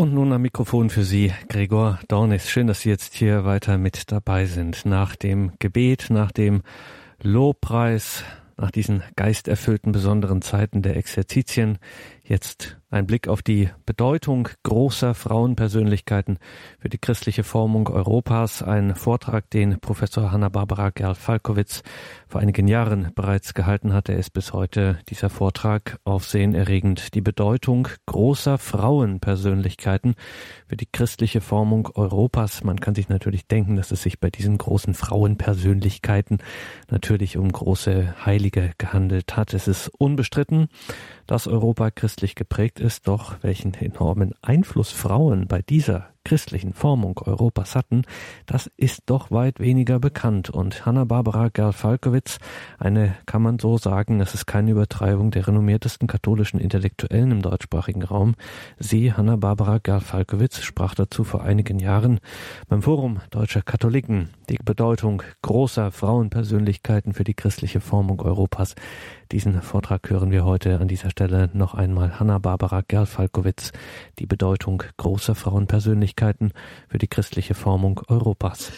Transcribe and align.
Und 0.00 0.14
nun 0.14 0.32
am 0.32 0.40
Mikrofon 0.40 0.88
für 0.88 1.04
Sie, 1.04 1.30
Gregor 1.50 2.00
Dornis. 2.08 2.48
Schön, 2.48 2.66
dass 2.66 2.80
Sie 2.80 2.88
jetzt 2.88 3.12
hier 3.12 3.44
weiter 3.44 3.76
mit 3.76 4.10
dabei 4.10 4.46
sind. 4.46 4.86
Nach 4.86 5.14
dem 5.14 5.52
Gebet, 5.58 6.06
nach 6.08 6.32
dem 6.32 6.62
Lobpreis, 7.20 8.24
nach 8.56 8.70
diesen 8.70 9.02
geisterfüllten 9.16 9.92
besonderen 9.92 10.40
Zeiten 10.40 10.80
der 10.80 10.96
Exerzitien, 10.96 11.76
jetzt 12.30 12.78
ein 12.92 13.06
Blick 13.06 13.28
auf 13.28 13.42
die 13.42 13.70
Bedeutung 13.86 14.48
großer 14.62 15.14
Frauenpersönlichkeiten 15.14 16.38
für 16.78 16.88
die 16.88 16.98
christliche 16.98 17.44
Formung 17.44 17.88
Europas. 17.88 18.62
Ein 18.62 18.94
Vortrag, 18.96 19.48
den 19.50 19.78
Professor 19.80 20.32
Hanna-Barbara 20.32 20.90
Gerl-Falkowitz 20.90 21.82
vor 22.28 22.40
einigen 22.40 22.66
Jahren 22.68 23.12
bereits 23.14 23.54
gehalten 23.54 23.92
hat. 23.92 24.08
Er 24.08 24.16
ist 24.16 24.30
bis 24.30 24.52
heute 24.52 24.98
dieser 25.08 25.28
Vortrag 25.28 25.98
aufsehenerregend. 26.04 27.14
Die 27.14 27.20
Bedeutung 27.20 27.88
großer 28.06 28.58
Frauenpersönlichkeiten 28.58 30.14
für 30.66 30.76
die 30.76 30.88
christliche 30.90 31.40
Formung 31.40 31.88
Europas. 31.94 32.64
Man 32.64 32.80
kann 32.80 32.94
sich 32.94 33.08
natürlich 33.08 33.46
denken, 33.46 33.76
dass 33.76 33.90
es 33.92 34.02
sich 34.02 34.18
bei 34.18 34.30
diesen 34.30 34.58
großen 34.58 34.94
Frauenpersönlichkeiten 34.94 36.38
natürlich 36.90 37.36
um 37.36 37.50
große 37.50 38.14
Heilige 38.24 38.72
gehandelt 38.78 39.36
hat. 39.36 39.54
Es 39.54 39.68
ist 39.68 39.88
unbestritten, 39.98 40.68
dass 41.30 41.46
Europa 41.46 41.92
christlich 41.92 42.34
geprägt 42.34 42.80
ist, 42.80 43.06
doch 43.06 43.36
welchen 43.42 43.74
enormen 43.74 44.34
Einfluss 44.42 44.90
Frauen 44.90 45.46
bei 45.46 45.62
dieser 45.62 46.08
christlichen 46.24 46.74
Formung 46.74 47.18
Europas 47.24 47.74
hatten, 47.74 48.02
das 48.46 48.70
ist 48.76 49.02
doch 49.06 49.30
weit 49.30 49.58
weniger 49.58 49.98
bekannt. 49.98 50.50
Und 50.50 50.84
Hanna-Barbara 50.84 51.48
Gerl-Falkowitz, 51.48 52.38
eine, 52.78 53.16
kann 53.26 53.42
man 53.42 53.58
so 53.58 53.78
sagen, 53.78 54.20
es 54.20 54.34
ist 54.34 54.46
keine 54.46 54.72
Übertreibung 54.72 55.30
der 55.30 55.46
renommiertesten 55.46 56.06
katholischen 56.08 56.60
Intellektuellen 56.60 57.30
im 57.30 57.42
deutschsprachigen 57.42 58.02
Raum. 58.02 58.34
Sie, 58.78 59.12
Hanna-Barbara 59.12 59.78
Gerl-Falkowitz, 59.78 60.62
sprach 60.62 60.94
dazu 60.94 61.24
vor 61.24 61.42
einigen 61.42 61.78
Jahren 61.78 62.20
beim 62.68 62.82
Forum 62.82 63.20
Deutscher 63.30 63.62
Katholiken 63.62 64.30
die 64.48 64.58
Bedeutung 64.62 65.22
großer 65.42 65.90
Frauenpersönlichkeiten 65.90 67.14
für 67.14 67.24
die 67.24 67.34
christliche 67.34 67.80
Formung 67.80 68.20
Europas. 68.20 68.74
Diesen 69.32 69.62
Vortrag 69.62 70.10
hören 70.10 70.32
wir 70.32 70.44
heute 70.44 70.80
an 70.80 70.88
dieser 70.88 71.10
Stelle 71.10 71.50
noch 71.52 71.74
einmal 71.74 72.18
Hanna-Barbara 72.18 72.82
Gerl-Falkowitz, 72.86 73.72
die 74.18 74.26
Bedeutung 74.26 74.82
großer 74.96 75.34
Frauenpersönlichkeiten 75.36 76.09
für 76.16 76.98
die 76.98 77.08
christliche 77.08 77.54
Formung 77.54 78.00
Europas. 78.08 78.70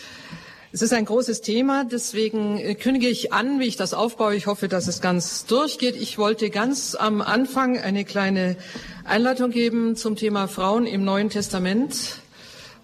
Es 0.75 0.81
ist 0.81 0.95
ein 0.95 1.05
großes 1.05 1.43
Thema, 1.43 1.85
deswegen 1.85 2.57
äh, 2.57 2.75
kündige 2.75 3.09
ich 3.09 3.31
an, 3.31 3.61
wie 3.61 3.67
ich 3.67 3.77
das 3.77 3.93
aufbaue. 3.93 4.35
Ich 4.35 4.47
hoffe, 4.47 4.69
dass 4.69 4.89
es 4.89 5.03
ganz 5.03 5.45
durchgeht. 5.45 5.97
Ich 5.97 6.17
wollte 6.17 6.49
ganz 6.49 6.95
am 6.95 7.21
Anfang 7.21 7.79
eine 7.79 8.07
kleine 8.07 8.57
Einleitung 9.05 9.51
geben 9.51 9.97
zum 9.97 10.17
Thema 10.17 10.49
Frauen 10.49 10.87
im 10.87 11.05
Neuen 11.05 11.29
Testament 11.29 12.23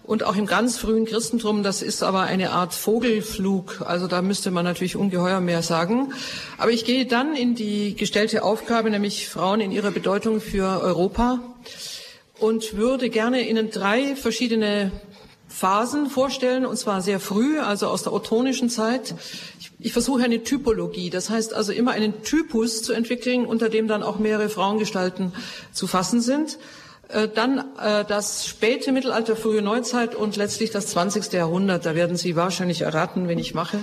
und 0.09 0.23
auch 0.23 0.35
im 0.35 0.47
ganz 0.47 0.77
frühen 0.77 1.05
Christentum, 1.05 1.61
das 1.61 1.83
ist 1.83 2.01
aber 2.01 2.21
eine 2.21 2.51
Art 2.51 2.73
Vogelflug, 2.73 3.83
also 3.85 4.07
da 4.07 4.23
müsste 4.23 4.49
man 4.49 4.65
natürlich 4.65 4.95
ungeheuer 4.95 5.39
mehr 5.39 5.61
sagen. 5.61 6.13
Aber 6.57 6.71
ich 6.71 6.83
gehe 6.83 7.05
dann 7.05 7.35
in 7.35 7.53
die 7.53 7.95
gestellte 7.95 8.41
Aufgabe, 8.41 8.89
nämlich 8.89 9.29
Frauen 9.29 9.61
in 9.61 9.71
ihrer 9.71 9.91
Bedeutung 9.91 10.41
für 10.41 10.81
Europa 10.81 11.39
und 12.39 12.75
würde 12.77 13.09
gerne 13.09 13.47
Ihnen 13.47 13.71
drei 13.71 14.15
verschiedene 14.15 14.91
Phasen 15.47 16.09
vorstellen, 16.09 16.65
und 16.65 16.77
zwar 16.77 17.01
sehr 17.01 17.19
früh, 17.19 17.59
also 17.59 17.87
aus 17.87 18.03
der 18.03 18.13
ottonischen 18.13 18.69
Zeit. 18.69 19.15
Ich, 19.59 19.71
ich, 19.79 19.93
versuche 19.93 20.23
eine 20.23 20.43
Typologie, 20.43 21.09
das 21.09 21.29
heißt 21.29 21.53
also 21.53 21.71
immer 21.71 21.91
einen 21.91 22.21
Typus 22.23 22.83
zu 22.83 22.93
entwickeln, 22.93 23.45
unter 23.45 23.69
dem 23.69 23.87
dann 23.87 24.03
auch 24.03 24.19
mehrere 24.19 24.49
Frauengestalten 24.49 25.33
zu 25.73 25.87
fassen 25.87 26.21
sind. 26.21 26.59
Äh, 27.09 27.27
dann 27.27 27.65
äh, 27.79 28.05
das 28.05 28.47
späte 28.47 28.91
Mittelalter, 28.91 29.35
frühe 29.35 29.63
Neuzeit 29.63 30.13
und 30.13 30.35
letztlich 30.35 30.69
das 30.69 30.87
20. 30.87 31.33
Jahrhundert. 31.33 31.85
Da 31.85 31.95
werden 31.95 32.15
Sie 32.15 32.35
wahrscheinlich 32.35 32.81
erraten, 32.81 33.27
wenn 33.27 33.39
ich 33.39 33.55
mache. 33.55 33.79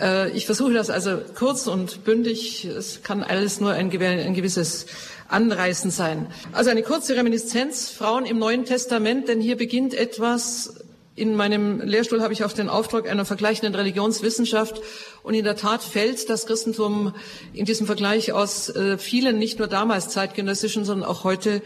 Äh, 0.00 0.30
ich 0.30 0.46
versuche 0.46 0.72
das 0.72 0.90
also 0.90 1.18
kurz 1.34 1.66
und 1.66 2.04
bündig. 2.04 2.64
Es 2.64 3.02
kann 3.02 3.22
alles 3.22 3.60
nur 3.60 3.72
ein, 3.72 3.90
gewisses 3.90 4.86
Anreißen 5.28 5.90
sein. 5.90 6.26
Also 6.52 6.70
eine 6.70 6.82
kurze 6.82 7.16
Reminiszenz, 7.16 7.90
Frauen 7.90 8.24
im 8.24 8.38
Neuen 8.38 8.64
Testament, 8.64 9.28
denn 9.28 9.40
hier 9.40 9.56
beginnt 9.56 9.94
etwas, 9.94 10.74
in 11.14 11.34
meinem 11.34 11.80
Lehrstuhl 11.80 12.22
habe 12.22 12.32
ich 12.32 12.44
auf 12.44 12.54
den 12.54 12.68
Auftrag 12.68 13.10
einer 13.10 13.24
vergleichenden 13.24 13.74
Religionswissenschaft 13.74 14.80
und 15.24 15.34
in 15.34 15.44
der 15.44 15.56
Tat 15.56 15.82
fällt 15.82 16.30
das 16.30 16.46
Christentum 16.46 17.12
in 17.52 17.64
diesem 17.64 17.86
Vergleich 17.86 18.32
aus 18.32 18.68
äh, 18.68 18.98
vielen, 18.98 19.38
nicht 19.38 19.58
nur 19.58 19.66
damals 19.66 20.10
zeitgenössischen, 20.10 20.84
sondern 20.84 21.08
auch 21.08 21.24
heute 21.24 21.60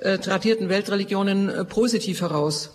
äh, 0.00 0.18
tradierten 0.18 0.70
Weltreligionen 0.70 1.66
positiv 1.68 2.22
heraus. 2.22 2.70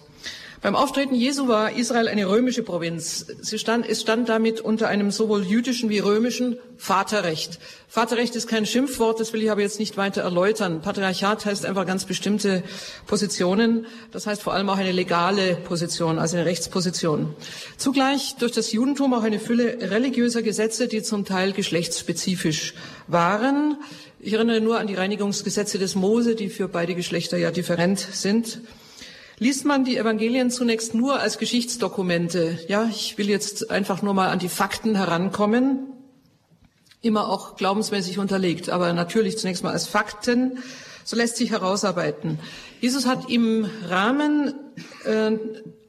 Beim 0.61 0.75
Auftreten 0.75 1.15
Jesu 1.15 1.47
war 1.47 1.75
Israel 1.75 2.07
eine 2.07 2.29
römische 2.29 2.61
Provinz. 2.61 3.25
Stand, 3.55 3.89
es 3.89 4.01
stand 4.01 4.29
damit 4.29 4.61
unter 4.61 4.89
einem 4.89 5.09
sowohl 5.09 5.43
jüdischen 5.43 5.89
wie 5.89 5.97
römischen 5.97 6.59
Vaterrecht. 6.77 7.57
Vaterrecht 7.87 8.35
ist 8.35 8.47
kein 8.47 8.67
Schimpfwort, 8.67 9.19
das 9.19 9.33
will 9.33 9.41
ich 9.41 9.49
aber 9.49 9.61
jetzt 9.61 9.79
nicht 9.79 9.97
weiter 9.97 10.21
erläutern. 10.21 10.81
Patriarchat 10.81 11.45
heißt 11.45 11.65
einfach 11.65 11.87
ganz 11.87 12.05
bestimmte 12.05 12.61
Positionen. 13.07 13.87
Das 14.11 14.27
heißt 14.27 14.43
vor 14.43 14.53
allem 14.53 14.69
auch 14.69 14.77
eine 14.77 14.91
legale 14.91 15.55
Position, 15.55 16.19
also 16.19 16.37
eine 16.37 16.45
Rechtsposition. 16.45 17.33
Zugleich 17.77 18.35
durch 18.37 18.51
das 18.51 18.71
Judentum 18.71 19.15
auch 19.15 19.23
eine 19.23 19.39
Fülle 19.39 19.89
religiöser 19.89 20.43
Gesetze, 20.43 20.87
die 20.87 21.01
zum 21.01 21.25
Teil 21.25 21.53
geschlechtsspezifisch 21.53 22.75
waren. 23.07 23.77
Ich 24.19 24.33
erinnere 24.33 24.61
nur 24.61 24.79
an 24.79 24.85
die 24.85 24.93
Reinigungsgesetze 24.93 25.79
des 25.79 25.95
Mose, 25.95 26.35
die 26.35 26.49
für 26.49 26.67
beide 26.67 26.93
Geschlechter 26.93 27.37
ja 27.37 27.49
different 27.49 27.97
sind. 27.99 28.61
Liest 29.41 29.65
man 29.65 29.83
die 29.83 29.97
Evangelien 29.97 30.51
zunächst 30.51 30.93
nur 30.93 31.19
als 31.19 31.39
Geschichtsdokumente, 31.39 32.59
ja, 32.67 32.87
ich 32.91 33.17
will 33.17 33.27
jetzt 33.27 33.71
einfach 33.71 34.03
nur 34.03 34.13
mal 34.13 34.29
an 34.29 34.37
die 34.37 34.49
Fakten 34.49 34.93
herankommen, 34.93 35.79
immer 37.01 37.27
auch 37.27 37.55
glaubensmäßig 37.55 38.19
unterlegt, 38.19 38.69
aber 38.69 38.93
natürlich 38.93 39.39
zunächst 39.39 39.63
mal 39.63 39.71
als 39.71 39.87
Fakten, 39.87 40.59
so 41.03 41.17
lässt 41.17 41.37
sich 41.37 41.49
herausarbeiten. 41.49 42.37
Jesus 42.81 43.07
hat 43.07 43.31
im 43.31 43.67
Rahmen 43.89 44.53
äh, 45.05 45.31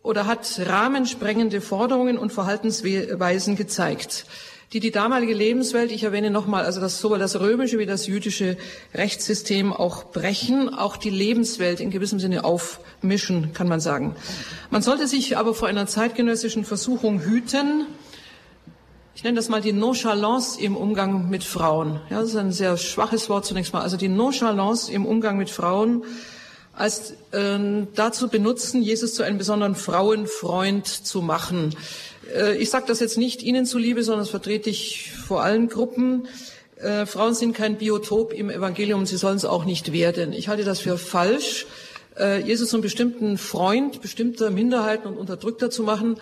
oder 0.03 0.27
hat 0.27 0.59
rahmensprengende 0.65 1.61
Forderungen 1.61 2.17
und 2.17 2.33
Verhaltensweisen 2.33 3.57
gezeigt 3.57 4.25
die 4.73 4.81
die 4.81 4.91
damalige 4.91 5.35
Lebenswelt, 5.35 5.93
ich 5.93 6.03
erwähne 6.03 6.31
nochmal, 6.31 6.65
also 6.65 6.81
das, 6.81 6.99
sowohl 6.99 7.19
das 7.19 7.39
römische 7.39 7.79
wie 7.79 7.85
das 7.85 8.07
jüdische 8.07 8.57
Rechtssystem 8.95 9.73
auch 9.73 10.05
brechen, 10.05 10.73
auch 10.73 10.97
die 10.97 11.11
Lebenswelt 11.11 11.81
in 11.81 11.91
gewissem 11.91 12.19
Sinne 12.19 12.45
aufmischen, 12.45 13.53
kann 13.53 13.69
man 13.69 13.81
sagen. 13.81 14.17
Man 14.71 14.81
sollte 14.81 15.07
sich 15.07 15.37
aber 15.37 15.53
vor 15.55 15.69
einer 15.69 15.87
zeitgenössischen 15.87 16.65
Versuchung 16.65 17.21
hüten, 17.21 17.87
ich 19.15 19.25
nenne 19.25 19.37
das 19.37 19.51
mal 19.51 19.61
die 19.61 19.75
Nonchalance 19.75 20.59
im 20.59 20.75
Umgang 20.75 21.29
mit 21.29 21.45
Frauen. 21.45 22.01
Ja, 22.09 22.21
das 22.21 22.31
ist 22.31 22.37
ein 22.37 22.51
sehr 22.51 22.79
schwaches 22.79 23.29
Wort 23.29 23.45
zunächst 23.45 23.75
mal. 23.75 23.83
Also 23.83 23.99
die 23.99 24.09
Nonchalance 24.09 24.91
im 24.91 25.05
Umgang 25.05 25.37
mit 25.37 25.51
Frauen 25.51 26.03
als 26.73 27.13
äh, 27.33 27.59
dazu 27.95 28.29
benutzen, 28.29 28.83
Jesus 28.83 29.15
zu 29.15 29.23
einem 29.23 29.37
besonderen 29.37 29.75
Frauenfreund 29.75 30.87
zu 30.87 31.21
machen. 31.21 31.77
Äh, 32.35 32.57
ich 32.57 32.71
sage 32.71 32.85
das 32.87 33.01
jetzt 33.01 33.19
nicht 33.19 33.43
Ihnen 33.43 33.67
zuliebe, 33.67 34.03
sondern 34.03 34.21
das 34.21 34.31
vertrete 34.31 34.71
ich 34.71 35.13
vor 35.13 35.43
allen 35.43 35.69
Gruppen. 35.69 36.29
Äh, 36.77 37.07
Frauen 37.07 37.35
sind 37.35 37.55
kein 37.55 37.77
Biotop 37.77 38.33
im 38.33 38.51
Evangelium, 38.51 39.07
sie 39.07 39.17
sollen 39.17 39.37
es 39.37 39.45
auch 39.45 39.65
nicht 39.65 39.93
werden. 39.93 40.33
Ich 40.33 40.49
halte 40.49 40.65
das 40.65 40.81
für 40.81 40.99
falsch, 40.99 41.67
äh, 42.19 42.41
Jesus 42.41 42.71
zum 42.71 42.81
bestimmten 42.81 43.39
Freund 43.39 44.01
bestimmter 44.01 44.51
Minderheiten 44.51 45.07
und 45.07 45.17
Unterdrückter 45.17 45.71
zu 45.71 45.83
machen. 45.83 46.17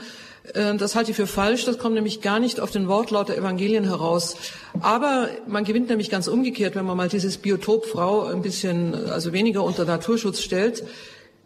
Das 0.54 0.96
halte 0.96 1.10
ich 1.10 1.16
für 1.16 1.26
falsch. 1.26 1.66
Das 1.66 1.78
kommt 1.78 1.94
nämlich 1.94 2.22
gar 2.22 2.40
nicht 2.40 2.60
auf 2.60 2.70
den 2.70 2.88
Wortlaut 2.88 3.28
der 3.28 3.36
Evangelien 3.36 3.84
heraus. 3.84 4.36
Aber 4.80 5.28
man 5.46 5.64
gewinnt 5.64 5.90
nämlich 5.90 6.08
ganz 6.08 6.28
umgekehrt, 6.28 6.74
wenn 6.74 6.86
man 6.86 6.96
mal 6.96 7.10
dieses 7.10 7.36
Biotop 7.36 7.84
Frau 7.84 8.24
ein 8.24 8.40
bisschen, 8.40 8.94
also 9.10 9.34
weniger 9.34 9.62
unter 9.62 9.84
Naturschutz 9.84 10.40
stellt. 10.40 10.82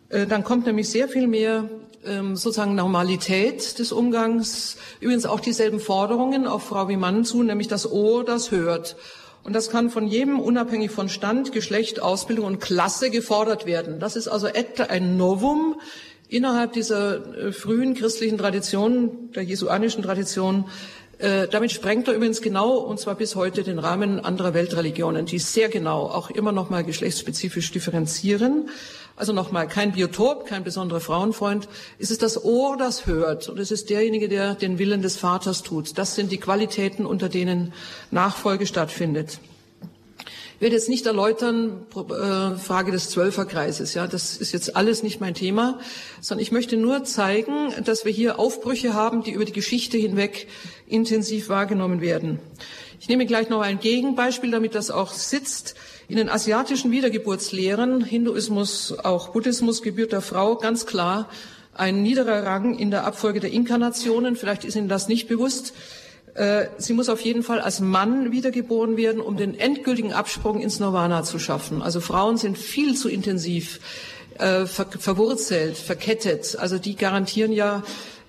Dann 0.08 0.44
kommt 0.44 0.66
nämlich 0.66 0.88
sehr 0.88 1.08
viel 1.08 1.26
mehr 1.26 1.68
ähm, 2.06 2.36
sozusagen 2.36 2.74
Normalität 2.74 3.78
des 3.78 3.92
Umgangs, 3.92 4.76
übrigens 5.00 5.26
auch 5.26 5.40
dieselben 5.40 5.80
Forderungen 5.80 6.46
auf 6.46 6.64
Frau 6.64 6.88
wie 6.88 6.96
Mann 6.96 7.24
zu, 7.24 7.42
nämlich 7.42 7.68
das 7.68 7.90
Ohr, 7.90 8.24
das 8.24 8.50
hört. 8.50 8.96
Und 9.44 9.52
das 9.52 9.68
kann 9.70 9.90
von 9.90 10.06
jedem 10.06 10.40
unabhängig 10.40 10.90
von 10.90 11.08
Stand, 11.08 11.52
Geschlecht, 11.52 12.00
Ausbildung 12.00 12.46
und 12.46 12.60
Klasse 12.60 13.10
gefordert 13.10 13.66
werden. 13.66 14.00
Das 14.00 14.16
ist 14.16 14.26
also 14.26 14.46
etwa 14.46 14.84
ein 14.84 15.18
Novum 15.18 15.76
innerhalb 16.28 16.72
dieser 16.72 17.36
äh, 17.36 17.52
frühen 17.52 17.94
christlichen 17.94 18.38
Tradition, 18.38 19.30
der 19.32 19.42
jesuanischen 19.42 20.02
Tradition. 20.02 20.64
Äh, 21.18 21.46
damit 21.48 21.72
sprengt 21.72 22.08
er 22.08 22.14
übrigens 22.14 22.40
genau, 22.40 22.76
und 22.76 22.98
zwar 22.98 23.14
bis 23.14 23.36
heute, 23.36 23.62
den 23.62 23.78
Rahmen 23.78 24.18
anderer 24.18 24.54
Weltreligionen, 24.54 25.26
die 25.26 25.38
sehr 25.38 25.68
genau 25.68 26.06
auch 26.06 26.30
immer 26.30 26.52
noch 26.52 26.70
mal 26.70 26.82
geschlechtsspezifisch 26.82 27.70
differenzieren. 27.70 28.68
Also 29.16 29.32
nochmal, 29.32 29.68
kein 29.68 29.92
Biotop, 29.92 30.46
kein 30.46 30.64
besonderer 30.64 31.00
Frauenfreund. 31.00 31.68
Es 32.00 32.10
ist 32.10 32.22
das 32.22 32.42
Ohr, 32.44 32.76
das 32.76 33.06
hört. 33.06 33.48
Und 33.48 33.60
es 33.60 33.70
ist 33.70 33.88
derjenige, 33.88 34.28
der 34.28 34.54
den 34.54 34.78
Willen 34.80 35.02
des 35.02 35.16
Vaters 35.16 35.62
tut. 35.62 35.96
Das 35.98 36.16
sind 36.16 36.32
die 36.32 36.38
Qualitäten, 36.38 37.06
unter 37.06 37.28
denen 37.28 37.72
Nachfolge 38.10 38.66
stattfindet. 38.66 39.38
werde 40.58 40.74
jetzt 40.74 40.88
nicht 40.88 41.06
erläutern, 41.06 41.86
äh, 41.94 42.58
Frage 42.58 42.90
des 42.90 43.10
Zwölferkreises, 43.10 43.94
ja, 43.94 44.06
das 44.06 44.36
ist 44.36 44.52
jetzt 44.52 44.74
alles 44.76 45.02
nicht 45.02 45.20
mein 45.20 45.34
Thema, 45.34 45.78
sondern 46.20 46.42
ich 46.42 46.52
möchte 46.52 46.76
nur 46.76 47.04
zeigen, 47.04 47.72
dass 47.84 48.04
wir 48.04 48.12
hier 48.12 48.38
Aufbrüche 48.38 48.94
haben, 48.94 49.22
die 49.22 49.32
über 49.32 49.44
die 49.44 49.52
Geschichte 49.52 49.96
hinweg 49.98 50.48
intensiv 50.86 51.48
wahrgenommen 51.48 52.00
werden. 52.00 52.40
Ich 52.98 53.08
nehme 53.08 53.26
gleich 53.26 53.48
noch 53.48 53.60
ein 53.60 53.78
Gegenbeispiel, 53.78 54.50
damit 54.50 54.74
das 54.74 54.90
auch 54.90 55.12
sitzt. 55.12 55.74
In 56.06 56.16
den 56.16 56.28
asiatischen 56.28 56.90
Wiedergeburtslehren, 56.90 58.04
Hinduismus, 58.04 58.94
auch 58.98 59.28
Buddhismus, 59.28 59.80
Geburt 59.80 60.12
der 60.12 60.20
Frau, 60.20 60.56
ganz 60.56 60.84
klar 60.84 61.30
ein 61.72 62.02
niederer 62.02 62.44
Rang 62.44 62.78
in 62.78 62.90
der 62.90 63.04
Abfolge 63.04 63.40
der 63.40 63.50
Inkarnationen. 63.50 64.36
Vielleicht 64.36 64.64
ist 64.64 64.76
Ihnen 64.76 64.88
das 64.88 65.08
nicht 65.08 65.28
bewusst. 65.28 65.72
Äh, 66.34 66.66
sie 66.78 66.92
muss 66.92 67.08
auf 67.08 67.20
jeden 67.20 67.42
Fall 67.42 67.60
als 67.60 67.80
Mann 67.80 68.32
wiedergeboren 68.32 68.96
werden, 68.96 69.20
um 69.20 69.36
den 69.36 69.58
endgültigen 69.58 70.12
Absprung 70.12 70.60
ins 70.60 70.78
Nirvana 70.78 71.22
zu 71.22 71.38
schaffen. 71.38 71.80
Also 71.80 72.00
Frauen 72.00 72.36
sind 72.36 72.58
viel 72.58 72.94
zu 72.96 73.08
intensiv 73.08 73.80
äh, 74.38 74.66
ver 74.66 74.86
verwurzelt, 74.86 75.76
verkettet. 75.76 76.56
Also 76.58 76.78
die 76.78 76.96
garantieren 76.96 77.52
ja 77.52 77.82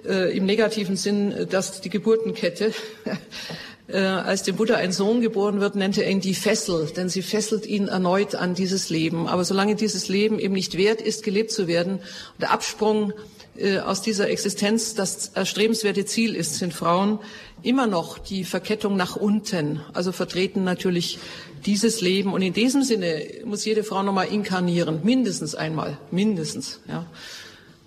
äh, 0.05 0.35
im 0.35 0.45
negativen 0.45 0.95
Sinn, 0.95 1.47
dass 1.49 1.81
die 1.81 1.89
Geburtenkette 1.89 2.73
äh, 3.87 3.97
als 3.97 4.43
dem 4.43 4.55
Buddha 4.55 4.75
ein 4.75 4.91
Sohn 4.91 5.21
geboren 5.21 5.59
wird, 5.59 5.75
nennt 5.75 5.97
er 5.97 6.09
ihn 6.09 6.21
die 6.21 6.33
Fessel, 6.33 6.87
denn 6.95 7.09
sie 7.09 7.21
fesselt 7.21 7.65
ihn 7.65 7.87
erneut 7.87 8.35
an 8.35 8.55
dieses 8.55 8.89
Leben. 8.89 9.27
Aber 9.27 9.43
solange 9.43 9.75
dieses 9.75 10.07
Leben 10.07 10.39
eben 10.39 10.53
nicht 10.53 10.77
wert 10.77 11.01
ist, 11.01 11.23
gelebt 11.23 11.51
zu 11.51 11.67
werden, 11.67 11.99
der 12.39 12.51
Absprung 12.51 13.13
äh, 13.57 13.79
aus 13.79 14.01
dieser 14.01 14.29
Existenz 14.29 14.95
das 14.95 15.29
erstrebenswerte 15.35 16.05
Ziel 16.05 16.35
ist, 16.35 16.55
sind 16.55 16.73
Frauen 16.73 17.19
immer 17.61 17.87
noch 17.87 18.17
die 18.17 18.43
Verkettung 18.43 18.95
nach 18.95 19.15
unten, 19.15 19.81
also 19.93 20.11
vertreten 20.11 20.63
natürlich 20.63 21.19
dieses 21.65 22.01
Leben. 22.01 22.33
Und 22.33 22.41
in 22.41 22.53
diesem 22.53 22.83
Sinne 22.83 23.23
muss 23.43 23.65
jede 23.65 23.83
Frau 23.83 24.03
nochmal 24.03 24.27
inkarnieren, 24.27 25.01
mindestens 25.03 25.55
einmal, 25.55 25.97
mindestens. 26.11 26.79
Ja. 26.87 27.05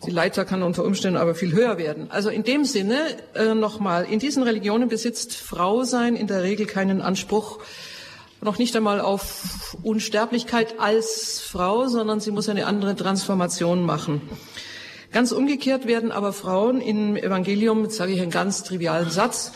Die 0.07 0.11
Leiter 0.11 0.45
kann 0.45 0.63
unter 0.63 0.85
Umständen 0.85 1.19
aber 1.19 1.35
viel 1.35 1.53
höher 1.53 1.77
werden. 1.77 2.11
Also 2.11 2.31
in 2.31 2.45
dem 2.45 2.65
Sinne 2.65 2.99
äh, 3.35 3.55
nochmal, 3.55 4.05
in 4.05 4.21
diesen 4.21 4.43
Religionen 4.45 4.89
besitzt 4.89 5.35
Frau 5.35 5.83
sein 5.83 6.15
in 6.15 6.29
der 6.29 6.43
Regel 6.43 6.67
keinen 6.67 7.01
Anspruch, 7.01 7.59
noch 8.41 8.59
nicht 8.59 8.77
einmal 8.77 9.01
auf 9.01 9.77
Unsterblichkeit 9.83 10.79
als 10.79 11.41
Frau, 11.41 11.89
sondern 11.89 12.21
sie 12.21 12.31
muss 12.31 12.49
eine 12.49 12.67
andere 12.67 12.95
Transformation 12.95 13.85
machen. 13.85 14.23
Ganz 15.13 15.33
umgekehrt 15.33 15.87
werden 15.87 16.13
aber 16.13 16.33
Frauen 16.33 16.81
im 16.81 17.17
Evangelium, 17.17 17.83
jetzt 17.83 17.97
sage 17.97 18.13
ich 18.13 18.21
einen 18.21 18.31
ganz 18.31 18.63
trivialen 18.63 19.11
Satz, 19.11 19.53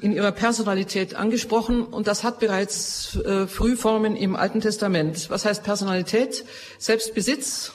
in 0.00 0.12
ihrer 0.12 0.32
Personalität 0.32 1.14
angesprochen 1.14 1.82
und 1.82 2.06
das 2.06 2.22
hat 2.22 2.38
bereits 2.38 3.16
äh, 3.16 3.46
Frühformen 3.46 4.16
im 4.16 4.36
Alten 4.36 4.60
Testament. 4.60 5.28
Was 5.28 5.44
heißt 5.44 5.62
Personalität? 5.62 6.44
Selbstbesitz 6.78 7.72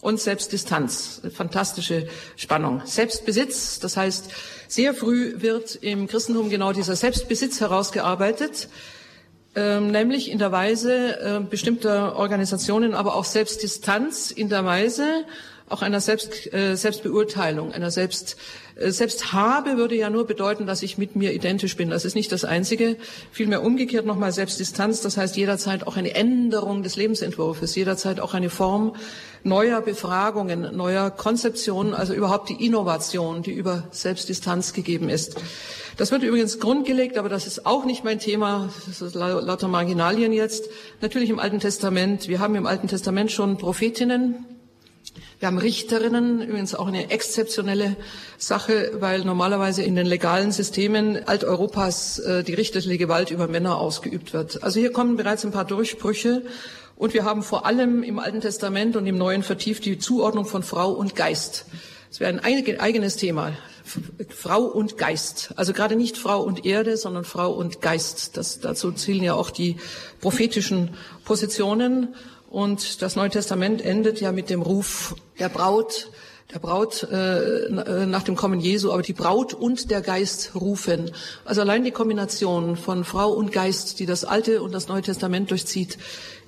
und 0.00 0.20
Selbstdistanz. 0.20 1.22
Fantastische 1.34 2.08
Spannung. 2.36 2.82
Selbstbesitz, 2.84 3.80
das 3.80 3.96
heißt, 3.96 4.30
sehr 4.68 4.94
früh 4.94 5.34
wird 5.40 5.76
im 5.76 6.06
Christentum 6.06 6.50
genau 6.50 6.72
dieser 6.72 6.96
Selbstbesitz 6.96 7.60
herausgearbeitet, 7.60 8.68
ähm, 9.54 9.90
nämlich 9.90 10.30
in 10.30 10.38
der 10.38 10.52
Weise 10.52 11.20
äh, 11.20 11.40
bestimmter 11.40 12.16
Organisationen, 12.16 12.94
aber 12.94 13.14
auch 13.16 13.24
Selbstdistanz 13.24 14.30
in 14.30 14.48
der 14.48 14.64
Weise, 14.64 15.24
auch 15.70 15.82
einer 15.82 16.00
Selbst, 16.00 16.52
äh, 16.52 16.76
Selbstbeurteilung, 16.76 17.72
einer 17.72 17.90
Selbst, 17.90 18.36
äh, 18.76 18.90
Selbsthabe 18.90 19.76
würde 19.76 19.94
ja 19.94 20.10
nur 20.10 20.26
bedeuten, 20.26 20.66
dass 20.66 20.82
ich 20.82 20.98
mit 20.98 21.16
mir 21.16 21.32
identisch 21.32 21.76
bin. 21.76 21.90
Das 21.90 22.04
ist 22.04 22.14
nicht 22.14 22.32
das 22.32 22.44
Einzige. 22.44 22.96
Vielmehr 23.32 23.62
umgekehrt 23.62 24.04
nochmal 24.04 24.32
Selbstdistanz. 24.32 25.00
Das 25.00 25.16
heißt 25.16 25.36
jederzeit 25.36 25.86
auch 25.86 25.96
eine 25.96 26.14
Änderung 26.14 26.82
des 26.82 26.96
Lebensentwurfs, 26.96 27.74
jederzeit 27.74 28.20
auch 28.20 28.34
eine 28.34 28.50
Form 28.50 28.94
neuer 29.42 29.80
Befragungen, 29.80 30.76
neuer 30.76 31.10
Konzeptionen, 31.10 31.94
also 31.94 32.12
überhaupt 32.12 32.50
die 32.50 32.66
Innovation, 32.66 33.42
die 33.42 33.52
über 33.52 33.84
Selbstdistanz 33.90 34.72
gegeben 34.72 35.08
ist. 35.08 35.36
Das 35.96 36.10
wird 36.10 36.22
übrigens 36.22 36.60
grundgelegt, 36.60 37.18
aber 37.18 37.28
das 37.28 37.46
ist 37.46 37.66
auch 37.66 37.84
nicht 37.84 38.04
mein 38.04 38.18
Thema. 38.18 38.70
Das 38.86 39.02
ist 39.02 39.14
lauter 39.14 39.68
Marginalien 39.68 40.32
jetzt. 40.32 40.68
Natürlich 41.00 41.30
im 41.30 41.38
Alten 41.38 41.60
Testament. 41.60 42.28
Wir 42.28 42.40
haben 42.40 42.54
im 42.54 42.66
Alten 42.66 42.88
Testament 42.88 43.30
schon 43.30 43.58
Prophetinnen, 43.58 44.46
wir 45.40 45.46
haben 45.46 45.56
Richterinnen, 45.56 46.42
übrigens 46.42 46.74
auch 46.74 46.86
eine 46.86 47.10
exzeptionelle 47.10 47.96
Sache, 48.36 48.92
weil 49.00 49.24
normalerweise 49.24 49.82
in 49.82 49.96
den 49.96 50.04
legalen 50.04 50.52
Systemen 50.52 51.26
Alteuropas 51.26 52.18
äh, 52.18 52.44
die 52.44 52.52
richterliche 52.52 52.98
Gewalt 52.98 53.30
über 53.30 53.48
Männer 53.48 53.78
ausgeübt 53.78 54.34
wird. 54.34 54.62
Also 54.62 54.80
hier 54.80 54.92
kommen 54.92 55.16
bereits 55.16 55.42
ein 55.46 55.50
paar 55.50 55.64
Durchbrüche. 55.64 56.42
Und 56.94 57.14
wir 57.14 57.24
haben 57.24 57.42
vor 57.42 57.64
allem 57.64 58.02
im 58.02 58.18
Alten 58.18 58.42
Testament 58.42 58.96
und 58.96 59.06
im 59.06 59.16
Neuen 59.16 59.42
vertieft 59.42 59.86
die 59.86 59.98
Zuordnung 59.98 60.44
von 60.44 60.62
Frau 60.62 60.90
und 60.92 61.16
Geist. 61.16 61.64
Das 62.10 62.20
wäre 62.20 62.30
ein 62.30 62.40
eigenes 62.40 63.16
Thema. 63.16 63.52
Frau 64.28 64.60
und 64.64 64.98
Geist. 64.98 65.54
Also 65.56 65.72
gerade 65.72 65.96
nicht 65.96 66.18
Frau 66.18 66.42
und 66.42 66.66
Erde, 66.66 66.98
sondern 66.98 67.24
Frau 67.24 67.50
und 67.50 67.80
Geist. 67.80 68.36
Das, 68.36 68.60
dazu 68.60 68.92
zielen 68.92 69.22
ja 69.22 69.32
auch 69.32 69.48
die 69.48 69.76
prophetischen 70.20 70.90
Positionen. 71.24 72.14
Und 72.50 73.00
das 73.00 73.14
Neue 73.14 73.30
Testament 73.30 73.80
endet 73.80 74.20
ja 74.20 74.32
mit 74.32 74.50
dem 74.50 74.60
Ruf 74.60 75.14
der 75.38 75.48
Braut, 75.48 76.10
der 76.52 76.58
Braut 76.58 77.04
äh, 77.04 77.66
äh, 77.66 78.06
nach 78.06 78.24
dem 78.24 78.34
Kommen 78.34 78.58
Jesu, 78.58 78.90
aber 78.90 79.02
die 79.02 79.12
Braut 79.12 79.54
und 79.54 79.88
der 79.92 80.00
Geist 80.00 80.50
rufen. 80.56 81.12
Also 81.44 81.60
allein 81.60 81.84
die 81.84 81.92
Kombination 81.92 82.76
von 82.76 83.04
Frau 83.04 83.30
und 83.30 83.52
Geist, 83.52 84.00
die 84.00 84.06
das 84.06 84.24
Alte 84.24 84.62
und 84.62 84.74
das 84.74 84.88
Neue 84.88 85.02
Testament 85.02 85.52
durchzieht, 85.52 85.96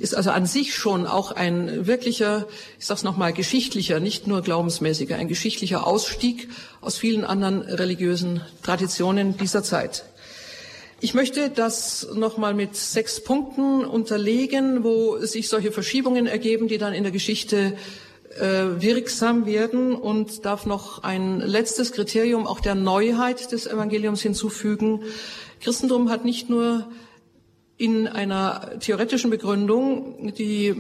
ist 0.00 0.16
also 0.16 0.32
an 0.32 0.46
sich 0.46 0.75
schon 0.75 1.06
auch 1.06 1.31
ein 1.31 1.87
wirklicher, 1.87 2.48
ich 2.81 2.87
sag's 2.87 3.05
nochmal, 3.05 3.32
geschichtlicher, 3.32 4.00
nicht 4.00 4.26
nur 4.26 4.43
glaubensmäßiger, 4.43 5.14
ein 5.14 5.28
geschichtlicher 5.28 5.87
Ausstieg 5.87 6.48
aus 6.81 6.96
vielen 6.96 7.22
anderen 7.22 7.62
religiösen 7.62 8.40
Traditionen 8.64 9.37
dieser 9.37 9.62
Zeit. 9.62 10.05
Ich 11.04 11.14
möchte 11.14 11.50
das 11.50 12.06
nochmal 12.14 12.54
mit 12.54 12.76
sechs 12.76 13.25
Punkten 13.25 13.84
unterlegen, 13.84 14.84
wo 14.84 15.19
sich 15.19 15.49
solche 15.49 15.72
Verschiebungen 15.72 16.28
ergeben, 16.28 16.69
die 16.69 16.78
dann 16.78 16.94
in 16.94 17.02
der 17.02 17.10
Geschichte 17.10 17.76
äh, 18.38 18.81
wirksam 18.81 19.44
werden 19.44 19.96
und 19.96 20.44
darf 20.44 20.64
noch 20.64 21.02
ein 21.02 21.40
letztes 21.40 21.90
Kriterium 21.90 22.46
auch 22.46 22.60
der 22.60 22.76
Neuheit 22.76 23.50
des 23.50 23.66
Evangeliums 23.66 24.22
hinzufügen. 24.22 25.02
Christentum 25.60 26.08
hat 26.08 26.25
nicht 26.25 26.49
nur 26.49 26.87
in 27.78 28.06
einer 28.06 28.78
theoretischen 28.78 29.31
Begründung 29.31 30.32
die 30.34 30.72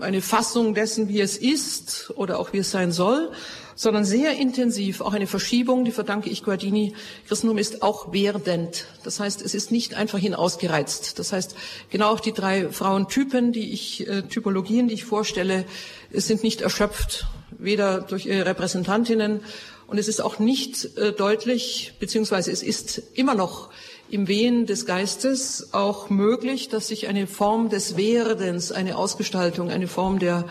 eine 0.00 0.20
Fassung 0.20 0.74
dessen, 0.74 1.08
wie 1.08 1.22
es 1.22 1.38
ist 1.38 2.12
oder 2.16 2.38
auch 2.38 2.52
wie 2.52 2.58
es 2.58 2.70
sein 2.70 2.92
soll, 2.92 3.30
sondern 3.80 4.04
sehr 4.04 4.36
intensiv 4.36 5.00
auch 5.00 5.14
eine 5.14 5.26
Verschiebung, 5.26 5.86
die 5.86 5.90
verdanke 5.90 6.28
ich 6.28 6.44
Guardini. 6.44 6.92
Christentum 7.26 7.56
ist 7.56 7.80
auch 7.80 8.12
werdend. 8.12 8.84
Das 9.04 9.20
heißt, 9.20 9.40
es 9.40 9.54
ist 9.54 9.72
nicht 9.72 9.94
einfach 9.94 10.18
hinausgereizt. 10.18 11.18
Das 11.18 11.32
heißt, 11.32 11.56
genau 11.88 12.10
auch 12.10 12.20
die 12.20 12.34
drei 12.34 12.68
Frauentypen, 12.68 13.52
die 13.52 13.72
ich, 13.72 14.06
äh, 14.06 14.20
Typologien, 14.20 14.88
die 14.88 14.92
ich 14.92 15.06
vorstelle, 15.06 15.64
sind 16.12 16.42
nicht 16.42 16.60
erschöpft, 16.60 17.24
weder 17.52 18.02
durch 18.02 18.26
ihre 18.26 18.44
Repräsentantinnen 18.44 19.40
und 19.86 19.96
es 19.96 20.08
ist 20.08 20.20
auch 20.20 20.38
nicht 20.38 20.98
äh, 20.98 21.12
deutlich, 21.12 21.94
beziehungsweise 21.98 22.52
es 22.52 22.62
ist 22.62 23.02
immer 23.14 23.34
noch 23.34 23.70
im 24.10 24.28
Wehen 24.28 24.66
des 24.66 24.84
Geistes 24.84 25.72
auch 25.72 26.10
möglich, 26.10 26.68
dass 26.68 26.88
sich 26.88 27.08
eine 27.08 27.26
Form 27.26 27.70
des 27.70 27.96
Werdens, 27.96 28.72
eine 28.72 28.98
Ausgestaltung, 28.98 29.70
eine 29.70 29.88
Form 29.88 30.18
der 30.18 30.44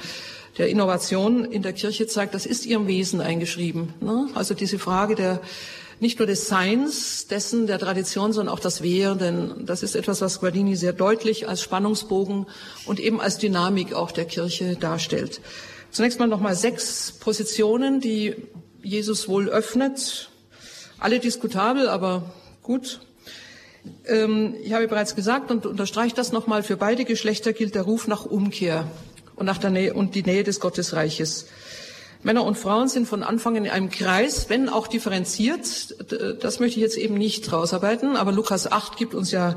der 0.59 0.69
Innovation 0.69 1.45
in 1.45 1.63
der 1.63 1.73
Kirche 1.73 2.05
zeigt, 2.05 2.35
das 2.35 2.45
ist 2.45 2.65
ihrem 2.65 2.85
Wesen 2.85 3.21
eingeschrieben. 3.21 3.93
Ne? 4.01 4.27
Also 4.35 4.53
diese 4.53 4.77
Frage 4.77 5.15
der 5.15 5.41
nicht 6.01 6.19
nur 6.19 6.27
des 6.27 6.47
Seins, 6.47 7.27
dessen 7.27 7.67
der 7.67 7.77
Tradition, 7.77 8.31
sondern 8.31 8.53
auch 8.53 8.61
das 8.61 8.81
Werden. 8.81 9.65
Das 9.65 9.83
ist 9.83 9.95
etwas, 9.95 10.21
was 10.21 10.39
Guardini 10.39 10.77
sehr 10.77 10.93
deutlich 10.93 11.49
als 11.49 11.61
Spannungsbogen 11.61 12.45
und 12.85 12.99
eben 13.01 13.19
als 13.19 13.37
Dynamik 13.37 13.93
auch 13.93 14.11
der 14.11 14.23
Kirche 14.23 14.75
darstellt. 14.75 15.41
Zunächst 15.91 16.19
mal 16.19 16.27
nochmal 16.27 16.55
sechs 16.55 17.11
Positionen, 17.11 17.99
die 17.99 18.35
Jesus 18.81 19.27
wohl 19.27 19.49
öffnet. 19.49 20.29
Alle 20.99 21.19
diskutabel, 21.19 21.89
aber 21.89 22.31
gut. 22.63 23.01
Ähm, 24.05 24.55
ich 24.63 24.71
habe 24.73 24.87
bereits 24.87 25.15
gesagt 25.15 25.51
und 25.51 25.65
unterstreiche 25.65 26.15
das 26.15 26.31
nochmal, 26.31 26.63
für 26.63 26.77
beide 26.77 27.03
Geschlechter 27.03 27.51
gilt 27.53 27.75
der 27.75 27.83
Ruf 27.83 28.07
nach 28.07 28.25
Umkehr 28.25 28.89
und 29.39 29.45
nach 29.45 29.57
der 29.57 29.69
Nähe 29.69 29.93
und 29.93 30.15
die 30.15 30.23
Nähe 30.23 30.43
des 30.43 30.59
Gottesreiches. 30.59 31.47
Männer 32.21 32.43
und 32.43 32.57
Frauen 32.57 32.89
sind 32.89 33.07
von 33.07 33.23
Anfang 33.23 33.55
in 33.55 33.69
einem 33.69 33.89
Kreis, 33.89 34.49
wenn 34.49 34.67
auch 34.67 34.87
differenziert. 34.87 35.95
Das 36.41 36.59
möchte 36.59 36.77
ich 36.77 36.83
jetzt 36.83 36.97
eben 36.97 37.13
nicht 37.15 37.51
rausarbeiten, 37.51 38.17
aber 38.17 38.33
Lukas 38.33 38.69
8 38.69 38.97
gibt 38.97 39.15
uns 39.15 39.31
ja 39.31 39.55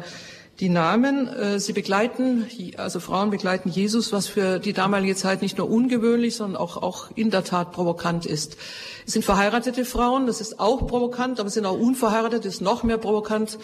die 0.61 0.69
Namen. 0.69 1.27
Äh, 1.27 1.59
sie 1.59 1.73
begleiten, 1.73 2.47
also 2.77 3.01
Frauen 3.01 3.31
begleiten 3.31 3.69
Jesus, 3.69 4.13
was 4.13 4.29
für 4.29 4.61
die 4.61 4.73
damalige 4.73 5.17
Zeit 5.17 5.43
nicht 5.43 5.59
nur 5.59 5.69
ungewöhnlich, 5.69 6.37
sondern 6.37 6.61
auch, 6.61 6.77
auch 6.77 7.11
in 7.17 7.31
der 7.31 7.43
Tat 7.43 7.73
provokant 7.73 8.27
ist. 8.27 8.57
Es 9.07 9.15
sind 9.15 9.25
verheiratete 9.25 9.85
Frauen, 9.85 10.29
das 10.29 10.41
ist 10.41 10.61
auch 10.61 10.87
provokant, 10.87 11.41
aber 11.41 11.49
es 11.49 11.55
sind 11.55 11.67
auch 11.67 11.79
unverheiratete, 11.79 12.43
das 12.43 12.55
ist 12.55 12.61
noch 12.61 12.85
mehr 12.85 12.99
provokant. 12.99 13.59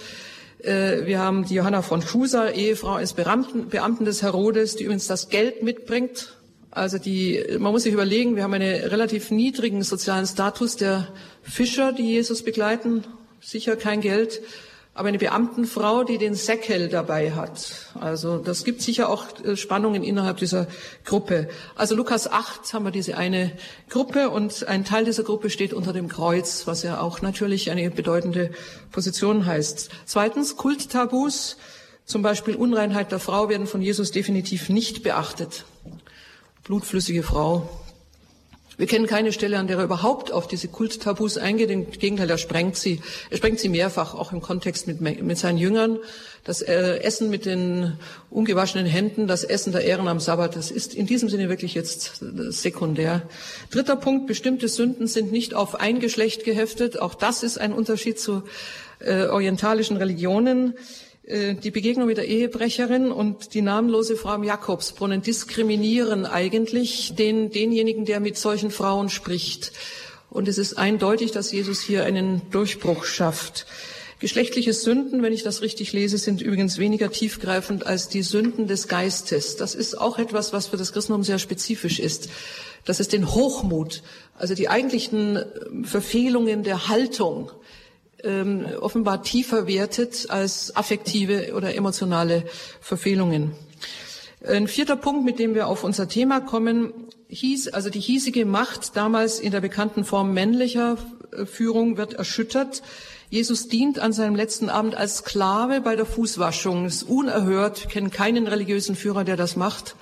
Äh, 0.62 1.06
wir 1.06 1.18
haben 1.18 1.44
die 1.44 1.54
Johanna 1.54 1.82
von 1.82 2.02
Schusa, 2.02 2.50
Ehefrau 2.50 2.94
eines 2.94 3.12
Beamten, 3.12 3.68
Beamten 3.68 4.04
des 4.04 4.22
Herodes, 4.22 4.76
die 4.76 4.84
übrigens 4.84 5.06
das 5.06 5.28
Geld 5.28 5.62
mitbringt. 5.62 6.34
Also 6.70 6.98
die, 6.98 7.44
man 7.58 7.72
muss 7.72 7.84
sich 7.84 7.92
überlegen, 7.92 8.36
wir 8.36 8.42
haben 8.42 8.54
einen 8.54 8.84
relativ 8.84 9.30
niedrigen 9.30 9.82
sozialen 9.82 10.26
Status 10.26 10.76
der 10.76 11.08
Fischer, 11.42 11.92
die 11.92 12.04
Jesus 12.04 12.42
begleiten. 12.42 13.04
Sicher 13.40 13.76
kein 13.76 14.00
Geld 14.00 14.40
aber 14.98 15.08
eine 15.08 15.18
Beamtenfrau, 15.18 16.02
die 16.02 16.18
den 16.18 16.34
Säckel 16.34 16.88
dabei 16.88 17.30
hat. 17.30 17.92
Also 18.00 18.38
das 18.38 18.64
gibt 18.64 18.82
sicher 18.82 19.08
auch 19.08 19.26
äh, 19.44 19.56
Spannungen 19.56 20.02
innerhalb 20.02 20.38
dieser 20.38 20.66
Gruppe. 21.04 21.48
Also 21.76 21.94
Lukas 21.94 22.28
8 22.28 22.74
haben 22.74 22.84
wir 22.84 22.90
diese 22.90 23.16
eine 23.16 23.52
Gruppe 23.88 24.28
und 24.28 24.66
ein 24.66 24.84
Teil 24.84 25.04
dieser 25.04 25.22
Gruppe 25.22 25.50
steht 25.50 25.72
unter 25.72 25.92
dem 25.92 26.08
Kreuz, 26.08 26.66
was 26.66 26.82
ja 26.82 27.00
auch 27.00 27.22
natürlich 27.22 27.70
eine 27.70 27.88
bedeutende 27.92 28.50
Position 28.90 29.46
heißt. 29.46 29.88
Zweitens, 30.04 30.56
Kulttabus, 30.56 31.58
zum 32.04 32.22
Beispiel 32.22 32.56
Unreinheit 32.56 33.12
der 33.12 33.20
Frau, 33.20 33.48
werden 33.48 33.68
von 33.68 33.80
Jesus 33.80 34.10
definitiv 34.10 34.68
nicht 34.68 35.04
beachtet. 35.04 35.64
Blutflüssige 36.64 37.22
Frau, 37.22 37.68
wir 38.78 38.86
kennen 38.86 39.06
keine 39.08 39.32
Stelle, 39.32 39.58
an 39.58 39.66
der 39.66 39.78
er 39.78 39.84
überhaupt 39.84 40.30
auf 40.30 40.46
diese 40.46 40.68
Kulttabus 40.68 41.36
eingeht. 41.36 41.68
Im 41.68 41.90
Gegenteil, 41.90 42.30
er 42.30 42.38
sprengt 42.38 42.76
sie. 42.76 43.00
Er 43.28 43.36
sprengt 43.36 43.58
sie 43.58 43.68
mehrfach, 43.68 44.14
auch 44.14 44.32
im 44.32 44.40
Kontext 44.40 44.86
mit, 44.86 45.00
mit 45.00 45.36
seinen 45.36 45.58
Jüngern. 45.58 45.98
Das 46.44 46.62
äh, 46.62 46.98
Essen 47.00 47.28
mit 47.28 47.44
den 47.44 47.94
ungewaschenen 48.30 48.86
Händen, 48.86 49.26
das 49.26 49.42
Essen 49.42 49.72
der 49.72 49.82
Ehren 49.82 50.06
am 50.06 50.20
Sabbat, 50.20 50.54
das 50.54 50.70
ist 50.70 50.94
in 50.94 51.06
diesem 51.06 51.28
Sinne 51.28 51.48
wirklich 51.48 51.74
jetzt 51.74 52.22
äh, 52.22 52.52
sekundär. 52.52 53.22
Dritter 53.70 53.96
Punkt, 53.96 54.28
bestimmte 54.28 54.68
Sünden 54.68 55.08
sind 55.08 55.32
nicht 55.32 55.54
auf 55.54 55.74
ein 55.74 55.98
Geschlecht 55.98 56.44
geheftet. 56.44 57.02
Auch 57.02 57.14
das 57.14 57.42
ist 57.42 57.58
ein 57.58 57.72
Unterschied 57.72 58.20
zu 58.20 58.44
äh, 59.00 59.26
orientalischen 59.26 59.96
Religionen. 59.96 60.74
Äh, 61.28 61.54
die 61.54 61.70
Begegnung 61.70 62.06
mit 62.06 62.16
der 62.16 62.26
Ehebrecherin 62.26 63.12
und 63.12 63.52
die 63.52 63.60
namenlose 63.60 64.16
Frau 64.16 64.34
im 64.34 64.44
Jakobsbrunnen 64.44 65.20
diskriminieren 65.20 66.24
eigentlich 66.24 67.14
den, 67.14 67.50
denjenigen, 67.50 68.06
der 68.06 68.20
mit 68.20 68.38
solchen 68.38 68.70
Frauen 68.70 69.10
spricht. 69.10 69.72
Und 70.30 70.48
es 70.48 70.56
ist 70.56 70.78
eindeutig, 70.78 71.30
dass 71.30 71.52
Jesus 71.52 71.82
hier 71.82 72.04
einen 72.04 72.42
Durchbruch 72.50 73.04
schafft. 73.04 73.66
Geschlechtliche 74.20 74.72
Sünden, 74.72 75.22
wenn 75.22 75.32
ich 75.32 75.42
das 75.42 75.62
richtig 75.62 75.92
lese, 75.92 76.18
sind 76.18 76.42
übrigens 76.42 76.78
weniger 76.78 77.10
tiefgreifend 77.12 77.86
als 77.86 78.08
die 78.08 78.22
Sünden 78.22 78.66
des 78.66 78.88
Geistes. 78.88 79.56
Das 79.56 79.74
ist 79.74 80.00
auch 80.00 80.18
etwas, 80.18 80.52
was 80.52 80.66
für 80.68 80.76
das 80.76 80.92
Christentum 80.92 81.22
sehr 81.22 81.38
spezifisch 81.38 82.00
ist. 82.00 82.28
Das 82.84 83.00
ist 83.00 83.12
den 83.12 83.32
Hochmut, 83.32 84.02
also 84.34 84.54
die 84.54 84.70
eigentlichen 84.70 85.44
Verfehlungen 85.84 86.62
der 86.62 86.88
Haltung, 86.88 87.52
ähm, 88.24 88.66
offenbar 88.80 89.22
tiefer 89.22 89.66
wertet 89.66 90.30
als 90.30 90.74
affektive 90.74 91.54
oder 91.54 91.74
emotionale 91.74 92.44
Verfehlungen. 92.80 93.52
Ein 94.46 94.68
vierter 94.68 94.96
Punkt, 94.96 95.24
mit 95.24 95.38
dem 95.38 95.54
wir 95.54 95.66
auf 95.66 95.82
unser 95.82 96.08
Thema 96.08 96.40
kommen, 96.40 96.92
hieß, 97.28 97.68
also 97.68 97.90
die 97.90 98.00
hiesige 98.00 98.46
Macht 98.46 98.96
damals 98.96 99.40
in 99.40 99.50
der 99.50 99.60
bekannten 99.60 100.04
Form 100.04 100.32
männlicher 100.32 100.96
Führung 101.44 101.96
wird 101.96 102.14
erschüttert. 102.14 102.82
Jesus 103.30 103.68
dient 103.68 103.98
an 103.98 104.12
seinem 104.12 104.36
letzten 104.36 104.70
Abend 104.70 104.94
als 104.94 105.18
Sklave 105.18 105.80
bei 105.80 105.96
der 105.96 106.06
Fußwaschung. 106.06 106.84
Das 106.84 106.96
ist 106.96 107.02
unerhört, 107.02 107.82
wir 107.82 107.90
kennen 107.90 108.10
keinen 108.10 108.46
religiösen 108.46 108.96
Führer, 108.96 109.24
der 109.24 109.36
das 109.36 109.56
macht. 109.56 109.96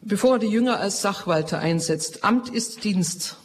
Bevor 0.00 0.34
er 0.34 0.38
die 0.38 0.48
Jünger 0.48 0.80
als 0.80 1.02
Sachwalter 1.02 1.58
einsetzt. 1.58 2.24
Amt 2.24 2.48
ist 2.48 2.84
Dienst. 2.84 3.36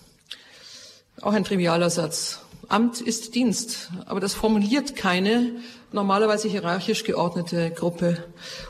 Auch 1.21 1.33
ein 1.33 1.43
trivialer 1.43 1.89
Satz. 1.89 2.39
Amt 2.69 3.01
ist 3.01 3.33
Dienst, 3.33 3.89
aber 4.05 4.19
das 4.19 4.35
formuliert 4.35 4.95
keine 4.95 5.53
normalerweise 5.91 6.47
hierarchisch 6.47 7.03
geordnete 7.03 7.71
Gruppe. 7.71 8.23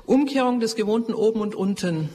Umkehrung 0.06 0.62
des 0.62 0.76
gewohnten 0.76 1.14
Oben 1.14 1.42
und 1.42 1.54
Unten. 1.54 2.08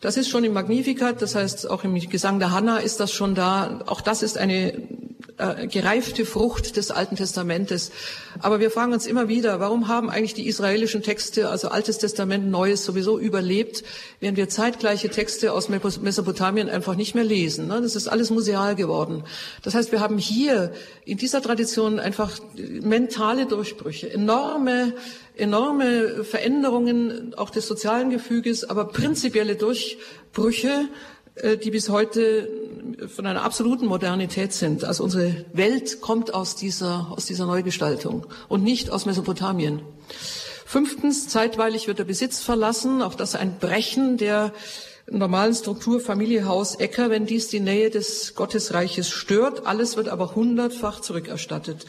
Das 0.00 0.18
ist 0.18 0.28
schon 0.28 0.44
im 0.44 0.52
Magnificat, 0.52 1.22
das 1.22 1.34
heißt 1.34 1.70
auch 1.70 1.82
im 1.82 1.94
Gesang 1.94 2.38
der 2.38 2.52
Hanna 2.52 2.76
ist 2.78 3.00
das 3.00 3.10
schon 3.10 3.34
da. 3.34 3.80
Auch 3.86 4.02
das 4.02 4.22
ist 4.22 4.36
eine 4.36 4.82
äh, 5.38 5.66
gereifte 5.66 6.26
Frucht 6.26 6.76
des 6.76 6.90
Alten 6.90 7.16
Testamentes. 7.16 7.90
Aber 8.40 8.60
wir 8.60 8.70
fragen 8.70 8.92
uns 8.92 9.06
immer 9.06 9.28
wieder, 9.28 9.60
warum 9.60 9.88
haben 9.88 10.10
eigentlich 10.10 10.34
die 10.34 10.46
israelischen 10.46 11.02
Texte, 11.02 11.48
also 11.48 11.68
Altes 11.68 11.98
Testament, 11.98 12.50
Neues 12.50 12.84
sowieso 12.84 13.18
überlebt, 13.18 13.84
während 14.20 14.36
wir 14.36 14.48
zeitgleiche 14.48 15.10
Texte 15.10 15.52
aus 15.52 15.68
Mesopotamien 15.68 16.68
einfach 16.68 16.96
nicht 16.96 17.14
mehr 17.14 17.24
lesen. 17.24 17.68
Ne? 17.68 17.80
Das 17.80 17.96
ist 17.96 18.08
alles 18.08 18.30
museal 18.30 18.74
geworden. 18.74 19.24
Das 19.62 19.74
heißt, 19.74 19.92
wir 19.92 20.00
haben 20.00 20.18
hier 20.18 20.72
in 21.04 21.18
dieser 21.18 21.40
Tradition 21.40 21.98
einfach 21.98 22.38
mentale 22.82 23.46
Durchbrüche, 23.46 24.12
enorme 24.12 24.94
enorme 25.38 26.24
Veränderungen 26.24 27.34
auch 27.36 27.50
des 27.50 27.66
sozialen 27.66 28.10
Gefüges, 28.10 28.68
aber 28.68 28.88
prinzipielle 28.88 29.56
Durchbrüche, 29.56 30.88
die 31.62 31.70
bis 31.70 31.88
heute 31.88 32.48
von 33.06 33.26
einer 33.26 33.42
absoluten 33.42 33.86
Modernität 33.86 34.52
sind. 34.52 34.84
Also 34.84 35.04
unsere 35.04 35.44
Welt 35.52 36.00
kommt 36.00 36.34
aus 36.34 36.56
dieser, 36.56 37.12
aus 37.12 37.26
dieser 37.26 37.46
Neugestaltung 37.46 38.26
und 38.48 38.64
nicht 38.64 38.90
aus 38.90 39.06
Mesopotamien. 39.06 39.82
Fünftens, 40.64 41.28
zeitweilig 41.28 41.86
wird 41.86 41.98
der 41.98 42.04
Besitz 42.04 42.40
verlassen, 42.40 43.02
auch 43.02 43.14
das 43.14 43.34
ein 43.34 43.58
Brechen 43.58 44.18
der 44.18 44.52
normalen 45.10 45.54
Struktur 45.54 46.00
Familie, 46.00 46.46
Haus, 46.46 46.74
Äcker, 46.74 47.10
wenn 47.10 47.24
dies 47.24 47.48
die 47.48 47.60
Nähe 47.60 47.90
des 47.90 48.34
Gottesreiches 48.34 49.08
stört. 49.08 49.66
Alles 49.66 49.96
wird 49.96 50.08
aber 50.08 50.34
hundertfach 50.34 51.00
zurückerstattet. 51.00 51.86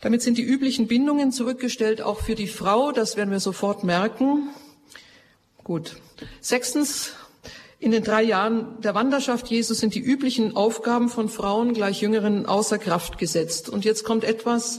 Damit 0.00 0.20
sind 0.20 0.36
die 0.36 0.42
üblichen 0.42 0.88
Bindungen 0.88 1.32
zurückgestellt, 1.32 2.02
auch 2.02 2.20
für 2.20 2.34
die 2.34 2.48
Frau. 2.48 2.92
Das 2.92 3.16
werden 3.16 3.30
wir 3.30 3.40
sofort 3.40 3.84
merken. 3.84 4.50
Gut. 5.64 5.96
Sechstens, 6.40 7.12
in 7.82 7.90
den 7.90 8.04
drei 8.04 8.22
Jahren 8.22 8.80
der 8.80 8.94
Wanderschaft 8.94 9.48
Jesus 9.48 9.80
sind 9.80 9.96
die 9.96 10.00
üblichen 10.00 10.54
Aufgaben 10.54 11.08
von 11.08 11.28
Frauen 11.28 11.74
gleich 11.74 12.00
Jüngeren 12.00 12.46
außer 12.46 12.78
Kraft 12.78 13.18
gesetzt. 13.18 13.68
Und 13.68 13.84
jetzt 13.84 14.04
kommt 14.04 14.22
etwas, 14.22 14.78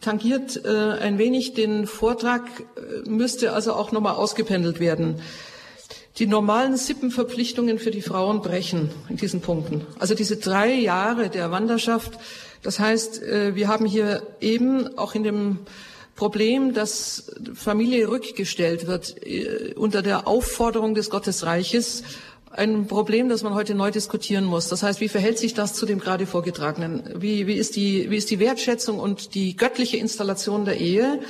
tangiert 0.00 0.64
äh, 0.64 0.68
ein 0.68 1.18
wenig 1.18 1.52
den 1.52 1.86
Vortrag, 1.86 2.44
äh, 2.76 3.06
müsste 3.06 3.52
also 3.52 3.74
auch 3.74 3.92
nochmal 3.92 4.14
ausgependelt 4.14 4.80
werden. 4.80 5.20
Die 6.16 6.26
normalen 6.26 6.78
Sippenverpflichtungen 6.78 7.78
für 7.78 7.90
die 7.90 8.00
Frauen 8.00 8.40
brechen 8.40 8.90
in 9.10 9.18
diesen 9.18 9.42
Punkten. 9.42 9.86
Also 9.98 10.14
diese 10.14 10.38
drei 10.38 10.72
Jahre 10.72 11.28
der 11.28 11.50
Wanderschaft, 11.50 12.18
das 12.62 12.78
heißt, 12.78 13.22
äh, 13.22 13.54
wir 13.54 13.68
haben 13.68 13.84
hier 13.84 14.22
eben 14.40 14.96
auch 14.96 15.14
in 15.14 15.24
dem 15.24 15.58
Problem, 16.20 16.74
dass 16.74 17.32
Familie 17.54 18.08
rückgestellt 18.08 18.86
wird 18.86 19.26
äh, 19.26 19.72
unter 19.74 20.02
der 20.02 20.26
Aufforderung 20.26 20.94
des 20.94 21.08
Gottesreiches, 21.08 22.02
ein 22.50 22.88
Problem, 22.88 23.28
das 23.28 23.42
man 23.42 23.54
heute 23.54 23.74
neu 23.74 23.90
diskutieren 23.90 24.44
muss. 24.44 24.68
Das 24.68 24.82
heißt, 24.82 25.00
wie 25.00 25.08
verhält 25.08 25.38
sich 25.38 25.54
das 25.54 25.74
zu 25.74 25.86
dem 25.86 26.00
gerade 26.00 26.26
vorgetragenen? 26.26 27.04
Wie, 27.16 27.46
wie, 27.46 27.54
ist, 27.54 27.76
die, 27.76 28.10
wie 28.10 28.16
ist 28.16 28.30
die 28.30 28.40
Wertschätzung 28.40 28.98
und 28.98 29.34
die 29.34 29.56
göttliche 29.56 29.96
Installation 29.98 30.64
der 30.64 30.78
Ehe 30.78 31.20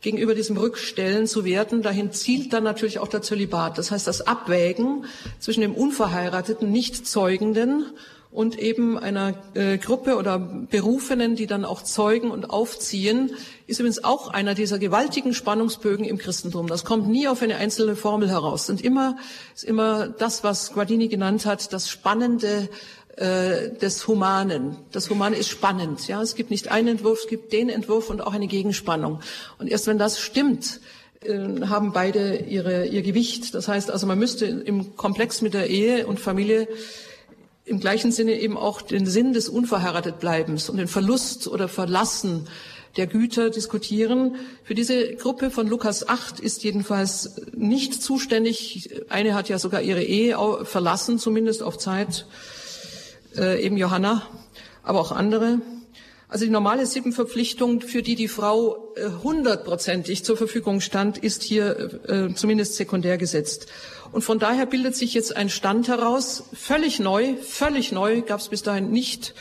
gegenüber 0.00 0.36
diesem 0.36 0.56
Rückstellen 0.56 1.26
zu 1.26 1.44
werten? 1.44 1.82
Dahin 1.82 2.12
zielt 2.12 2.52
dann 2.52 2.62
natürlich 2.62 3.00
auch 3.00 3.08
der 3.08 3.22
Zölibat. 3.22 3.76
Das 3.76 3.90
heißt, 3.90 4.06
das 4.06 4.26
Abwägen 4.26 5.04
zwischen 5.40 5.62
dem 5.62 5.74
unverheirateten, 5.74 6.70
nicht 6.70 7.08
zeugenden 7.08 7.86
und 8.30 8.58
eben 8.58 8.98
einer 8.98 9.34
äh, 9.54 9.78
Gruppe 9.78 10.16
oder 10.16 10.38
Berufenen, 10.38 11.34
die 11.34 11.46
dann 11.46 11.64
auch 11.64 11.82
zeugen 11.82 12.30
und 12.30 12.50
aufziehen, 12.50 13.30
ist 13.66 13.80
übrigens 13.80 14.04
auch 14.04 14.28
einer 14.28 14.54
dieser 14.54 14.78
gewaltigen 14.78 15.32
Spannungsbögen 15.32 16.04
im 16.04 16.18
Christentum. 16.18 16.66
Das 16.66 16.84
kommt 16.84 17.08
nie 17.08 17.26
auf 17.26 17.42
eine 17.42 17.56
einzelne 17.56 17.96
Formel 17.96 18.28
heraus. 18.28 18.66
Sind 18.66 18.82
immer, 18.82 19.16
ist 19.54 19.64
immer 19.64 20.08
das, 20.08 20.44
was 20.44 20.72
Guardini 20.74 21.08
genannt 21.08 21.46
hat, 21.46 21.72
das 21.72 21.88
Spannende 21.88 22.68
äh, 23.16 23.70
des 23.70 24.06
Humanen. 24.06 24.76
Das 24.92 25.08
Humane 25.08 25.36
ist 25.36 25.48
spannend. 25.48 26.06
Ja, 26.06 26.22
es 26.22 26.34
gibt 26.34 26.50
nicht 26.50 26.70
einen 26.70 26.88
Entwurf, 26.88 27.20
es 27.22 27.28
gibt 27.28 27.52
den 27.52 27.70
Entwurf 27.70 28.10
und 28.10 28.20
auch 28.20 28.34
eine 28.34 28.46
Gegenspannung. 28.46 29.20
Und 29.58 29.68
erst 29.68 29.86
wenn 29.86 29.98
das 29.98 30.20
stimmt, 30.20 30.80
äh, 31.24 31.62
haben 31.66 31.92
beide 31.92 32.36
ihre, 32.36 32.86
ihr 32.86 33.02
Gewicht. 33.02 33.54
Das 33.54 33.68
heißt 33.68 33.90
also, 33.90 34.06
man 34.06 34.18
müsste 34.18 34.46
im 34.46 34.96
Komplex 34.96 35.40
mit 35.40 35.54
der 35.54 35.68
Ehe 35.68 36.06
und 36.06 36.20
Familie 36.20 36.68
im 37.68 37.80
gleichen 37.80 38.12
Sinne 38.12 38.40
eben 38.40 38.56
auch 38.56 38.82
den 38.82 39.06
Sinn 39.06 39.32
des 39.32 39.48
Unverheiratetbleibens 39.48 40.68
und 40.68 40.78
den 40.78 40.88
Verlust 40.88 41.48
oder 41.48 41.68
Verlassen 41.68 42.48
der 42.96 43.06
Güter 43.06 43.50
diskutieren. 43.50 44.36
Für 44.64 44.74
diese 44.74 45.14
Gruppe 45.14 45.50
von 45.50 45.68
Lukas 45.68 46.08
8 46.08 46.40
ist 46.40 46.64
jedenfalls 46.64 47.40
nicht 47.54 48.02
zuständig. 48.02 48.90
Eine 49.08 49.34
hat 49.34 49.48
ja 49.48 49.58
sogar 49.58 49.82
ihre 49.82 50.02
Ehe 50.02 50.36
verlassen, 50.64 51.18
zumindest 51.18 51.62
auf 51.62 51.78
Zeit, 51.78 52.26
äh, 53.36 53.62
eben 53.62 53.76
Johanna, 53.76 54.22
aber 54.82 55.00
auch 55.00 55.12
andere. 55.12 55.60
Also 56.30 56.44
die 56.44 56.50
normale 56.50 56.84
Sippenverpflichtung, 56.84 57.80
für 57.80 58.02
die 58.02 58.14
die 58.14 58.28
Frau 58.28 58.92
äh, 58.96 59.08
hundertprozentig 59.22 60.24
zur 60.24 60.36
Verfügung 60.36 60.80
stand, 60.80 61.16
ist 61.16 61.42
hier 61.42 62.00
äh, 62.06 62.34
zumindest 62.34 62.74
sekundär 62.74 63.16
gesetzt. 63.16 63.66
Und 64.12 64.22
von 64.22 64.38
daher 64.38 64.66
bildet 64.66 64.96
sich 64.96 65.14
jetzt 65.14 65.36
ein 65.36 65.50
Stand 65.50 65.88
heraus, 65.88 66.44
völlig 66.52 66.98
neu, 66.98 67.36
völlig 67.36 67.92
neu, 67.92 68.22
gab 68.22 68.40
es 68.40 68.48
bis 68.48 68.62
dahin 68.62 68.90
nicht, 68.90 69.34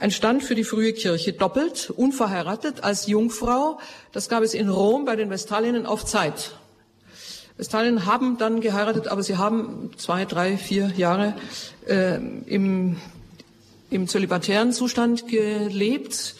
Ein 0.00 0.10
Stand 0.10 0.42
für 0.42 0.54
die 0.54 0.64
frühe 0.64 0.94
Kirche, 0.94 1.34
doppelt, 1.34 1.90
unverheiratet, 1.94 2.82
als 2.82 3.06
Jungfrau. 3.06 3.78
Das 4.12 4.30
gab 4.30 4.42
es 4.42 4.54
in 4.54 4.70
Rom 4.70 5.04
bei 5.04 5.14
den 5.14 5.28
Vestalinnen 5.28 5.84
auf 5.84 6.06
Zeit. 6.06 6.52
Vestalinnen 7.58 8.06
haben 8.06 8.38
dann 8.38 8.62
geheiratet, 8.62 9.08
aber 9.08 9.22
sie 9.22 9.36
haben 9.36 9.90
zwei, 9.98 10.24
drei, 10.24 10.56
vier 10.56 10.90
Jahre 10.96 11.34
äh, 11.86 12.16
im 12.46 12.96
im 13.90 14.06
zölibatären 14.06 14.72
Zustand 14.72 15.28
gelebt. 15.28 16.34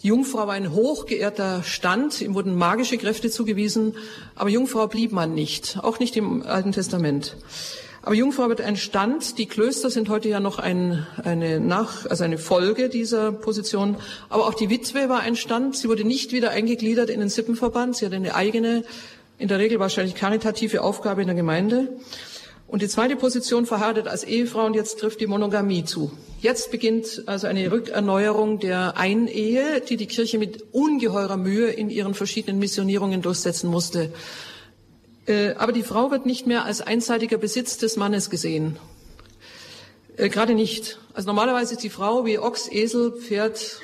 Jungfrau 0.00 0.46
war 0.46 0.54
ein 0.54 0.72
hochgeehrter 0.72 1.62
Stand, 1.62 2.20
ihm 2.20 2.34
wurden 2.34 2.56
magische 2.56 2.98
Kräfte 2.98 3.30
zugewiesen, 3.30 3.94
aber 4.34 4.50
Jungfrau 4.50 4.86
blieb 4.86 5.12
man 5.12 5.34
nicht, 5.34 5.78
auch 5.82 5.98
nicht 5.98 6.16
im 6.16 6.42
Alten 6.42 6.72
Testament. 6.72 7.36
Aber 8.02 8.14
Jungfrau 8.14 8.50
wird 8.50 8.60
ein 8.60 8.76
Stand. 8.76 9.38
Die 9.38 9.46
Klöster 9.46 9.88
sind 9.88 10.10
heute 10.10 10.28
ja 10.28 10.38
noch 10.38 10.58
ein, 10.58 11.06
eine 11.24 11.58
Nach, 11.58 12.04
also 12.04 12.22
eine 12.22 12.36
Folge 12.36 12.90
dieser 12.90 13.32
Position. 13.32 13.96
Aber 14.28 14.46
auch 14.46 14.52
die 14.52 14.68
Witwe 14.68 15.08
war 15.08 15.20
ein 15.20 15.36
Stand. 15.36 15.74
Sie 15.74 15.88
wurde 15.88 16.04
nicht 16.04 16.32
wieder 16.32 16.50
eingegliedert 16.50 17.08
in 17.08 17.20
den 17.20 17.30
Sippenverband. 17.30 17.96
Sie 17.96 18.04
hatte 18.04 18.16
eine 18.16 18.34
eigene, 18.34 18.84
in 19.38 19.48
der 19.48 19.58
Regel 19.58 19.80
wahrscheinlich 19.80 20.16
karitative 20.16 20.82
Aufgabe 20.82 21.22
in 21.22 21.28
der 21.28 21.36
Gemeinde. 21.36 21.96
Und 22.74 22.82
die 22.82 22.88
zweite 22.88 23.14
Position 23.14 23.66
verheiratet 23.66 24.08
als 24.08 24.24
Ehefrau 24.24 24.66
und 24.66 24.74
jetzt 24.74 24.98
trifft 24.98 25.20
die 25.20 25.28
Monogamie 25.28 25.84
zu. 25.84 26.10
Jetzt 26.40 26.72
beginnt 26.72 27.22
also 27.26 27.46
eine 27.46 27.70
Rückerneuerung 27.70 28.58
der 28.58 28.96
Einehe, 28.96 29.80
die 29.80 29.96
die 29.96 30.08
Kirche 30.08 30.40
mit 30.40 30.64
ungeheurer 30.72 31.36
Mühe 31.36 31.68
in 31.68 31.88
ihren 31.88 32.14
verschiedenen 32.14 32.58
Missionierungen 32.58 33.22
durchsetzen 33.22 33.70
musste. 33.70 34.12
Äh, 35.26 35.50
aber 35.50 35.70
die 35.70 35.84
Frau 35.84 36.10
wird 36.10 36.26
nicht 36.26 36.48
mehr 36.48 36.64
als 36.64 36.80
einseitiger 36.80 37.38
Besitz 37.38 37.78
des 37.78 37.94
Mannes 37.96 38.28
gesehen. 38.28 38.76
Äh, 40.16 40.28
gerade 40.28 40.54
nicht. 40.54 40.98
Also 41.12 41.28
normalerweise 41.28 41.74
ist 41.74 41.84
die 41.84 41.90
Frau 41.90 42.26
wie 42.26 42.40
Ochs, 42.40 42.68
Esel, 42.68 43.12
Pferd, 43.12 43.80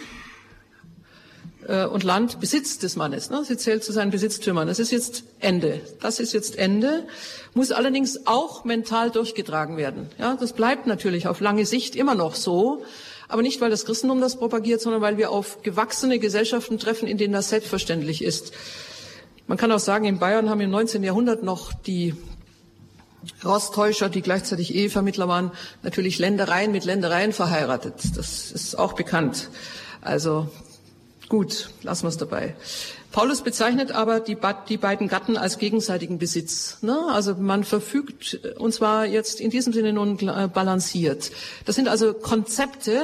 und 1.71 2.03
Land 2.03 2.41
Besitz 2.41 2.79
des 2.79 2.97
Mannes. 2.97 3.31
Ne? 3.31 3.45
Sie 3.45 3.57
zählt 3.57 3.85
zu 3.85 3.93
seinen 3.93 4.11
Besitztümern. 4.11 4.67
Das 4.67 4.81
ist 4.81 4.91
jetzt 4.91 5.23
Ende. 5.39 5.81
Das 6.01 6.19
ist 6.19 6.33
jetzt 6.33 6.59
Ende. 6.59 7.05
Muss 7.55 7.71
allerdings 7.71 8.27
auch 8.27 8.65
mental 8.65 9.11
durchgetragen 9.11 9.77
werden. 9.77 10.09
Ja, 10.19 10.37
das 10.39 10.53
bleibt 10.53 10.87
natürlich 10.87 11.29
auf 11.29 11.41
lange 11.41 11.67
Sicht 11.67 11.95
immer 11.95 12.17
noch 12.17 12.35
so. 12.35 12.83
Aber 13.29 13.43
nicht, 13.43 13.61
weil 13.61 13.71
das 13.71 13.85
Christentum 13.85 14.21
das 14.21 14.37
propagiert, 14.37 14.81
sondern 14.81 15.01
weil 15.01 15.17
wir 15.17 15.31
auf 15.31 15.63
gewachsene 15.63 16.19
Gesellschaften 16.19 16.79
treffen, 16.81 17.07
in 17.07 17.17
denen 17.17 17.33
das 17.33 17.51
selbstverständlich 17.51 18.25
ist. 18.25 18.53
Man 19.47 19.57
kann 19.57 19.71
auch 19.71 19.79
sagen, 19.79 20.05
in 20.07 20.19
Bayern 20.19 20.51
haben 20.51 20.61
im 20.61 20.71
19. 20.71 21.05
Jahrhundert 21.05 21.45
noch 21.45 21.73
die 21.73 22.15
Rostäuscher, 23.45 24.09
die 24.09 24.23
gleichzeitig 24.23 24.75
Ehevermittler 24.75 25.29
waren, 25.29 25.53
natürlich 25.83 26.19
Ländereien 26.19 26.73
mit 26.73 26.85
Ländereien 26.85 27.33
verheiratet. 27.33 27.95
Das 28.17 28.51
ist 28.51 28.77
auch 28.77 28.95
bekannt. 28.95 29.51
Also 30.01 30.49
Gut, 31.31 31.71
lassen 31.85 32.03
wir 32.03 32.09
es 32.09 32.17
dabei. 32.17 32.57
Paulus 33.13 33.43
bezeichnet 33.43 33.93
aber 33.93 34.19
die, 34.19 34.37
die, 34.69 34.77
beiden 34.77 35.07
Gatten 35.07 35.37
als 35.37 35.59
gegenseitigen 35.59 36.19
Besitz. 36.19 36.79
Ne? 36.83 37.07
Also 37.13 37.37
man 37.37 37.63
verfügt, 37.63 38.41
und 38.59 38.75
zwar 38.75 39.07
jetzt 39.07 39.41
in 39.41 39.51
diesem 39.51 39.73
Sinne 39.73 39.93
nun 39.93 40.19
äh, 40.19 40.49
balanciert. 40.53 41.31
Das 41.67 41.77
sind 41.77 41.87
also 41.87 42.15
Konzepte, 42.15 43.01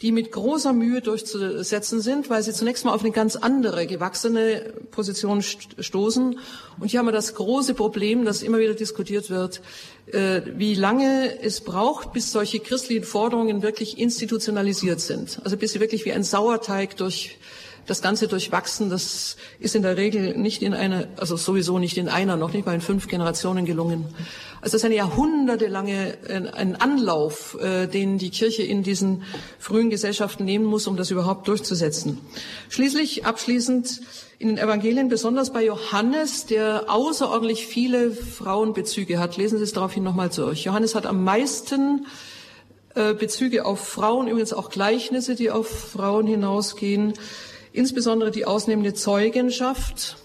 die 0.00 0.12
mit 0.12 0.32
großer 0.32 0.72
Mühe 0.72 1.02
durchzusetzen 1.02 2.00
sind, 2.00 2.30
weil 2.30 2.42
sie 2.42 2.54
zunächst 2.54 2.86
mal 2.86 2.94
auf 2.94 3.02
eine 3.02 3.10
ganz 3.10 3.36
andere, 3.36 3.86
gewachsene 3.86 4.72
Position 4.90 5.42
stoßen. 5.42 6.38
Und 6.80 6.88
hier 6.88 7.00
haben 7.00 7.06
wir 7.06 7.12
das 7.12 7.34
große 7.34 7.74
Problem, 7.74 8.24
das 8.24 8.42
immer 8.42 8.60
wieder 8.60 8.74
diskutiert 8.74 9.28
wird, 9.28 9.60
wie 10.12 10.74
lange 10.74 11.42
es 11.42 11.60
braucht, 11.60 12.12
bis 12.12 12.32
solche 12.32 12.60
christlichen 12.60 13.04
Forderungen 13.04 13.62
wirklich 13.62 13.98
institutionalisiert 13.98 15.00
sind. 15.00 15.40
Also 15.44 15.56
bis 15.56 15.72
sie 15.72 15.80
wirklich 15.80 16.04
wie 16.04 16.12
ein 16.12 16.24
Sauerteig 16.24 16.96
durch 16.96 17.38
das 17.88 18.02
Ganze 18.02 18.28
durchwachsen, 18.28 18.90
das 18.90 19.36
ist 19.58 19.74
in 19.74 19.82
der 19.82 19.96
Regel 19.96 20.36
nicht 20.36 20.62
in 20.62 20.74
einer, 20.74 21.08
also 21.16 21.36
sowieso 21.36 21.78
nicht 21.78 21.96
in 21.96 22.08
einer, 22.08 22.36
noch 22.36 22.52
nicht 22.52 22.66
mal 22.66 22.74
in 22.74 22.80
fünf 22.80 23.08
Generationen 23.08 23.64
gelungen. 23.64 24.04
Also 24.60 24.72
das 24.72 24.74
ist 24.74 24.84
eine 24.84 24.96
jahrhundertelange 24.96 26.18
äh, 26.28 26.48
ein 26.52 26.76
Anlauf, 26.76 27.56
äh, 27.60 27.86
den 27.86 28.18
die 28.18 28.30
Kirche 28.30 28.62
in 28.62 28.82
diesen 28.82 29.22
frühen 29.58 29.88
Gesellschaften 29.88 30.44
nehmen 30.44 30.66
muss, 30.66 30.86
um 30.86 30.96
das 30.96 31.10
überhaupt 31.10 31.48
durchzusetzen. 31.48 32.18
Schließlich 32.68 33.24
abschließend 33.24 34.00
in 34.38 34.48
den 34.48 34.58
Evangelien, 34.58 35.08
besonders 35.08 35.52
bei 35.52 35.64
Johannes, 35.64 36.46
der 36.46 36.84
außerordentlich 36.88 37.66
viele 37.66 38.12
Frauenbezüge 38.12 39.18
hat. 39.18 39.36
Lesen 39.36 39.58
Sie 39.58 39.64
es 39.64 39.72
daraufhin 39.72 40.04
nochmal 40.04 40.28
durch. 40.28 40.64
Johannes 40.64 40.94
hat 40.94 41.06
am 41.06 41.24
meisten 41.24 42.06
äh, 42.94 43.14
Bezüge 43.14 43.64
auf 43.64 43.80
Frauen, 43.80 44.28
übrigens 44.28 44.52
auch 44.52 44.70
Gleichnisse, 44.70 45.34
die 45.34 45.50
auf 45.50 45.68
Frauen 45.68 46.26
hinausgehen 46.26 47.14
insbesondere 47.72 48.30
die 48.30 48.44
ausnehmende 48.44 48.94
Zeugenschaft. 48.94 50.16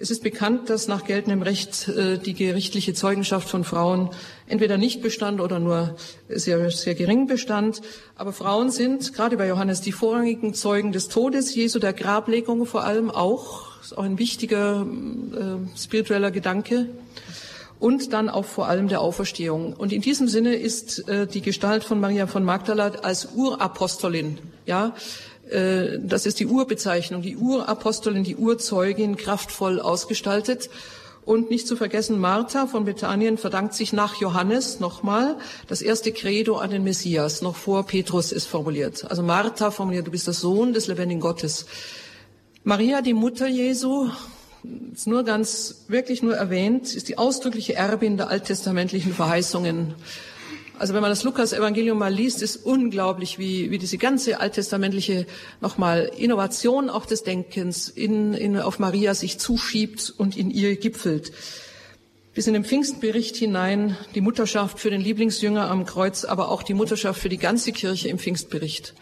Es 0.00 0.12
ist 0.12 0.22
bekannt, 0.22 0.70
dass 0.70 0.86
nach 0.86 1.04
geltendem 1.04 1.42
Recht 1.42 1.88
äh, 1.88 2.18
die 2.18 2.34
gerichtliche 2.34 2.94
Zeugenschaft 2.94 3.48
von 3.48 3.64
Frauen 3.64 4.10
entweder 4.46 4.78
nicht 4.78 5.02
bestand 5.02 5.40
oder 5.40 5.58
nur 5.58 5.96
sehr, 6.28 6.70
sehr 6.70 6.94
gering 6.94 7.26
bestand. 7.26 7.82
Aber 8.14 8.32
Frauen 8.32 8.70
sind, 8.70 9.12
gerade 9.12 9.36
bei 9.36 9.48
Johannes, 9.48 9.80
die 9.80 9.90
vorrangigen 9.90 10.54
Zeugen 10.54 10.92
des 10.92 11.08
Todes 11.08 11.52
Jesu, 11.52 11.80
der 11.80 11.94
Grablegung 11.94 12.64
vor 12.64 12.84
allem 12.84 13.10
auch, 13.10 13.66
ist 13.82 13.98
auch 13.98 14.04
ein 14.04 14.20
wichtiger 14.20 14.86
äh, 14.86 15.76
spiritueller 15.76 16.30
Gedanke. 16.30 16.86
Und 17.80 18.12
dann 18.12 18.28
auch 18.28 18.44
vor 18.44 18.68
allem 18.68 18.88
der 18.88 19.00
Auferstehung. 19.00 19.72
Und 19.72 19.92
in 19.92 20.00
diesem 20.00 20.28
Sinne 20.28 20.54
ist 20.54 21.08
äh, 21.08 21.26
die 21.26 21.42
Gestalt 21.42 21.82
von 21.82 22.00
Maria 22.00 22.26
von 22.26 22.44
Magdala 22.44 22.88
als 23.02 23.28
Urapostolin, 23.34 24.38
ja, 24.66 24.94
äh, 25.50 25.98
das 26.02 26.26
ist 26.26 26.40
die 26.40 26.46
Urbezeichnung, 26.46 27.22
die 27.22 27.36
Urapostolin, 27.36 28.24
die 28.24 28.36
Urzeugin, 28.36 29.16
kraftvoll 29.16 29.80
ausgestaltet. 29.80 30.70
Und 31.24 31.50
nicht 31.50 31.68
zu 31.68 31.76
vergessen, 31.76 32.18
Martha 32.18 32.66
von 32.66 32.86
Bethanien 32.86 33.36
verdankt 33.36 33.74
sich 33.74 33.92
nach 33.92 34.14
Johannes 34.14 34.80
nochmal 34.80 35.36
das 35.66 35.82
erste 35.82 36.10
Credo 36.10 36.56
an 36.56 36.70
den 36.70 36.84
Messias, 36.84 37.42
noch 37.42 37.54
vor 37.54 37.84
Petrus 37.84 38.32
ist 38.32 38.46
formuliert. 38.46 39.04
Also 39.10 39.22
Martha 39.22 39.70
formuliert, 39.70 40.06
du 40.06 40.10
bist 40.10 40.26
der 40.26 40.32
Sohn 40.32 40.72
des 40.72 40.86
lebendigen 40.86 41.20
Gottes. 41.20 41.66
Maria, 42.64 43.02
die 43.02 43.12
Mutter 43.12 43.46
Jesu, 43.46 44.08
ist 44.94 45.06
nur 45.06 45.22
ganz, 45.22 45.84
wirklich 45.88 46.22
nur 46.22 46.34
erwähnt, 46.34 46.94
ist 46.94 47.08
die 47.08 47.18
ausdrückliche 47.18 47.74
Erbin 47.74 48.16
der 48.16 48.28
alttestamentlichen 48.30 49.12
Verheißungen 49.12 49.94
also 50.78 50.94
wenn 50.94 51.02
man 51.02 51.10
das 51.10 51.24
Lukas-Evangelium 51.24 51.98
mal 51.98 52.12
liest, 52.12 52.42
ist 52.42 52.56
unglaublich, 52.56 53.38
wie, 53.38 53.70
wie 53.70 53.78
diese 53.78 53.98
ganze 53.98 54.40
alttestamentliche 54.40 55.26
nochmal 55.60 56.10
Innovation 56.16 56.88
auch 56.88 57.06
des 57.06 57.24
Denkens 57.24 57.88
in, 57.88 58.34
in, 58.34 58.58
auf 58.58 58.78
Maria 58.78 59.14
sich 59.14 59.38
zuschiebt 59.38 60.12
und 60.16 60.36
in 60.36 60.50
ihr 60.50 60.76
gipfelt. 60.76 61.32
Bis 62.34 62.46
in 62.46 62.52
den 62.52 62.64
Pfingstbericht 62.64 63.36
hinein 63.36 63.96
die 64.14 64.20
Mutterschaft 64.20 64.78
für 64.78 64.90
den 64.90 65.00
Lieblingsjünger 65.00 65.68
am 65.68 65.84
Kreuz, 65.84 66.24
aber 66.24 66.50
auch 66.50 66.62
die 66.62 66.74
Mutterschaft 66.74 67.20
für 67.20 67.28
die 67.28 67.38
ganze 67.38 67.72
Kirche 67.72 68.08
im 68.08 68.18
Pfingstbericht. 68.18 68.94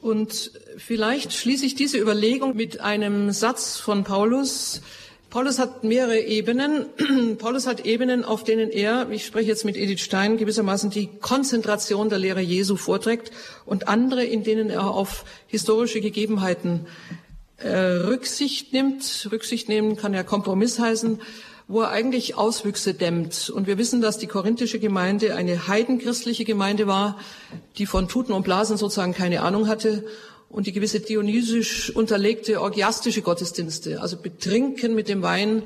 Und 0.00 0.52
vielleicht 0.76 1.32
schließe 1.32 1.66
ich 1.66 1.74
diese 1.74 1.98
Überlegung 1.98 2.56
mit 2.56 2.80
einem 2.80 3.32
Satz 3.32 3.78
von 3.78 4.04
Paulus, 4.04 4.82
Paulus 5.32 5.58
hat 5.58 5.82
mehrere 5.82 6.20
Ebenen. 6.20 6.84
Paulus 7.38 7.66
hat 7.66 7.86
Ebenen, 7.86 8.22
auf 8.22 8.44
denen 8.44 8.68
er, 8.68 9.08
ich 9.08 9.24
spreche 9.24 9.48
jetzt 9.48 9.64
mit 9.64 9.78
Edith 9.78 10.02
Stein, 10.02 10.36
gewissermaßen 10.36 10.90
die 10.90 11.06
Konzentration 11.06 12.10
der 12.10 12.18
Lehre 12.18 12.42
Jesu 12.42 12.76
vorträgt 12.76 13.30
und 13.64 13.88
andere, 13.88 14.24
in 14.24 14.44
denen 14.44 14.68
er 14.68 14.90
auf 14.90 15.24
historische 15.46 16.02
Gegebenheiten 16.02 16.86
äh, 17.56 17.70
Rücksicht 17.70 18.74
nimmt. 18.74 19.26
Rücksicht 19.32 19.70
nehmen 19.70 19.96
kann 19.96 20.12
ja 20.12 20.22
Kompromiss 20.22 20.78
heißen, 20.78 21.22
wo 21.66 21.80
er 21.80 21.88
eigentlich 21.88 22.36
Auswüchse 22.36 22.92
dämmt. 22.92 23.48
Und 23.48 23.66
wir 23.66 23.78
wissen, 23.78 24.02
dass 24.02 24.18
die 24.18 24.26
korinthische 24.26 24.80
Gemeinde 24.80 25.34
eine 25.34 25.66
heidenchristliche 25.66 26.44
Gemeinde 26.44 26.86
war, 26.86 27.18
die 27.78 27.86
von 27.86 28.06
Tuten 28.06 28.34
und 28.34 28.42
Blasen 28.42 28.76
sozusagen 28.76 29.14
keine 29.14 29.40
Ahnung 29.40 29.66
hatte 29.66 30.04
und 30.52 30.66
die 30.66 30.72
gewisse 30.72 31.00
dionysisch 31.00 31.90
unterlegte 31.96 32.60
orgiastische 32.60 33.22
Gottesdienste, 33.22 34.02
also 34.02 34.18
Betrinken 34.18 34.94
mit 34.94 35.08
dem 35.08 35.22
Wein, 35.22 35.62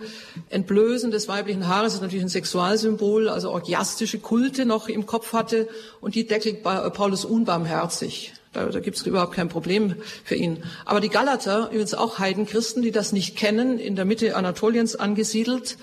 Entblößen 0.48 1.10
des 1.10 1.26
weiblichen 1.26 1.66
Haares 1.66 1.94
ist 1.94 2.02
natürlich 2.02 2.24
ein 2.24 2.28
Sexualsymbol, 2.28 3.28
also 3.28 3.50
orgiastische 3.50 4.20
Kulte 4.20 4.64
noch 4.64 4.88
im 4.88 5.04
Kopf 5.04 5.32
hatte 5.32 5.68
und 6.00 6.14
die 6.14 6.26
deckelt 6.26 6.62
Paulus 6.62 7.24
unbarmherzig. 7.24 8.32
Da, 8.52 8.66
da 8.66 8.78
gibt 8.78 8.96
es 8.96 9.04
überhaupt 9.04 9.34
kein 9.34 9.48
Problem 9.48 9.96
für 10.24 10.36
ihn. 10.36 10.62
Aber 10.84 11.00
die 11.00 11.10
Galater, 11.10 11.66
übrigens 11.70 11.94
auch 11.94 12.20
Heidenchristen, 12.20 12.80
die 12.80 12.92
das 12.92 13.12
nicht 13.12 13.36
kennen, 13.36 13.78
in 13.80 13.96
der 13.96 14.04
Mitte 14.04 14.36
Anatoliens 14.36 14.94
angesiedelt, 14.94 15.78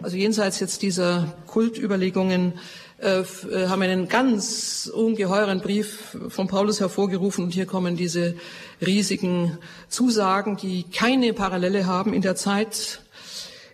also 0.00 0.16
jenseits 0.16 0.60
jetzt 0.60 0.82
dieser 0.82 1.34
Kultüberlegungen, 1.46 2.54
haben 3.02 3.82
einen 3.82 4.08
ganz 4.08 4.90
ungeheuren 4.92 5.60
Brief 5.60 6.16
von 6.28 6.46
Paulus 6.46 6.80
hervorgerufen 6.80 7.44
und 7.44 7.52
hier 7.52 7.66
kommen 7.66 7.96
diese 7.96 8.34
riesigen 8.80 9.58
Zusagen, 9.88 10.56
die 10.56 10.84
keine 10.84 11.32
Parallele 11.32 11.86
haben 11.86 12.14
in 12.14 12.22
der 12.22 12.36
Zeit. 12.36 13.00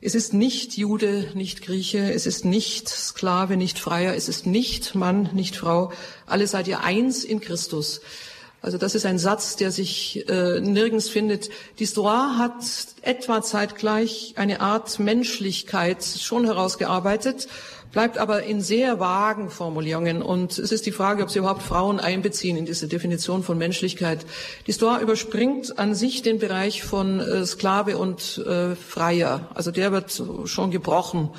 Es 0.01 0.15
ist 0.15 0.33
nicht 0.33 0.79
Jude, 0.79 1.29
nicht 1.35 1.61
Grieche, 1.61 2.13
es 2.13 2.27
ist 2.27 2.47
nicht 2.47 2.89
Sklave, 2.89 3.59
nicht 3.59 3.79
Freier, 3.79 4.15
es 4.15 4.31
ist 4.31 4.47
nicht 4.47 4.95
Mann, 4.95 5.29
nicht 5.35 5.57
Frau. 5.57 5.93
Alle 6.25 6.47
seid 6.47 6.67
ihr 6.69 6.81
eins 6.81 7.23
in 7.23 7.41
Christus. 7.41 8.01
Also 8.63 8.79
das 8.79 8.95
ist 8.95 9.07
ein 9.07 9.19
Satz, 9.19 9.57
der 9.57 9.71
sich 9.71 10.29
äh, 10.29 10.61
nirgends 10.61 11.09
findet. 11.09 11.51
Die 11.79 11.87
Stoa 11.87 12.37
hat 12.39 12.65
etwa 13.03 13.43
zeitgleich 13.43 14.35
eine 14.37 14.61
Art 14.61 14.99
Menschlichkeit 14.99 16.03
schon 16.05 16.45
herausgearbeitet, 16.45 17.49
bleibt 17.93 18.19
aber 18.19 18.45
in 18.45 18.61
sehr 18.61 19.01
vagen 19.01 19.51
Formulierungen. 19.51 20.23
Und 20.23 20.59
es 20.59 20.73
ist 20.73 20.87
die 20.87 20.93
Frage, 20.93 21.23
ob 21.23 21.31
sie 21.31 21.41
überhaupt 21.41 21.63
Frauen 21.63 22.01
einbeziehen 22.01 22.57
in 22.57 22.65
diese 22.65 22.89
Definition 22.89 23.43
von 23.43 23.59
Menschlichkeit. 23.59 24.27
Die 24.67 24.73
Stoa 24.73 25.01
überspringt 25.01 25.79
an 25.79 25.95
sich 25.95 26.23
den 26.23 26.39
Bereich 26.39 26.83
von 26.83 27.21
äh, 27.21 27.45
Sklave 27.45 27.99
und 27.99 28.39
äh, 28.47 28.75
Freier. 28.75 29.49
Also 29.55 29.71
der 29.71 29.93
wird 29.93 30.23
schon 30.45 30.71
gebrochen 30.71 31.31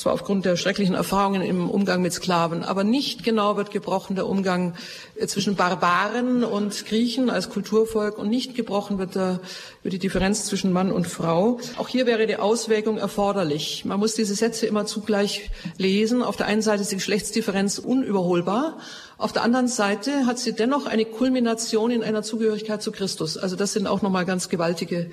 zwar 0.00 0.14
aufgrund 0.14 0.46
der 0.46 0.56
schrecklichen 0.56 0.94
Erfahrungen 0.94 1.42
im 1.42 1.68
Umgang 1.68 2.00
mit 2.00 2.14
Sklaven, 2.14 2.64
aber 2.64 2.84
nicht 2.84 3.22
genau 3.22 3.56
wird 3.58 3.70
gebrochen 3.70 4.16
der 4.16 4.26
Umgang 4.26 4.74
äh, 5.16 5.26
zwischen 5.26 5.56
Barbaren 5.56 6.42
und 6.42 6.86
Griechen 6.86 7.28
als 7.28 7.50
Kulturvolk 7.50 8.16
und 8.18 8.30
nicht 8.30 8.54
gebrochen 8.54 8.98
wird, 8.98 9.14
der, 9.14 9.40
wird 9.82 9.92
die 9.92 9.98
Differenz 9.98 10.46
zwischen 10.46 10.72
Mann 10.72 10.90
und 10.90 11.06
Frau. 11.06 11.60
Auch 11.76 11.88
hier 11.88 12.06
wäre 12.06 12.26
die 12.26 12.36
Auswägung 12.36 12.96
erforderlich. 12.96 13.84
Man 13.84 14.00
muss 14.00 14.14
diese 14.14 14.34
Sätze 14.34 14.66
immer 14.66 14.86
zugleich 14.86 15.50
lesen. 15.76 16.22
Auf 16.22 16.36
der 16.36 16.46
einen 16.46 16.62
Seite 16.62 16.82
ist 16.82 16.92
die 16.92 16.96
Geschlechtsdifferenz 16.96 17.78
unüberholbar. 17.78 18.78
Auf 19.18 19.34
der 19.34 19.42
anderen 19.42 19.68
Seite 19.68 20.24
hat 20.24 20.38
sie 20.38 20.54
dennoch 20.54 20.86
eine 20.86 21.04
Kulmination 21.04 21.90
in 21.90 22.02
einer 22.02 22.22
Zugehörigkeit 22.22 22.82
zu 22.82 22.90
Christus. 22.90 23.36
Also 23.36 23.54
das 23.54 23.74
sind 23.74 23.86
auch 23.86 24.00
nochmal 24.00 24.24
ganz 24.24 24.48
gewaltige, 24.48 25.10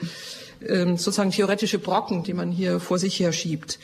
ähm, 0.65 0.95
sozusagen 0.95 1.31
theoretische 1.31 1.77
Brocken, 1.77 2.23
die 2.23 2.33
man 2.33 2.51
hier 2.51 2.79
vor 2.79 2.99
sich 2.99 3.19
her 3.19 3.33
schiebt. 3.33 3.79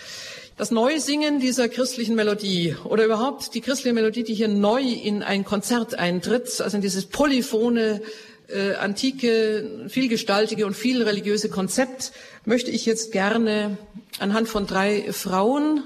Das 0.56 0.70
Neusingen 0.70 1.40
dieser 1.40 1.68
christlichen 1.68 2.14
Melodie 2.14 2.76
oder 2.84 3.06
überhaupt 3.06 3.56
die 3.56 3.62
christliche 3.62 3.96
Melodie, 3.96 4.22
die 4.22 4.36
hier 4.36 4.48
neu 4.48 4.84
in 4.84 5.24
ein 5.24 5.44
Konzert 5.44 5.98
eintritt, 5.98 6.62
also 6.62 6.78
in 6.78 6.82
dieses 6.82 7.08
polyphone, 7.08 8.02
äh, 8.50 8.76
antike, 8.80 9.88
vielgestaltige 9.88 10.68
und 10.68 10.76
viel 10.76 11.02
religiöse 11.02 11.50
Konzept, 11.50 12.12
möchte 12.46 12.70
ich 12.70 12.86
jetzt 12.86 13.12
gerne 13.12 13.80
anhand 14.20 14.48
von 14.48 14.68
drei 14.68 15.12
Frauen 15.12 15.86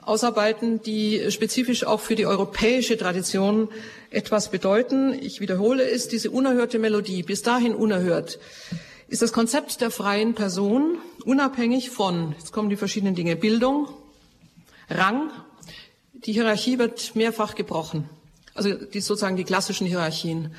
ausarbeiten, 0.00 0.82
die 0.82 1.30
spezifisch 1.30 1.84
auch 1.84 2.00
für 2.00 2.16
die 2.16 2.26
europäische 2.26 2.98
Tradition 2.98 3.68
etwas 4.10 4.50
bedeuten. 4.50 5.14
Ich 5.20 5.40
wiederhole 5.40 5.88
es, 5.88 6.08
diese 6.08 6.32
unerhörte 6.32 6.80
Melodie, 6.80 7.22
bis 7.22 7.42
dahin 7.42 7.72
unerhört, 7.72 8.40
ist 9.06 9.22
das 9.22 9.32
Konzept 9.32 9.80
der 9.80 9.92
freien 9.92 10.34
Person, 10.34 10.98
unabhängig 11.24 11.90
von, 11.90 12.34
jetzt 12.36 12.52
kommen 12.52 12.68
die 12.68 12.76
verschiedenen 12.76 13.14
Dinge, 13.14 13.36
Bildung, 13.36 13.88
Rang. 14.90 15.30
Die 16.12 16.32
Hierarchie 16.32 16.78
wird 16.78 17.14
mehrfach 17.14 17.54
gebrochen. 17.54 18.08
Also 18.54 18.74
die, 18.74 19.00
sozusagen 19.00 19.36
die 19.36 19.44
klassischen 19.44 19.86
Hierarchien. 19.86 20.54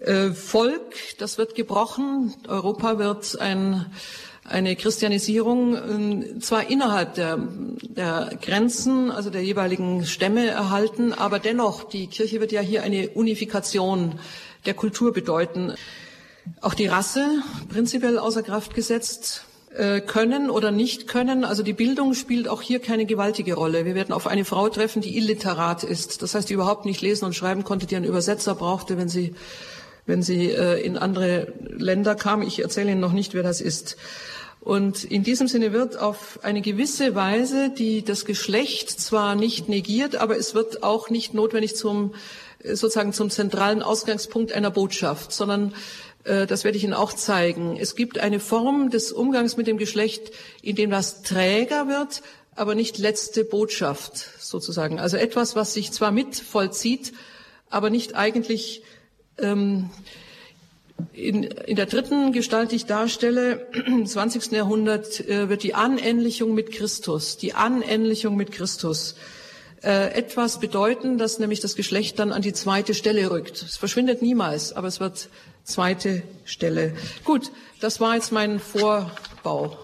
Äh, 0.00 0.30
Volk, 0.30 0.94
das 1.18 1.38
wird 1.38 1.54
gebrochen. 1.54 2.34
Europa 2.46 2.98
wird 2.98 3.38
ein, 3.40 3.86
eine 4.44 4.76
Christianisierung 4.76 5.74
äh, 5.74 6.38
zwar 6.38 6.70
innerhalb 6.70 7.14
der, 7.14 7.38
der 7.82 8.30
Grenzen, 8.40 9.10
also 9.10 9.30
der 9.30 9.42
jeweiligen 9.42 10.06
Stämme 10.06 10.46
erhalten, 10.46 11.12
aber 11.12 11.38
dennoch, 11.38 11.84
die 11.84 12.06
Kirche 12.06 12.40
wird 12.40 12.52
ja 12.52 12.60
hier 12.60 12.82
eine 12.82 13.10
Unifikation 13.10 14.18
der 14.66 14.74
Kultur 14.74 15.12
bedeuten. 15.12 15.74
Auch 16.60 16.74
die 16.74 16.86
Rasse 16.86 17.42
prinzipiell 17.68 18.18
außer 18.18 18.42
Kraft 18.42 18.74
gesetzt. 18.74 19.44
Äh, 19.78 20.00
können 20.00 20.50
oder 20.50 20.72
nicht 20.72 21.06
können. 21.06 21.44
Also 21.44 21.62
die 21.62 21.72
Bildung 21.72 22.14
spielt 22.14 22.48
auch 22.48 22.62
hier 22.62 22.80
keine 22.80 23.06
gewaltige 23.06 23.54
Rolle. 23.54 23.84
Wir 23.84 23.94
werden 23.94 24.12
auf 24.12 24.26
eine 24.26 24.44
Frau 24.44 24.68
treffen, 24.68 25.02
die 25.02 25.16
illiterat 25.16 25.84
ist. 25.84 26.20
Das 26.20 26.34
heißt, 26.34 26.50
die 26.50 26.54
überhaupt 26.54 26.84
nicht 26.84 27.00
lesen 27.00 27.26
und 27.26 27.36
schreiben 27.36 27.62
konnte, 27.62 27.86
die 27.86 27.94
einen 27.94 28.04
Übersetzer 28.04 28.56
brauchte, 28.56 28.98
wenn 28.98 29.08
sie, 29.08 29.36
wenn 30.04 30.20
sie 30.20 30.50
äh, 30.50 30.84
in 30.84 30.98
andere 30.98 31.52
Länder 31.60 32.16
kam. 32.16 32.42
Ich 32.42 32.58
erzähle 32.58 32.90
Ihnen 32.90 33.00
noch 33.00 33.12
nicht, 33.12 33.34
wer 33.34 33.44
das 33.44 33.60
ist. 33.60 33.96
Und 34.58 35.04
in 35.04 35.22
diesem 35.22 35.46
Sinne 35.46 35.72
wird 35.72 35.96
auf 35.96 36.40
eine 36.42 36.60
gewisse 36.60 37.14
Weise 37.14 37.70
die 37.70 38.04
das 38.04 38.24
Geschlecht 38.24 38.90
zwar 38.90 39.36
nicht 39.36 39.68
negiert, 39.68 40.16
aber 40.16 40.36
es 40.36 40.56
wird 40.56 40.82
auch 40.82 41.08
nicht 41.08 41.34
notwendig 41.34 41.76
zum 41.76 42.14
äh, 42.64 42.74
sozusagen 42.74 43.12
zum 43.12 43.30
zentralen 43.30 43.82
Ausgangspunkt 43.82 44.52
einer 44.52 44.72
Botschaft, 44.72 45.30
sondern 45.30 45.72
das 46.28 46.64
werde 46.64 46.76
ich 46.76 46.84
Ihnen 46.84 46.94
auch 46.94 47.12
zeigen. 47.12 47.76
Es 47.78 47.96
gibt 47.96 48.18
eine 48.18 48.38
Form 48.40 48.90
des 48.90 49.12
Umgangs 49.12 49.56
mit 49.56 49.66
dem 49.66 49.78
Geschlecht, 49.78 50.30
in 50.62 50.76
dem 50.76 50.90
das 50.90 51.22
Träger 51.22 51.88
wird, 51.88 52.22
aber 52.54 52.74
nicht 52.74 52.98
letzte 52.98 53.44
Botschaft 53.44 54.28
sozusagen. 54.38 54.98
Also 54.98 55.16
etwas, 55.16 55.56
was 55.56 55.74
sich 55.74 55.92
zwar 55.92 56.10
mit 56.10 56.36
vollzieht, 56.36 57.12
aber 57.70 57.88
nicht 57.88 58.14
eigentlich 58.14 58.82
ähm, 59.38 59.90
in, 61.12 61.44
in 61.44 61.76
der 61.76 61.86
dritten 61.86 62.32
Gestalt, 62.32 62.72
die 62.72 62.76
ich 62.76 62.86
darstelle, 62.86 63.68
im 63.86 64.06
20. 64.06 64.52
Jahrhundert, 64.52 65.20
äh, 65.28 65.48
wird 65.48 65.62
die 65.62 65.74
Anähnlichung 65.74 66.54
mit 66.54 66.72
Christus, 66.72 67.36
die 67.36 67.54
Anähnlichung 67.54 68.36
mit 68.36 68.52
Christus 68.52 69.14
äh, 69.82 70.12
etwas 70.12 70.58
bedeuten, 70.58 71.18
dass 71.18 71.38
nämlich 71.38 71.60
das 71.60 71.76
Geschlecht 71.76 72.18
dann 72.18 72.32
an 72.32 72.42
die 72.42 72.52
zweite 72.52 72.94
Stelle 72.94 73.30
rückt. 73.30 73.62
Es 73.62 73.76
verschwindet 73.76 74.22
niemals, 74.22 74.72
aber 74.72 74.88
es 74.88 74.98
wird 74.98 75.28
zweite 75.68 76.22
Stelle. 76.44 76.94
Gut, 77.24 77.52
das 77.80 78.00
war 78.00 78.14
jetzt 78.14 78.32
mein 78.32 78.58
Vorbau. 78.58 79.78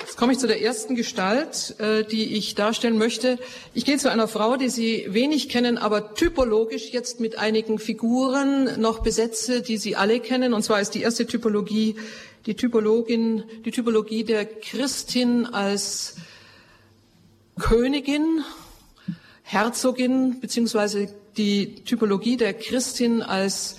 Jetzt 0.00 0.16
komme 0.16 0.32
ich 0.32 0.38
zu 0.38 0.46
der 0.46 0.60
ersten 0.60 0.96
Gestalt, 0.96 1.76
äh, 1.78 2.04
die 2.04 2.34
ich 2.36 2.54
darstellen 2.54 2.98
möchte. 2.98 3.38
Ich 3.74 3.84
gehe 3.84 3.96
zu 3.96 4.10
einer 4.10 4.28
Frau, 4.28 4.56
die 4.56 4.68
Sie 4.68 5.06
wenig 5.08 5.48
kennen, 5.48 5.78
aber 5.78 6.14
typologisch 6.14 6.90
jetzt 6.90 7.20
mit 7.20 7.38
einigen 7.38 7.78
Figuren 7.78 8.80
noch 8.80 9.00
besetze, 9.00 9.62
die 9.62 9.78
Sie 9.78 9.96
alle 9.96 10.20
kennen. 10.20 10.52
Und 10.52 10.62
zwar 10.62 10.80
ist 10.80 10.94
die 10.94 11.02
erste 11.02 11.26
Typologie 11.26 11.96
die 12.46 12.54
Typologin, 12.54 13.44
die 13.64 13.70
Typologie 13.70 14.24
der 14.24 14.46
Christin 14.46 15.46
als 15.46 16.16
Königin, 17.58 18.42
Herzogin, 19.42 20.40
beziehungsweise 20.40 21.12
die 21.36 21.84
Typologie 21.84 22.36
der 22.36 22.54
Christin 22.54 23.22
als 23.22 23.76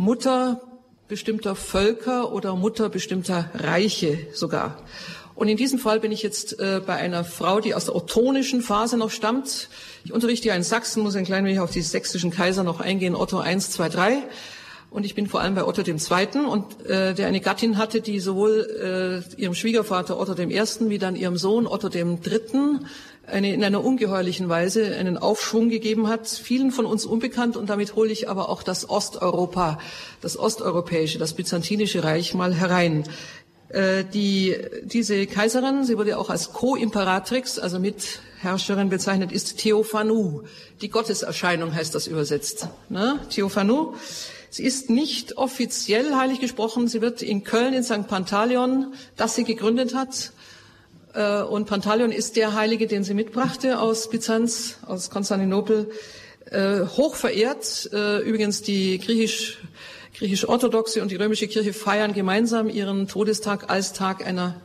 Mutter 0.00 0.62
bestimmter 1.08 1.54
Völker 1.54 2.32
oder 2.32 2.56
Mutter 2.56 2.88
bestimmter 2.88 3.50
Reiche 3.52 4.28
sogar. 4.32 4.78
Und 5.34 5.48
in 5.48 5.58
diesem 5.58 5.78
Fall 5.78 6.00
bin 6.00 6.10
ich 6.10 6.22
jetzt 6.22 6.58
äh, 6.58 6.80
bei 6.86 6.94
einer 6.94 7.22
Frau, 7.22 7.60
die 7.60 7.74
aus 7.74 7.84
der 7.84 7.94
ottonischen 7.94 8.62
Phase 8.62 8.96
noch 8.96 9.10
stammt. 9.10 9.68
Ich 10.02 10.14
unterrichte 10.14 10.48
ja 10.48 10.54
in 10.54 10.62
Sachsen, 10.62 11.02
muss 11.02 11.16
ein 11.16 11.26
klein 11.26 11.44
wenig 11.44 11.60
auf 11.60 11.70
die 11.70 11.82
sächsischen 11.82 12.30
Kaiser 12.30 12.64
noch 12.64 12.80
eingehen, 12.80 13.14
Otto 13.14 13.42
I, 13.42 13.52
II, 13.52 13.88
III. 13.94 14.22
Und 14.88 15.04
ich 15.04 15.14
bin 15.14 15.26
vor 15.26 15.42
allem 15.42 15.54
bei 15.54 15.64
Otto 15.64 15.82
II. 15.82 16.46
und 16.48 16.86
äh, 16.86 17.12
der 17.12 17.26
eine 17.26 17.42
Gattin 17.42 17.76
hatte, 17.76 18.00
die 18.00 18.20
sowohl 18.20 19.22
äh, 19.36 19.40
ihrem 19.40 19.54
Schwiegervater 19.54 20.18
Otto 20.18 20.32
I. 20.32 20.48
wie 20.88 20.98
dann 20.98 21.14
ihrem 21.14 21.36
Sohn 21.36 21.66
Otto 21.66 21.88
III 21.88 22.16
eine, 23.26 23.52
in 23.52 23.62
einer 23.62 23.84
ungeheuerlichen 23.84 24.48
Weise 24.48 24.96
einen 24.96 25.16
Aufschwung 25.16 25.68
gegeben 25.68 26.08
hat, 26.08 26.28
vielen 26.28 26.70
von 26.72 26.86
uns 26.86 27.06
unbekannt. 27.06 27.56
Und 27.56 27.70
damit 27.70 27.96
hole 27.96 28.10
ich 28.10 28.28
aber 28.28 28.48
auch 28.48 28.62
das 28.62 28.88
Osteuropa, 28.88 29.78
das 30.20 30.36
osteuropäische, 30.38 31.18
das 31.18 31.34
byzantinische 31.34 32.04
Reich 32.04 32.34
mal 32.34 32.54
herein. 32.54 33.04
Äh, 33.68 34.04
die, 34.04 34.56
diese 34.82 35.26
Kaiserin, 35.26 35.84
sie 35.84 35.96
wurde 35.96 36.18
auch 36.18 36.30
als 36.30 36.52
Co-Imperatrix, 36.52 37.58
also 37.58 37.78
Mitherrscherin 37.78 38.88
bezeichnet, 38.88 39.30
ist 39.32 39.58
Theophanu. 39.58 40.42
Die 40.80 40.90
Gotteserscheinung 40.90 41.74
heißt 41.74 41.94
das 41.94 42.06
übersetzt. 42.06 42.68
Ne? 42.88 43.20
Theophanu. 43.30 43.94
Sie 44.52 44.64
ist 44.64 44.90
nicht 44.90 45.38
offiziell 45.38 46.16
heilig 46.16 46.40
gesprochen. 46.40 46.88
Sie 46.88 47.00
wird 47.00 47.22
in 47.22 47.44
Köln 47.44 47.72
in 47.72 47.84
St. 47.84 48.08
Pantaleon, 48.08 48.94
das 49.16 49.36
sie 49.36 49.44
gegründet 49.44 49.94
hat, 49.94 50.32
und 51.12 51.66
Pantaleon 51.66 52.12
ist 52.12 52.36
der 52.36 52.54
Heilige, 52.54 52.86
den 52.86 53.04
sie 53.04 53.14
mitbrachte 53.14 53.80
aus 53.80 54.10
Byzanz, 54.10 54.76
aus 54.86 55.10
Konstantinopel, 55.10 55.90
äh, 56.50 56.80
hoch 56.80 57.14
verehrt. 57.14 57.90
Äh, 57.92 58.18
übrigens 58.18 58.62
die 58.62 58.98
griechisch 58.98 59.58
griechisch-orthodoxe 60.14 61.00
und 61.00 61.10
die 61.10 61.16
römische 61.16 61.48
Kirche 61.48 61.72
feiern 61.72 62.12
gemeinsam 62.12 62.68
ihren 62.68 63.08
Todestag 63.08 63.70
als 63.70 63.92
Tag 63.92 64.26
einer 64.26 64.60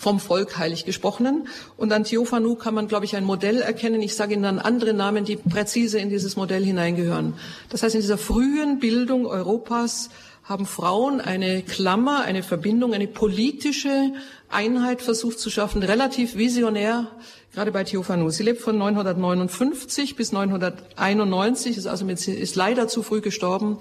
vom 0.00 0.18
Volk 0.18 0.56
heilig 0.56 0.86
gesprochenen. 0.86 1.46
Und 1.76 1.92
an 1.92 2.04
Theophanu 2.04 2.54
kann 2.54 2.74
man, 2.74 2.88
glaube 2.88 3.04
ich, 3.04 3.16
ein 3.16 3.24
Modell 3.24 3.60
erkennen. 3.60 4.00
Ich 4.00 4.14
sage 4.14 4.32
Ihnen 4.32 4.42
dann 4.42 4.58
andere 4.58 4.94
Namen, 4.94 5.26
die 5.26 5.36
präzise 5.36 5.98
in 5.98 6.08
dieses 6.08 6.36
Modell 6.36 6.64
hineingehören. 6.64 7.34
Das 7.68 7.82
heißt, 7.82 7.94
in 7.94 8.00
dieser 8.00 8.16
frühen 8.16 8.78
Bildung 8.78 9.26
Europas 9.26 10.08
haben 10.50 10.66
Frauen 10.66 11.20
eine 11.20 11.62
Klammer, 11.62 12.22
eine 12.22 12.42
Verbindung, 12.42 12.92
eine 12.92 13.06
politische 13.06 14.12
Einheit 14.48 15.00
versucht 15.00 15.38
zu 15.38 15.48
schaffen, 15.48 15.84
relativ 15.84 16.36
visionär, 16.36 17.06
gerade 17.54 17.70
bei 17.70 17.84
Theophanu. 17.84 18.30
Sie 18.30 18.42
lebt 18.42 18.60
von 18.60 18.76
959 18.76 20.16
bis 20.16 20.32
991, 20.32 21.76
ist 21.76 21.86
also 21.86 22.04
mit, 22.04 22.26
ist 22.26 22.56
leider 22.56 22.88
zu 22.88 23.04
früh 23.04 23.20
gestorben. 23.20 23.78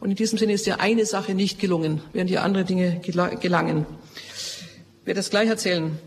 Und 0.00 0.08
in 0.08 0.16
diesem 0.16 0.38
Sinne 0.38 0.54
ist 0.54 0.66
ihr 0.66 0.80
eine 0.80 1.04
Sache 1.04 1.34
nicht 1.34 1.58
gelungen, 1.58 2.00
während 2.14 2.30
ihr 2.30 2.42
andere 2.42 2.64
Dinge 2.64 2.98
gelangen. 3.02 3.84
Ich 5.02 5.06
werde 5.06 5.18
das 5.18 5.28
gleich 5.28 5.50
erzählen. 5.50 5.98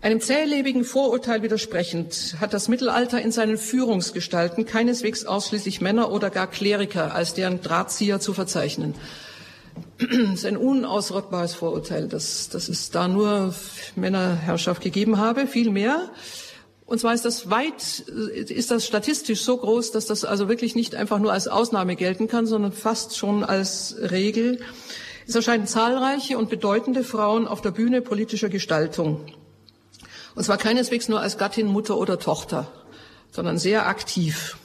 Einem 0.00 0.20
zählebigen 0.20 0.82
Vorurteil 0.82 1.44
widersprechend 1.44 2.34
hat 2.40 2.52
das 2.52 2.66
Mittelalter 2.66 3.22
in 3.22 3.30
seinen 3.30 3.58
Führungsgestalten 3.58 4.66
keineswegs 4.66 5.24
ausschließlich 5.24 5.80
Männer 5.80 6.10
oder 6.10 6.30
gar 6.30 6.48
Kleriker 6.48 7.14
als 7.14 7.34
deren 7.34 7.60
Drahtzieher 7.60 8.18
zu 8.18 8.34
verzeichnen. 8.34 8.94
Ist 9.98 10.46
ein 10.46 10.56
unausrottbares 10.56 11.54
Vorurteil, 11.54 12.08
dass, 12.08 12.48
dass 12.48 12.68
es 12.68 12.90
da 12.90 13.08
nur 13.08 13.54
Männerherrschaft 13.94 14.82
gegeben 14.82 15.18
habe, 15.18 15.46
viel 15.46 15.70
mehr. 15.70 16.10
Und 16.86 16.98
zwar 16.98 17.14
ist 17.14 17.24
das 17.24 17.48
weit, 17.48 18.00
ist 18.00 18.70
das 18.70 18.84
statistisch 18.84 19.42
so 19.42 19.56
groß, 19.56 19.92
dass 19.92 20.06
das 20.06 20.24
also 20.24 20.48
wirklich 20.48 20.74
nicht 20.74 20.94
einfach 20.94 21.18
nur 21.18 21.32
als 21.32 21.48
Ausnahme 21.48 21.96
gelten 21.96 22.28
kann, 22.28 22.46
sondern 22.46 22.72
fast 22.72 23.16
schon 23.16 23.44
als 23.44 23.96
Regel. 23.98 24.60
Es 25.26 25.34
erscheinen 25.34 25.66
zahlreiche 25.66 26.36
und 26.36 26.50
bedeutende 26.50 27.04
Frauen 27.04 27.46
auf 27.46 27.62
der 27.62 27.70
Bühne 27.70 28.02
politischer 28.02 28.48
Gestaltung. 28.48 29.24
Und 30.34 30.44
zwar 30.44 30.58
keineswegs 30.58 31.08
nur 31.08 31.20
als 31.20 31.38
Gattin, 31.38 31.66
Mutter 31.66 31.96
oder 31.96 32.18
Tochter, 32.18 32.70
sondern 33.30 33.58
sehr 33.58 33.86
aktiv. 33.86 34.56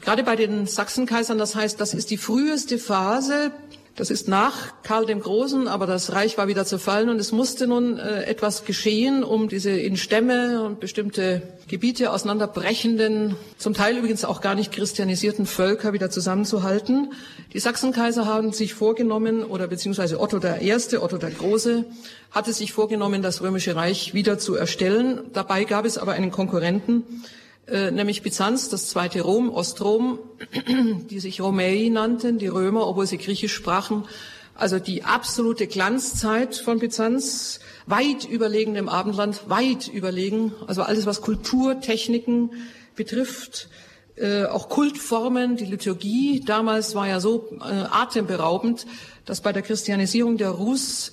Gerade 0.00 0.22
bei 0.22 0.36
den 0.36 0.66
Sachsenkaisern, 0.66 1.38
das 1.38 1.54
heißt, 1.54 1.80
das 1.80 1.92
ist 1.94 2.10
die 2.10 2.16
früheste 2.16 2.78
Phase, 2.78 3.52
das 4.00 4.08
ist 4.08 4.28
nach 4.28 4.72
Karl 4.82 5.04
dem 5.04 5.20
Großen, 5.20 5.68
aber 5.68 5.86
das 5.86 6.12
Reich 6.12 6.38
war 6.38 6.48
wieder 6.48 6.64
zerfallen 6.64 7.10
und 7.10 7.20
es 7.20 7.32
musste 7.32 7.66
nun 7.66 7.98
äh, 7.98 8.22
etwas 8.22 8.64
geschehen, 8.64 9.22
um 9.22 9.50
diese 9.50 9.72
in 9.72 9.98
Stämme 9.98 10.62
und 10.62 10.80
bestimmte 10.80 11.42
Gebiete 11.68 12.10
auseinanderbrechenden, 12.10 13.36
zum 13.58 13.74
Teil 13.74 13.98
übrigens 13.98 14.24
auch 14.24 14.40
gar 14.40 14.54
nicht 14.54 14.72
christianisierten 14.72 15.44
Völker 15.44 15.92
wieder 15.92 16.08
zusammenzuhalten. 16.08 17.12
Die 17.52 17.58
Sachsenkaiser 17.58 18.24
haben 18.24 18.54
sich 18.54 18.72
vorgenommen, 18.72 19.44
oder 19.44 19.66
beziehungsweise 19.68 20.18
Otto 20.18 20.38
der 20.38 20.62
Erste, 20.62 21.02
Otto 21.02 21.18
der 21.18 21.32
Große, 21.32 21.84
hatte 22.30 22.54
sich 22.54 22.72
vorgenommen, 22.72 23.20
das 23.20 23.42
Römische 23.42 23.76
Reich 23.76 24.14
wieder 24.14 24.38
zu 24.38 24.54
erstellen. 24.54 25.20
Dabei 25.34 25.64
gab 25.64 25.84
es 25.84 25.98
aber 25.98 26.12
einen 26.12 26.30
Konkurrenten, 26.30 27.02
äh, 27.70 27.90
nämlich 27.90 28.22
Byzanz, 28.22 28.68
das 28.68 28.88
zweite 28.88 29.22
Rom, 29.22 29.50
Ostrom, 29.50 30.18
die 31.10 31.20
sich 31.20 31.40
Romei 31.40 31.88
nannten, 31.90 32.38
die 32.38 32.48
Römer, 32.48 32.86
obwohl 32.86 33.06
sie 33.06 33.18
Griechisch 33.18 33.54
sprachen. 33.54 34.04
Also 34.54 34.78
die 34.78 35.04
absolute 35.04 35.66
Glanzzeit 35.66 36.56
von 36.56 36.80
Byzanz, 36.80 37.60
weit 37.86 38.24
überlegen 38.24 38.74
dem 38.74 38.88
Abendland, 38.88 39.48
weit 39.48 39.88
überlegen. 39.88 40.52
Also 40.66 40.82
alles, 40.82 41.06
was 41.06 41.22
Kulturtechniken 41.22 42.50
betrifft, 42.94 43.68
äh, 44.16 44.44
auch 44.44 44.68
Kultformen, 44.68 45.56
die 45.56 45.64
Liturgie 45.64 46.42
damals 46.44 46.94
war 46.94 47.08
ja 47.08 47.20
so 47.20 47.48
äh, 47.52 47.64
atemberaubend, 47.90 48.86
dass 49.24 49.40
bei 49.40 49.52
der 49.52 49.62
Christianisierung 49.62 50.36
der 50.36 50.50
Rus 50.50 51.12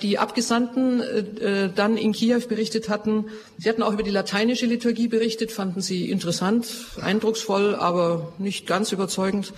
die 0.00 0.18
Abgesandten 0.18 1.00
äh, 1.00 1.64
äh, 1.64 1.70
dann 1.74 1.96
in 1.96 2.12
Kiew 2.12 2.40
berichtet 2.48 2.88
hatten. 2.88 3.26
Sie 3.58 3.68
hatten 3.68 3.82
auch 3.82 3.92
über 3.92 4.04
die 4.04 4.10
lateinische 4.10 4.66
Liturgie 4.66 5.08
berichtet, 5.08 5.50
fanden 5.50 5.80
sie 5.80 6.10
interessant, 6.10 6.68
eindrucksvoll, 7.00 7.74
aber 7.74 8.32
nicht 8.38 8.66
ganz 8.66 8.92
überzeugend. 8.92 9.52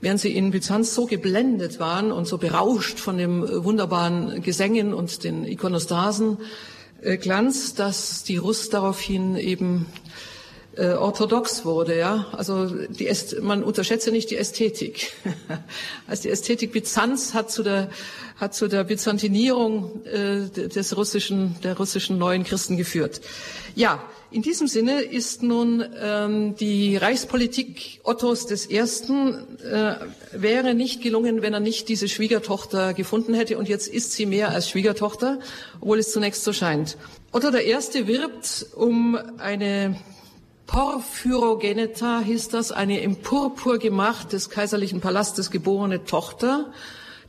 Während 0.00 0.20
sie 0.20 0.36
in 0.36 0.50
Byzanz 0.50 0.94
so 0.94 1.06
geblendet 1.06 1.78
waren 1.80 2.12
und 2.12 2.26
so 2.26 2.38
berauscht 2.38 2.98
von 2.98 3.16
dem 3.16 3.42
wunderbaren 3.64 4.42
Gesängen 4.42 4.92
und 4.92 5.24
den 5.24 5.46
Ikonostasen 5.46 6.36
Glanz, 7.20 7.74
dass 7.74 8.22
die 8.22 8.36
Russ 8.36 8.68
daraufhin 8.68 9.36
eben 9.36 9.86
äh, 10.76 10.92
orthodox 10.92 11.64
wurde, 11.64 11.98
ja. 11.98 12.26
Also 12.32 12.66
die 12.66 13.06
Äst 13.06 13.40
man 13.42 13.62
unterschätze 13.64 14.10
nicht 14.10 14.30
die 14.30 14.36
Ästhetik. 14.36 15.12
also 16.06 16.24
die 16.24 16.30
Ästhetik 16.30 16.72
Byzanz 16.72 17.34
hat 17.34 17.50
zu 17.50 17.62
der 17.62 17.90
hat 18.36 18.54
zu 18.54 18.68
der 18.68 18.84
Byzantinierung 18.84 20.04
äh, 20.04 20.48
des 20.50 20.96
russischen 20.96 21.56
der 21.62 21.76
russischen 21.76 22.18
neuen 22.18 22.44
Christen 22.44 22.76
geführt. 22.76 23.20
Ja, 23.74 24.02
in 24.30 24.42
diesem 24.42 24.66
Sinne 24.66 25.02
ist 25.02 25.42
nun 25.42 25.84
ähm, 26.02 26.56
die 26.56 26.96
Reichspolitik 26.96 28.00
Ottos 28.02 28.46
des 28.46 28.66
Ersten 28.66 29.34
äh, 29.62 29.94
wäre 30.32 30.74
nicht 30.74 31.00
gelungen, 31.00 31.42
wenn 31.42 31.54
er 31.54 31.60
nicht 31.60 31.88
diese 31.88 32.08
Schwiegertochter 32.08 32.92
gefunden 32.92 33.34
hätte. 33.34 33.56
Und 33.56 33.68
jetzt 33.68 33.86
ist 33.86 34.12
sie 34.12 34.26
mehr 34.26 34.50
als 34.50 34.68
Schwiegertochter, 34.68 35.38
obwohl 35.80 36.00
es 36.00 36.12
zunächst 36.12 36.42
so 36.42 36.52
scheint. 36.52 36.98
Otto 37.30 37.50
der 37.50 37.64
Erste 37.64 38.08
wirbt 38.08 38.66
um 38.74 39.16
eine 39.38 39.96
Porphyrogeneta 40.66 42.20
hieß 42.20 42.48
das, 42.48 42.72
eine 42.72 43.00
im 43.00 43.16
Purpur 43.16 43.78
gemacht 43.78 44.32
des 44.32 44.50
kaiserlichen 44.50 45.00
Palastes 45.00 45.50
geborene 45.50 46.04
Tochter, 46.04 46.72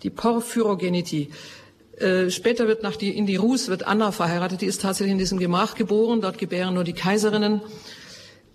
die 0.04 0.10
Porphyrogeniti. 0.10 1.30
Äh, 1.98 2.30
später 2.30 2.68
wird 2.68 2.84
nach 2.84 2.96
die, 2.96 3.16
in 3.16 3.26
die 3.26 3.36
Rus 3.36 3.70
wird 3.70 3.86
Anna 3.86 4.12
verheiratet, 4.12 4.62
die 4.62 4.66
ist 4.66 4.82
tatsächlich 4.82 5.12
in 5.12 5.18
diesem 5.18 5.40
Gemach 5.40 5.76
geboren, 5.76 6.22
dort 6.22 6.38
gebären 6.38 6.74
nur 6.74 6.84
die 6.84 6.94
Kaiserinnen. 6.94 7.62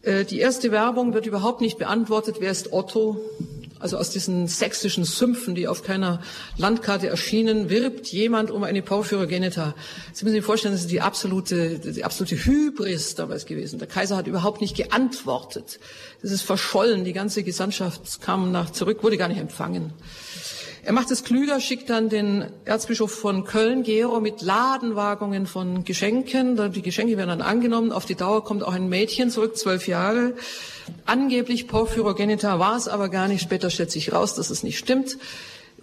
Äh, 0.03 0.25
die 0.25 0.41
erste 0.41 0.71
Werbung 0.73 1.15
wird 1.15 1.27
überhaupt 1.27 1.61
nicht 1.61 1.79
beantwortet, 1.79 2.37
wer 2.41 2.51
ist 2.51 2.73
Otto? 2.73 3.21
Also 3.83 3.99
aus 3.99 4.11
diesen 4.11 4.47
sächsischen 4.47 5.05
Sümpfen, 5.05 5.55
die 5.55 5.67
auf 5.67 5.83
keiner 5.83 6.21
Landkarte 6.57 7.09
erschienen, 7.09 7.69
wirbt 7.69 8.07
jemand 8.07 8.51
um 8.51 8.63
eine 8.63 8.81
Porphyrogenita. 8.81 9.75
Sie 10.13 10.25
müssen 10.25 10.37
sich 10.37 10.45
vorstellen, 10.45 10.73
das 10.73 10.83
ist 10.83 10.91
die 10.91 11.01
absolute, 11.01 11.81
die 11.81 12.05
absolute 12.05 12.37
Hybris 12.37 13.17
damals 13.17 13.45
gewesen. 13.45 13.81
Der 13.81 13.89
Kaiser 13.89 14.17
hat 14.17 14.29
überhaupt 14.29 14.61
nicht 14.61 14.77
geantwortet. 14.77 15.81
Das 16.23 16.31
ist 16.31 16.43
verschollen. 16.43 17.05
Die 17.05 17.13
ganze 17.13 17.43
Gesandtschaft 17.43 18.21
kam 18.21 18.53
nach 18.53 18.71
zurück, 18.71 19.03
wurde 19.03 19.17
gar 19.17 19.29
nicht 19.29 19.41
empfangen. 19.41 19.93
Er 20.85 20.93
macht 20.93 21.13
es 21.13 21.23
klüger, 21.23 21.61
schickt 21.61 21.91
dann 21.91 22.09
den 22.09 22.47
Erzbischof 22.65 23.13
von 23.13 23.45
Köln, 23.45 23.85
Gero, 23.85 24.21
mit 24.21 24.43
Ladenwagungen 24.43 25.47
von 25.47 25.85
Geschenken. 25.85 26.73
Die 26.73 26.83
Geschenke 26.83 27.17
werden 27.17 27.29
dann 27.29 27.41
angenommen. 27.41 27.93
Auf 27.93 28.05
die 28.05 28.17
Dauer 28.17 28.43
kommt 28.43 28.65
auch 28.65 28.73
ein 28.73 28.89
Mädchen 28.89 29.31
zurück, 29.31 29.57
zwölf 29.57 29.87
Jahre. 29.87 30.35
Angeblich 31.07 31.69
Porphyrogenita 31.69 32.59
war 32.59 32.77
es 32.77 32.89
aber 32.89 33.11
gar 33.11 33.29
nicht. 33.29 33.43
Später 33.43 33.71
stellt 33.71 33.93
sich 33.93 34.13
raus, 34.13 34.35
dass 34.35 34.51
es 34.51 34.65
nicht 34.65 34.77
stimmt. 34.77 35.19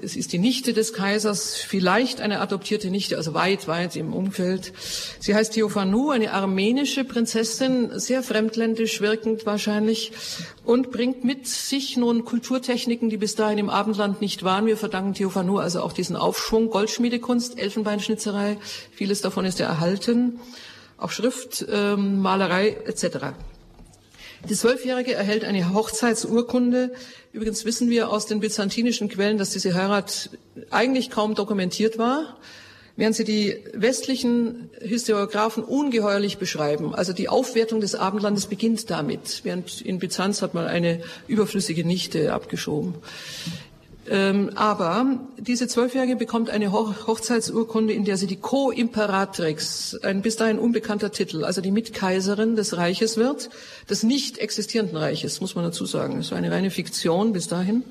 Es 0.02 0.16
ist 0.16 0.32
die 0.32 0.38
Nichte 0.38 0.72
des 0.72 0.94
Kaisers, 0.94 1.56
vielleicht 1.56 2.22
eine 2.22 2.40
adoptierte 2.40 2.90
Nichte, 2.90 3.18
also 3.18 3.34
weit, 3.34 3.68
weit 3.68 3.98
im 3.98 4.14
Umfeld. 4.14 4.72
Sie 5.20 5.36
heißt 5.36 5.54
Theophanou, 5.54 6.12
eine 6.12 6.32
armenische 6.32 7.04
Prinzessin, 7.04 8.00
sehr 8.00 8.24
fremdländisch 8.24 9.02
wirkend 9.02 9.46
wahrscheinlich, 9.46 10.14
und 10.70 10.92
bringt 10.92 11.24
mit 11.24 11.48
sich 11.48 11.98
nun 11.98 12.26
Kulturtechniken, 12.26 13.10
die 13.10 13.18
bis 13.18 13.34
dahin 13.34 13.58
im 13.58 13.72
Abendland 13.72 14.22
nicht 14.22 14.44
waren. 14.44 14.68
Wir 14.68 14.78
verdanken 14.78 15.16
Theophanou 15.16 15.58
also 15.58 15.82
auch 15.82 15.94
diesen 15.94 16.16
Aufschwung, 16.16 16.70
Goldschmiedekunst, 16.70 17.58
Elfenbeinschnitzerei, 17.58 18.60
vieles 18.92 19.22
davon 19.22 19.46
ist 19.46 19.58
ja 19.58 19.66
erhalten, 19.66 20.40
auch 21.00 21.10
Schrift, 21.10 21.66
ähm, 21.72 22.20
Malerei 22.20 22.78
etc. 22.86 23.34
Die 24.48 24.54
Zwölfjährige 24.54 25.16
erhält 25.16 25.44
eine 25.44 25.74
Hochzeitsurkunde. 25.74 26.94
Übrigens 27.34 27.66
wissen 27.66 27.90
wir 27.90 28.12
aus 28.12 28.28
den 28.28 28.40
byzantinischen 28.40 29.10
Quellen, 29.10 29.40
dass 29.40 29.50
diese 29.50 29.74
Heirat 29.74 30.30
eigentlich 30.70 31.10
kaum 31.10 31.34
dokumentiert 31.34 31.98
war, 31.98 32.38
während 33.00 33.16
sie 33.16 33.24
die 33.24 33.56
westlichen 33.74 34.70
Historiographen 34.82 35.64
ungeheuerlich 35.64 36.38
beschreiben. 36.38 36.94
Also 36.94 37.14
die 37.14 37.30
Aufwertung 37.30 37.80
des 37.80 37.96
Abendlandes 37.96 38.48
beginnt 38.48 38.90
damit, 38.90 39.40
während 39.44 39.80
in 39.80 40.00
Byzanz 40.00 40.42
hat 40.42 40.54
man 40.54 40.68
eine 40.68 41.00
überflüssige 41.28 41.86
Nichte 41.86 42.34
abgeschoben. 42.34 42.96
Ähm, 44.10 44.52
aber 44.56 45.20
diese 45.38 45.70
Zwölfjährige 45.70 46.18
bekommt 46.18 46.50
eine 46.50 46.74
Hoch 46.74 47.08
Hochzeitsurkunde, 47.08 47.94
in 47.94 48.04
der 48.04 48.18
sie 48.18 48.28
die 48.28 48.36
Co-Imperatrix, 48.36 49.98
ein 50.04 50.22
bis 50.22 50.36
dahin 50.36 50.60
unbekannter 50.60 51.12
Titel, 51.12 51.46
also 51.46 51.62
die 51.62 51.72
Mitkaiserin 51.72 52.58
des 52.58 52.76
Reiches 52.76 53.16
wird, 53.16 53.50
des 53.90 54.04
nicht 54.04 54.40
existierenden 54.40 54.98
Reiches, 54.98 55.40
muss 55.40 55.56
man 55.56 55.64
dazu 55.64 55.86
sagen. 55.86 56.18
Das 56.18 56.32
war 56.32 56.38
eine 56.38 56.52
reine 56.52 56.70
Fiktion 56.70 57.32
bis 57.32 57.48
dahin. 57.48 57.84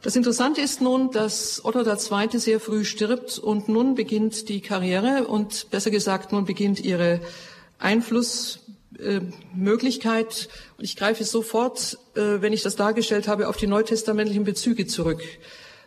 Das 0.00 0.14
Interessante 0.14 0.60
ist 0.60 0.80
nun, 0.80 1.10
dass 1.10 1.64
Otto 1.64 1.80
II. 1.80 2.38
sehr 2.38 2.60
früh 2.60 2.84
stirbt 2.84 3.36
und 3.36 3.68
nun 3.68 3.96
beginnt 3.96 4.48
die 4.48 4.60
Karriere 4.60 5.26
und 5.26 5.70
besser 5.70 5.90
gesagt, 5.90 6.30
nun 6.30 6.44
beginnt 6.44 6.78
ihre 6.78 7.20
Einfluss 7.80 8.60
äh, 9.00 9.20
Möglichkeit, 9.54 10.48
und 10.76 10.84
ich 10.84 10.94
greife 10.94 11.24
sofort, 11.24 11.98
äh, 12.14 12.40
wenn 12.40 12.52
ich 12.52 12.62
das 12.62 12.76
dargestellt 12.76 13.26
habe, 13.26 13.48
auf 13.48 13.56
die 13.56 13.66
neutestamentlichen 13.66 14.44
Bezüge 14.44 14.86
zurück. 14.86 15.20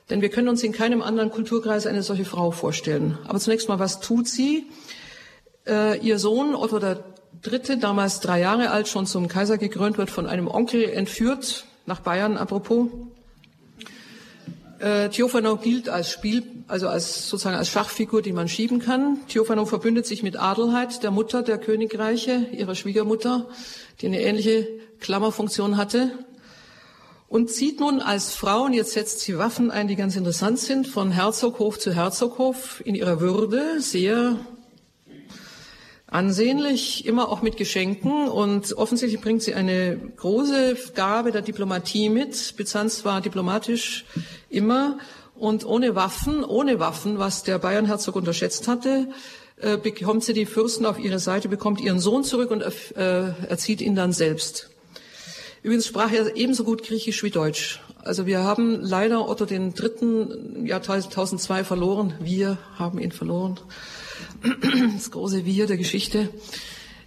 Denn 0.09 0.21
wir 0.21 0.29
können 0.29 0.49
uns 0.49 0.61
in 0.61 0.73
keinem 0.73 1.01
anderen 1.01 1.31
Kulturkreis 1.31 1.87
eine 1.87 2.03
solche 2.03 2.25
Frau 2.25 2.51
vorstellen. 2.51 3.17
Aber 3.27 3.39
zunächst 3.39 3.69
mal, 3.69 3.79
was 3.79 4.01
tut 4.01 4.27
sie? 4.27 4.65
Äh, 5.65 5.99
ihr 5.99 6.19
Sohn 6.19 6.53
Otto 6.53 6.79
Dritte, 7.41 7.77
damals 7.77 8.19
drei 8.19 8.41
Jahre 8.41 8.71
alt, 8.71 8.89
schon 8.89 9.05
zum 9.05 9.29
Kaiser 9.29 9.57
gekrönt, 9.57 9.97
wird 9.97 10.11
von 10.11 10.27
einem 10.27 10.49
Onkel 10.49 10.83
entführt, 10.83 11.65
nach 11.85 12.01
Bayern 12.01 12.35
apropos. 12.37 12.89
Äh, 14.81 15.09
Theophano 15.09 15.57
gilt 15.57 15.89
als 15.89 16.09
Spiel, 16.09 16.41
also 16.67 16.87
als 16.87 17.29
sozusagen 17.29 17.55
als 17.55 17.69
Schachfigur, 17.69 18.23
die 18.23 18.33
man 18.33 18.47
schieben 18.47 18.79
kann. 18.79 19.19
Theophano 19.27 19.65
verbündet 19.65 20.07
sich 20.07 20.23
mit 20.23 20.37
Adelheid, 20.37 21.03
der 21.03 21.11
Mutter 21.11 21.43
der 21.43 21.59
Königreiche, 21.59 22.47
ihrer 22.51 22.73
Schwiegermutter, 22.73 23.47
die 24.01 24.07
eine 24.07 24.19
ähnliche 24.21 24.67
Klammerfunktion 24.99 25.77
hatte. 25.77 26.11
Und 27.27 27.51
zieht 27.51 27.79
nun 27.79 28.01
als 28.01 28.33
Frau, 28.33 28.63
und 28.63 28.73
jetzt 28.73 28.93
setzt 28.93 29.19
sie 29.19 29.37
Waffen 29.37 29.69
ein, 29.69 29.87
die 29.87 29.95
ganz 29.95 30.15
interessant 30.15 30.57
sind, 30.57 30.87
von 30.87 31.11
Herzoghof 31.11 31.77
zu 31.77 31.93
Herzoghof 31.93 32.81
in 32.83 32.95
ihrer 32.95 33.21
Würde, 33.21 33.79
sehr 33.81 34.39
ansehnlich, 36.07 37.05
immer 37.05 37.29
auch 37.29 37.41
mit 37.41 37.55
Geschenken 37.55 38.27
und 38.27 38.73
offensichtlich 38.73 39.21
bringt 39.21 39.43
sie 39.43 39.53
eine 39.53 39.97
große 40.17 40.75
Gabe 40.93 41.31
der 41.31 41.41
Diplomatie 41.41 42.09
mit. 42.09 42.55
Byzanz 42.57 43.05
war 43.05 43.21
diplomatisch 43.21 44.05
immer 44.51 44.99
und 45.35 45.65
ohne 45.65 45.95
Waffen, 45.95 46.43
ohne 46.43 46.79
Waffen, 46.79 47.17
was 47.17 47.43
der 47.43 47.57
Bayernherzog 47.57 48.15
unterschätzt 48.15 48.67
hatte, 48.67 49.07
äh, 49.57 49.77
bekommt 49.77 50.23
sie 50.23 50.33
die 50.33 50.45
Fürsten 50.45 50.85
auf 50.85 50.99
ihre 50.99 51.19
Seite, 51.19 51.49
bekommt 51.49 51.81
ihren 51.81 51.99
Sohn 51.99 52.23
zurück 52.23 52.51
und 52.51 52.61
äh, 52.61 53.33
erzieht 53.47 53.81
ihn 53.81 53.95
dann 53.95 54.13
selbst. 54.13 54.69
Übrigens 55.63 55.87
sprach 55.87 56.11
er 56.11 56.35
ebenso 56.35 56.63
gut 56.63 56.83
Griechisch 56.83 57.23
wie 57.23 57.29
Deutsch. 57.29 57.81
Also 58.03 58.25
wir 58.25 58.39
haben 58.39 58.81
leider 58.81 59.29
Otto 59.29 59.45
den 59.45 59.75
Dritten 59.75 60.65
Jahr 60.65 60.79
1002 60.79 61.63
verloren. 61.63 62.15
Wir 62.19 62.57
haben 62.75 62.99
ihn 62.99 63.11
verloren. 63.11 63.59
Das 64.95 65.11
große 65.11 65.45
Wir 65.45 65.67
der 65.67 65.77
Geschichte. 65.77 66.29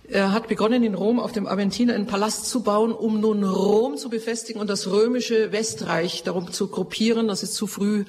Er 0.07 0.33
hat 0.33 0.49
begonnen, 0.49 0.85
in 0.85 0.95
Rom 0.95 1.19
auf 1.19 1.33
dem 1.33 1.47
Aventiner 1.47 1.95
einen 1.95 2.07
Palast 2.07 2.47
zu 2.47 2.63
bauen, 2.63 2.93
um 2.93 3.21
nun 3.21 3.43
Rom 3.43 3.97
zu 3.97 4.11
befestigen 4.11 4.61
und 4.61 4.69
das 4.69 4.91
römische 4.91 5.51
Westreich 5.51 6.23
darum 6.23 6.53
zu 6.53 6.69
gruppieren. 6.69 7.27
Das 7.27 7.43
ist 7.43 7.55
zu 7.55 7.67
früh 7.67 8.05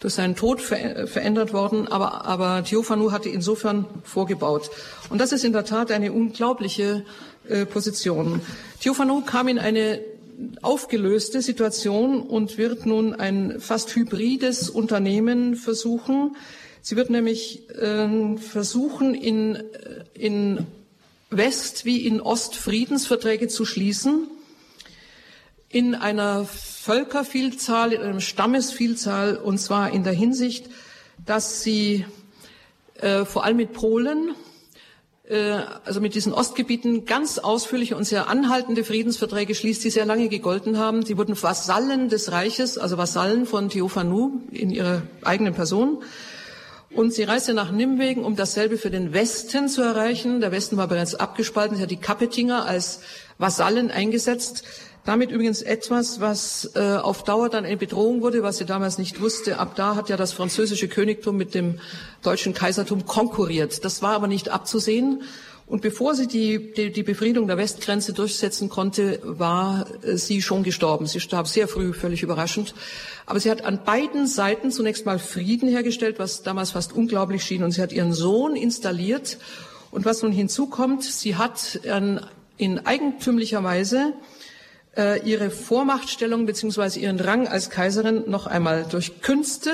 durch 0.00 0.14
seinen 0.14 0.34
Tod 0.34 0.60
ver 0.60 1.06
verändert 1.06 1.52
worden, 1.52 1.86
aber, 1.86 2.24
aber 2.26 2.64
Theophanu 2.64 3.12
hatte 3.12 3.28
insofern 3.28 3.86
vorgebaut. 4.02 4.70
Und 5.08 5.20
das 5.20 5.30
ist 5.30 5.44
in 5.44 5.52
der 5.52 5.64
Tat 5.64 5.92
eine 5.92 6.12
unglaubliche 6.12 7.04
äh, 7.48 7.64
Position. 7.64 8.40
Theophanu 8.80 9.20
kam 9.20 9.46
in 9.46 9.60
eine 9.60 10.00
aufgelöste 10.62 11.42
Situation 11.42 12.22
und 12.22 12.58
wird 12.58 12.86
nun 12.86 13.14
ein 13.14 13.60
fast 13.60 13.94
hybrides 13.94 14.68
Unternehmen 14.68 15.54
versuchen. 15.54 16.36
Sie 16.82 16.96
wird 16.96 17.08
nämlich 17.08 17.70
äh, 17.70 18.36
versuchen, 18.36 19.14
in, 19.14 19.62
in 20.12 20.66
West- 21.36 21.84
wie 21.84 22.06
in 22.06 22.20
Ost 22.20 22.56
Friedensverträge 22.56 23.48
zu 23.48 23.64
schließen, 23.64 24.28
in 25.68 25.94
einer 25.94 26.44
Völkervielzahl, 26.44 27.92
in 27.92 28.00
einer 28.00 28.20
Stammesvielzahl, 28.20 29.36
und 29.36 29.58
zwar 29.58 29.90
in 29.90 30.04
der 30.04 30.12
Hinsicht, 30.12 30.66
dass 31.24 31.62
sie 31.62 32.04
äh, 33.00 33.24
vor 33.24 33.44
allem 33.44 33.56
mit 33.56 33.72
Polen, 33.72 34.34
äh, 35.28 35.58
also 35.84 36.00
mit 36.00 36.14
diesen 36.14 36.32
Ostgebieten 36.32 37.04
ganz 37.04 37.38
ausführliche 37.38 37.96
und 37.96 38.04
sehr 38.04 38.28
anhaltende 38.28 38.84
Friedensverträge 38.84 39.54
schließt, 39.54 39.82
die 39.84 39.90
sehr 39.90 40.06
lange 40.06 40.28
gegolten 40.28 40.78
haben. 40.78 41.04
Sie 41.04 41.18
wurden 41.18 41.40
Vasallen 41.40 42.08
des 42.08 42.30
Reiches, 42.32 42.78
also 42.78 42.96
Vasallen 42.96 43.46
von 43.46 43.68
Theophanu 43.68 44.40
in 44.50 44.70
ihrer 44.70 45.02
eigenen 45.22 45.54
Person. 45.54 46.02
Und 46.96 47.12
sie 47.12 47.24
reiste 47.24 47.52
nach 47.52 47.72
Nimwegen, 47.72 48.24
um 48.24 48.36
dasselbe 48.36 48.78
für 48.78 48.88
den 48.88 49.12
Westen 49.12 49.68
zu 49.68 49.82
erreichen. 49.82 50.40
Der 50.40 50.50
Westen 50.50 50.78
war 50.78 50.88
bereits 50.88 51.14
abgespalten. 51.14 51.76
Sie 51.76 51.82
hat 51.82 51.90
die 51.90 51.98
Kapetinger 51.98 52.64
als 52.64 53.00
Vasallen 53.36 53.90
eingesetzt. 53.90 54.64
Damit 55.04 55.30
übrigens 55.30 55.60
etwas, 55.60 56.22
was 56.22 56.70
äh, 56.74 56.80
auf 56.96 57.22
Dauer 57.22 57.50
dann 57.50 57.66
eine 57.66 57.76
Bedrohung 57.76 58.22
wurde, 58.22 58.42
was 58.42 58.56
sie 58.56 58.64
damals 58.64 58.96
nicht 58.96 59.20
wusste. 59.20 59.58
Ab 59.58 59.74
da 59.76 59.94
hat 59.94 60.08
ja 60.08 60.16
das 60.16 60.32
französische 60.32 60.88
Königtum 60.88 61.36
mit 61.36 61.54
dem 61.54 61.80
deutschen 62.22 62.54
Kaisertum 62.54 63.04
konkurriert. 63.04 63.84
Das 63.84 64.00
war 64.00 64.14
aber 64.14 64.26
nicht 64.26 64.48
abzusehen. 64.48 65.22
Und 65.66 65.82
bevor 65.82 66.14
sie 66.14 66.28
die, 66.28 66.72
die, 66.72 66.92
die 66.92 67.02
Befriedung 67.02 67.48
der 67.48 67.56
Westgrenze 67.56 68.12
durchsetzen 68.12 68.68
konnte, 68.68 69.18
war 69.24 69.86
äh, 70.04 70.16
sie 70.16 70.40
schon 70.40 70.62
gestorben. 70.62 71.06
Sie 71.06 71.18
starb 71.18 71.48
sehr 71.48 71.66
früh, 71.66 71.92
völlig 71.92 72.22
überraschend. 72.22 72.72
Aber 73.26 73.40
sie 73.40 73.50
hat 73.50 73.64
an 73.64 73.82
beiden 73.84 74.28
Seiten 74.28 74.70
zunächst 74.70 75.06
mal 75.06 75.18
Frieden 75.18 75.68
hergestellt, 75.68 76.20
was 76.20 76.44
damals 76.44 76.70
fast 76.70 76.92
unglaublich 76.92 77.42
schien. 77.42 77.64
Und 77.64 77.72
sie 77.72 77.82
hat 77.82 77.92
ihren 77.92 78.12
Sohn 78.12 78.54
installiert. 78.54 79.38
Und 79.90 80.04
was 80.04 80.22
nun 80.22 80.30
hinzukommt, 80.30 81.02
sie 81.02 81.34
hat 81.34 81.80
in, 81.82 82.20
in 82.58 82.86
eigentümlicher 82.86 83.64
Weise 83.64 84.12
äh, 84.96 85.20
ihre 85.28 85.50
Vormachtstellung 85.50 86.46
beziehungsweise 86.46 87.00
ihren 87.00 87.18
Rang 87.18 87.48
als 87.48 87.70
Kaiserin 87.70 88.24
noch 88.28 88.46
einmal 88.46 88.86
durch 88.88 89.20
Künste, 89.20 89.70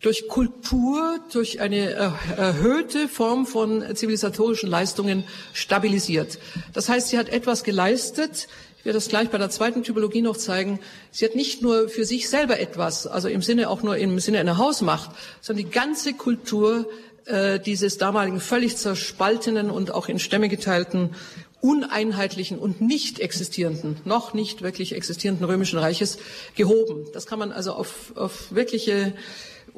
durch 0.00 0.28
Kultur, 0.28 1.18
durch 1.32 1.60
eine 1.60 1.90
erhöhte 2.36 3.06
Form 3.08 3.46
von 3.46 3.84
zivilisatorischen 3.94 4.70
Leistungen 4.70 5.24
stabilisiert. 5.52 6.38
Das 6.72 6.88
heißt, 6.88 7.08
sie 7.08 7.18
hat 7.18 7.28
etwas 7.28 7.64
geleistet. 7.64 8.48
Ich 8.78 8.86
werde 8.86 8.96
das 8.96 9.08
gleich 9.08 9.28
bei 9.28 9.36
der 9.36 9.50
zweiten 9.50 9.82
Typologie 9.82 10.22
noch 10.22 10.38
zeigen. 10.38 10.80
Sie 11.10 11.26
hat 11.26 11.34
nicht 11.34 11.60
nur 11.60 11.90
für 11.90 12.06
sich 12.06 12.30
selber 12.30 12.58
etwas, 12.58 13.06
also 13.06 13.28
im 13.28 13.42
Sinne 13.42 13.68
auch 13.68 13.82
nur 13.82 13.98
im 13.98 14.18
Sinne 14.20 14.40
einer 14.40 14.56
Hausmacht, 14.56 15.10
sondern 15.42 15.66
die 15.66 15.70
ganze 15.70 16.14
Kultur 16.14 16.88
äh, 17.26 17.60
dieses 17.60 17.98
damaligen 17.98 18.40
völlig 18.40 18.78
zerspaltenen 18.78 19.70
und 19.70 19.92
auch 19.92 20.08
in 20.08 20.18
Stämme 20.18 20.48
geteilten 20.48 21.10
uneinheitlichen 21.60 22.58
und 22.58 22.80
nicht 22.80 23.20
existierenden, 23.20 23.98
noch 24.04 24.32
nicht 24.32 24.62
wirklich 24.62 24.94
existierenden 24.94 25.46
römischen 25.46 25.78
Reiches 25.78 26.18
gehoben. 26.56 27.06
Das 27.12 27.26
kann 27.26 27.38
man 27.38 27.52
also 27.52 27.72
auf, 27.72 28.16
auf 28.16 28.54
wirkliche, 28.54 29.12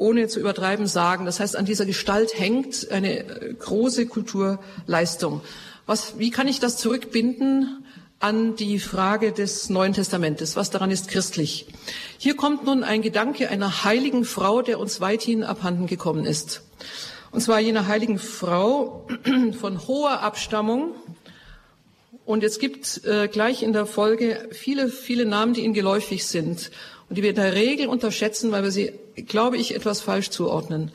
ohne 0.02 0.26
zu 0.28 0.40
übertreiben, 0.40 0.86
sagen. 0.86 1.24
Das 1.24 1.40
heißt, 1.40 1.56
an 1.56 1.64
dieser 1.64 1.86
Gestalt 1.86 2.38
hängt 2.38 2.90
eine 2.90 3.24
große 3.58 4.06
Kulturleistung. 4.06 5.40
Was, 5.86 6.18
wie 6.18 6.30
kann 6.30 6.48
ich 6.48 6.60
das 6.60 6.76
zurückbinden 6.76 7.84
an 8.18 8.56
die 8.56 8.78
Frage 8.78 9.32
des 9.32 9.70
Neuen 9.70 9.92
Testamentes? 9.92 10.56
Was 10.56 10.70
daran 10.70 10.90
ist 10.90 11.08
christlich? 11.08 11.66
Hier 12.18 12.36
kommt 12.36 12.64
nun 12.64 12.84
ein 12.84 13.02
Gedanke 13.02 13.48
einer 13.48 13.84
heiligen 13.84 14.24
Frau, 14.24 14.62
der 14.62 14.78
uns 14.78 15.00
weithin 15.00 15.44
abhanden 15.44 15.86
gekommen 15.86 16.24
ist. 16.24 16.62
Und 17.30 17.40
zwar 17.40 17.60
jener 17.60 17.86
heiligen 17.86 18.18
Frau 18.18 19.06
von 19.60 19.86
hoher 19.86 20.20
Abstammung, 20.20 20.94
und 22.24 22.44
es 22.44 22.58
gibt 22.58 23.04
äh, 23.04 23.26
gleich 23.26 23.62
in 23.62 23.72
der 23.72 23.86
Folge 23.86 24.48
viele, 24.52 24.88
viele 24.88 25.26
Namen, 25.26 25.54
die 25.54 25.62
Ihnen 25.62 25.74
geläufig 25.74 26.24
sind 26.24 26.70
und 27.08 27.18
die 27.18 27.22
wir 27.22 27.30
in 27.30 27.36
der 27.36 27.54
Regel 27.54 27.88
unterschätzen, 27.88 28.52
weil 28.52 28.62
wir 28.62 28.70
sie, 28.70 28.92
glaube 29.14 29.56
ich, 29.56 29.74
etwas 29.74 30.00
falsch 30.00 30.30
zuordnen. 30.30 30.92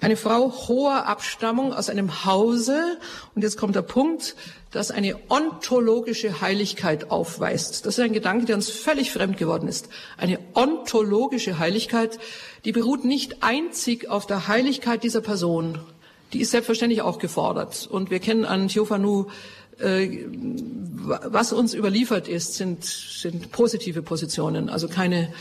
Eine 0.00 0.16
Frau 0.16 0.52
hoher 0.68 1.06
Abstammung 1.06 1.72
aus 1.72 1.88
einem 1.88 2.26
Hause, 2.26 2.98
und 3.34 3.42
jetzt 3.42 3.56
kommt 3.56 3.76
der 3.76 3.82
Punkt, 3.82 4.36
das 4.70 4.90
eine 4.90 5.16
ontologische 5.30 6.42
Heiligkeit 6.42 7.10
aufweist. 7.10 7.86
Das 7.86 7.96
ist 7.96 8.04
ein 8.04 8.12
Gedanke, 8.12 8.44
der 8.44 8.56
uns 8.56 8.68
völlig 8.68 9.10
fremd 9.10 9.38
geworden 9.38 9.68
ist. 9.68 9.88
Eine 10.18 10.38
ontologische 10.54 11.58
Heiligkeit, 11.58 12.18
die 12.66 12.72
beruht 12.72 13.04
nicht 13.04 13.42
einzig 13.42 14.10
auf 14.10 14.26
der 14.26 14.48
Heiligkeit 14.48 15.02
dieser 15.02 15.22
Person. 15.22 15.78
Die 16.34 16.40
ist 16.40 16.50
selbstverständlich 16.50 17.00
auch 17.00 17.18
gefordert. 17.18 17.88
Und 17.90 18.10
wir 18.10 18.18
kennen 18.18 18.44
an 18.44 18.68
Theophanu 18.68 19.26
was 19.78 21.52
uns 21.52 21.74
überliefert 21.74 22.28
ist, 22.28 22.54
sind, 22.54 22.84
sind 22.84 23.52
positive 23.52 24.02
Positionen, 24.02 24.68
also 24.68 24.88
keine, 24.88 25.32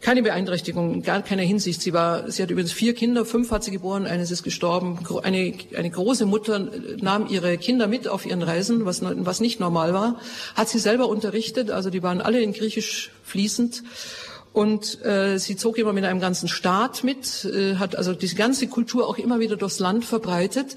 keine 0.00 0.22
Beeinträchtigung, 0.22 1.02
gar 1.02 1.22
keine 1.22 1.42
Hinsicht. 1.42 1.80
Sie 1.80 1.92
war, 1.92 2.30
sie 2.30 2.42
hat 2.42 2.50
übrigens 2.50 2.72
vier 2.72 2.94
Kinder, 2.94 3.24
fünf 3.24 3.50
hat 3.50 3.64
sie 3.64 3.70
geboren, 3.70 4.06
eines 4.06 4.30
ist 4.30 4.42
gestorben. 4.42 4.98
Eine, 5.22 5.54
eine 5.76 5.90
große 5.90 6.26
Mutter 6.26 6.68
nahm 7.00 7.28
ihre 7.28 7.56
Kinder 7.56 7.86
mit 7.86 8.08
auf 8.08 8.26
ihren 8.26 8.42
Reisen, 8.42 8.84
was, 8.84 9.00
was 9.02 9.40
nicht 9.40 9.60
normal 9.60 9.94
war, 9.94 10.20
hat 10.54 10.68
sie 10.68 10.78
selber 10.78 11.08
unterrichtet, 11.08 11.70
also 11.70 11.88
die 11.88 12.02
waren 12.02 12.20
alle 12.20 12.40
in 12.42 12.52
Griechisch 12.52 13.12
fließend. 13.22 13.82
Und 14.52 15.04
äh, 15.04 15.38
sie 15.38 15.56
zog 15.56 15.78
immer 15.78 15.92
mit 15.92 16.04
einem 16.04 16.20
ganzen 16.20 16.48
Staat 16.48 17.02
mit, 17.02 17.44
äh, 17.44 17.74
hat 17.74 17.96
also 17.96 18.12
diese 18.12 18.36
ganze 18.36 18.68
Kultur 18.68 19.08
auch 19.08 19.18
immer 19.18 19.40
wieder 19.40 19.56
durchs 19.56 19.80
Land 19.80 20.04
verbreitet. 20.04 20.76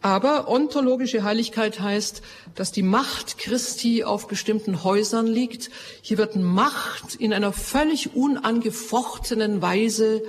Aber 0.00 0.48
ontologische 0.48 1.24
Heiligkeit 1.24 1.80
heißt, 1.80 2.22
dass 2.54 2.70
die 2.70 2.82
Macht 2.82 3.38
Christi 3.38 4.04
auf 4.04 4.28
bestimmten 4.28 4.84
Häusern 4.84 5.26
liegt. 5.26 5.70
Hier 6.02 6.18
wird 6.18 6.36
Macht 6.36 7.16
in 7.16 7.32
einer 7.32 7.52
völlig 7.52 8.14
unangefochtenen 8.14 9.60
Weise 9.60 10.22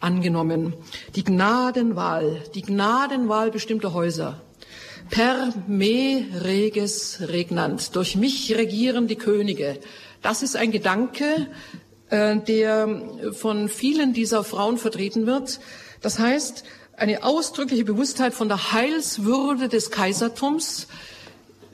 angenommen. 0.00 0.74
Die 1.14 1.24
Gnadenwahl, 1.24 2.42
die 2.54 2.62
Gnadenwahl 2.62 3.50
bestimmter 3.50 3.94
Häuser. 3.94 4.42
Per 5.08 5.54
me 5.66 6.26
reges 6.44 7.22
regnant. 7.28 7.94
Durch 7.96 8.16
mich 8.16 8.54
regieren 8.54 9.06
die 9.06 9.16
Könige. 9.16 9.78
Das 10.20 10.42
ist 10.42 10.56
ein 10.56 10.72
Gedanke, 10.72 11.46
äh, 12.10 12.36
der 12.36 13.00
von 13.32 13.68
vielen 13.68 14.12
dieser 14.12 14.44
Frauen 14.44 14.76
vertreten 14.78 15.26
wird. 15.26 15.60
Das 16.02 16.18
heißt, 16.18 16.64
eine 16.96 17.24
ausdrückliche 17.24 17.84
Bewusstheit 17.84 18.34
von 18.34 18.48
der 18.48 18.72
Heilswürde 18.72 19.68
des 19.68 19.90
Kaisertums. 19.90 20.86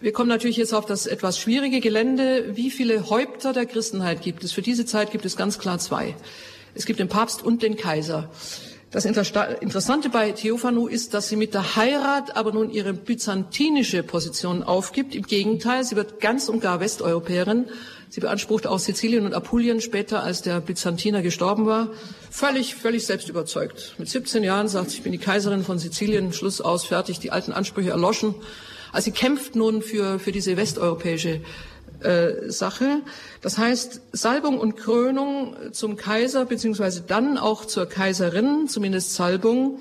Wir 0.00 0.12
kommen 0.12 0.28
natürlich 0.28 0.56
jetzt 0.56 0.74
auf 0.74 0.84
das 0.84 1.06
etwas 1.06 1.38
schwierige 1.38 1.80
Gelände. 1.80 2.56
Wie 2.56 2.70
viele 2.70 3.08
Häupter 3.08 3.52
der 3.52 3.66
Christenheit 3.66 4.20
gibt 4.20 4.42
es? 4.42 4.52
Für 4.52 4.62
diese 4.62 4.84
Zeit 4.84 5.12
gibt 5.12 5.24
es 5.24 5.36
ganz 5.36 5.60
klar 5.60 5.78
zwei. 5.78 6.16
Es 6.74 6.86
gibt 6.86 6.98
den 6.98 7.08
Papst 7.08 7.44
und 7.44 7.62
den 7.62 7.76
Kaiser. 7.76 8.30
Das 8.90 9.04
Interessante 9.06 10.10
bei 10.10 10.32
Theophanu 10.32 10.86
ist, 10.86 11.14
dass 11.14 11.28
sie 11.28 11.36
mit 11.36 11.54
der 11.54 11.76
Heirat 11.76 12.36
aber 12.36 12.52
nun 12.52 12.70
ihre 12.70 12.92
byzantinische 12.92 14.02
Position 14.02 14.62
aufgibt. 14.62 15.14
Im 15.14 15.22
Gegenteil, 15.22 15.84
sie 15.84 15.96
wird 15.96 16.20
ganz 16.20 16.48
und 16.48 16.60
gar 16.60 16.80
Westeuropäerin. 16.80 17.66
Sie 18.12 18.20
beansprucht 18.20 18.66
auch 18.66 18.78
Sizilien 18.78 19.24
und 19.24 19.32
Apulien 19.32 19.80
später, 19.80 20.22
als 20.22 20.42
der 20.42 20.60
Byzantiner 20.60 21.22
gestorben 21.22 21.64
war. 21.64 21.88
Völlig, 22.30 22.74
völlig 22.74 23.06
selbst 23.06 23.30
überzeugt. 23.30 23.94
Mit 23.96 24.06
17 24.06 24.44
Jahren 24.44 24.68
sagt 24.68 24.90
sie, 24.90 24.98
ich 24.98 25.02
bin 25.02 25.12
die 25.12 25.18
Kaiserin 25.18 25.64
von 25.64 25.78
Sizilien, 25.78 26.34
Schluss 26.34 26.60
aus, 26.60 26.84
fertig, 26.84 27.20
die 27.20 27.30
alten 27.30 27.52
Ansprüche 27.52 27.88
erloschen. 27.88 28.34
Also 28.92 29.06
sie 29.06 29.12
kämpft 29.12 29.56
nun 29.56 29.80
für, 29.80 30.18
für 30.18 30.30
diese 30.30 30.58
westeuropäische 30.58 31.40
äh, 32.00 32.50
Sache. 32.50 33.00
Das 33.40 33.56
heißt, 33.56 34.02
Salbung 34.12 34.58
und 34.58 34.76
Krönung 34.76 35.56
zum 35.72 35.96
Kaiser 35.96 36.44
beziehungsweise 36.44 37.00
dann 37.00 37.38
auch 37.38 37.64
zur 37.64 37.86
Kaiserin, 37.86 38.68
zumindest 38.68 39.14
Salbung, 39.14 39.78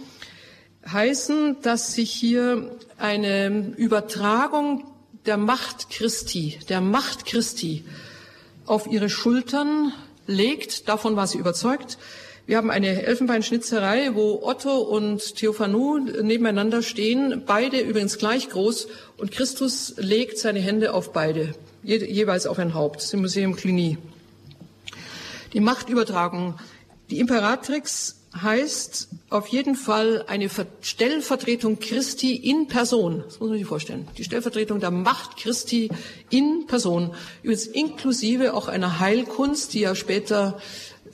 heißen, 0.90 1.58
dass 1.64 1.96
sich 1.96 2.10
hier 2.12 2.78
eine 2.98 3.74
Übertragung 3.76 4.86
der 5.26 5.36
Macht 5.36 5.90
Christi, 5.90 6.60
der 6.70 6.80
Macht 6.80 7.26
Christi 7.26 7.84
auf 8.72 8.88
ihre 8.88 9.10
Schultern 9.10 9.92
legt. 10.28 10.88
Davon 10.88 11.18
war 11.18 11.28
sie 11.28 11.38
überzeugt. 11.38 11.98
Wir 12.48 12.56
haben 12.56 12.72
eine 12.72 13.04
Elfenbeinschnitzerei, 13.04 14.16
wo 14.16 14.42
Otto 14.44 14.78
und 14.78 15.36
Theophanu 15.36 16.00
nebeneinander 16.00 16.82
stehen, 16.82 17.44
beide 17.46 17.82
übrigens 17.82 18.18
gleich 18.18 18.50
groß, 18.50 18.88
und 19.18 19.32
Christus 19.32 19.94
legt 19.98 20.38
seine 20.38 20.60
Hände 20.60 20.94
auf 20.94 21.12
beide 21.12 21.54
je, 21.84 21.98
jeweils 22.06 22.48
auf 22.48 22.60
ein 22.60 22.74
Haupt, 22.74 23.02
das 23.02 23.14
im 23.14 23.22
Museum 23.22 23.56
Cluny. 23.56 23.98
Die 25.54 25.60
Machtübertragung. 25.60 26.58
Die 27.10 27.20
Imperatrix 27.20 28.21
heißt 28.40 29.10
auf 29.30 29.48
jeden 29.48 29.76
Fall 29.76 30.24
eine 30.28 30.50
Stellvertretung 30.82 31.80
Christi 31.80 32.36
in 32.36 32.68
Person. 32.68 33.24
Das 33.26 33.40
muss 33.40 33.50
man 33.50 33.58
sich 33.58 33.68
vorstellen. 33.68 34.08
Die 34.18 34.24
Stellvertretung 34.24 34.80
der 34.80 34.92
Macht 34.92 35.38
Christi 35.38 35.90
in 36.30 36.66
Person. 36.68 37.12
Übrigens 37.44 37.68
inklusive 37.68 38.54
auch 38.54 38.68
einer 38.68 39.00
Heilkunst, 39.00 39.74
die 39.74 39.82
ja 39.82 39.96
später, 39.96 40.60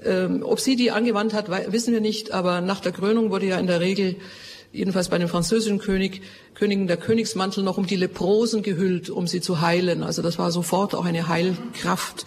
ähm, 0.03 0.43
ob 0.43 0.59
sie 0.59 0.75
die 0.75 0.91
angewandt 0.91 1.33
hat, 1.33 1.49
wissen 1.71 1.93
wir 1.93 2.01
nicht, 2.01 2.31
aber 2.31 2.61
nach 2.61 2.81
der 2.81 2.91
Krönung 2.91 3.31
wurde 3.31 3.47
ja 3.47 3.59
in 3.59 3.67
der 3.67 3.79
Regel 3.79 4.17
jedenfalls 4.71 5.09
bei 5.09 5.17
dem 5.17 5.29
französischen 5.29 5.79
König, 5.79 6.21
Königen 6.53 6.87
der 6.87 6.97
Königsmantel 6.97 7.63
noch 7.63 7.77
um 7.77 7.87
die 7.87 7.95
Leprosen 7.95 8.61
gehüllt, 8.61 9.09
um 9.09 9.25
sie 9.25 9.41
zu 9.41 9.61
heilen. 9.61 10.03
Also 10.03 10.21
das 10.21 10.37
war 10.37 10.51
sofort 10.51 10.93
auch 10.93 11.05
eine 11.05 11.27
Heilkraft. 11.27 12.25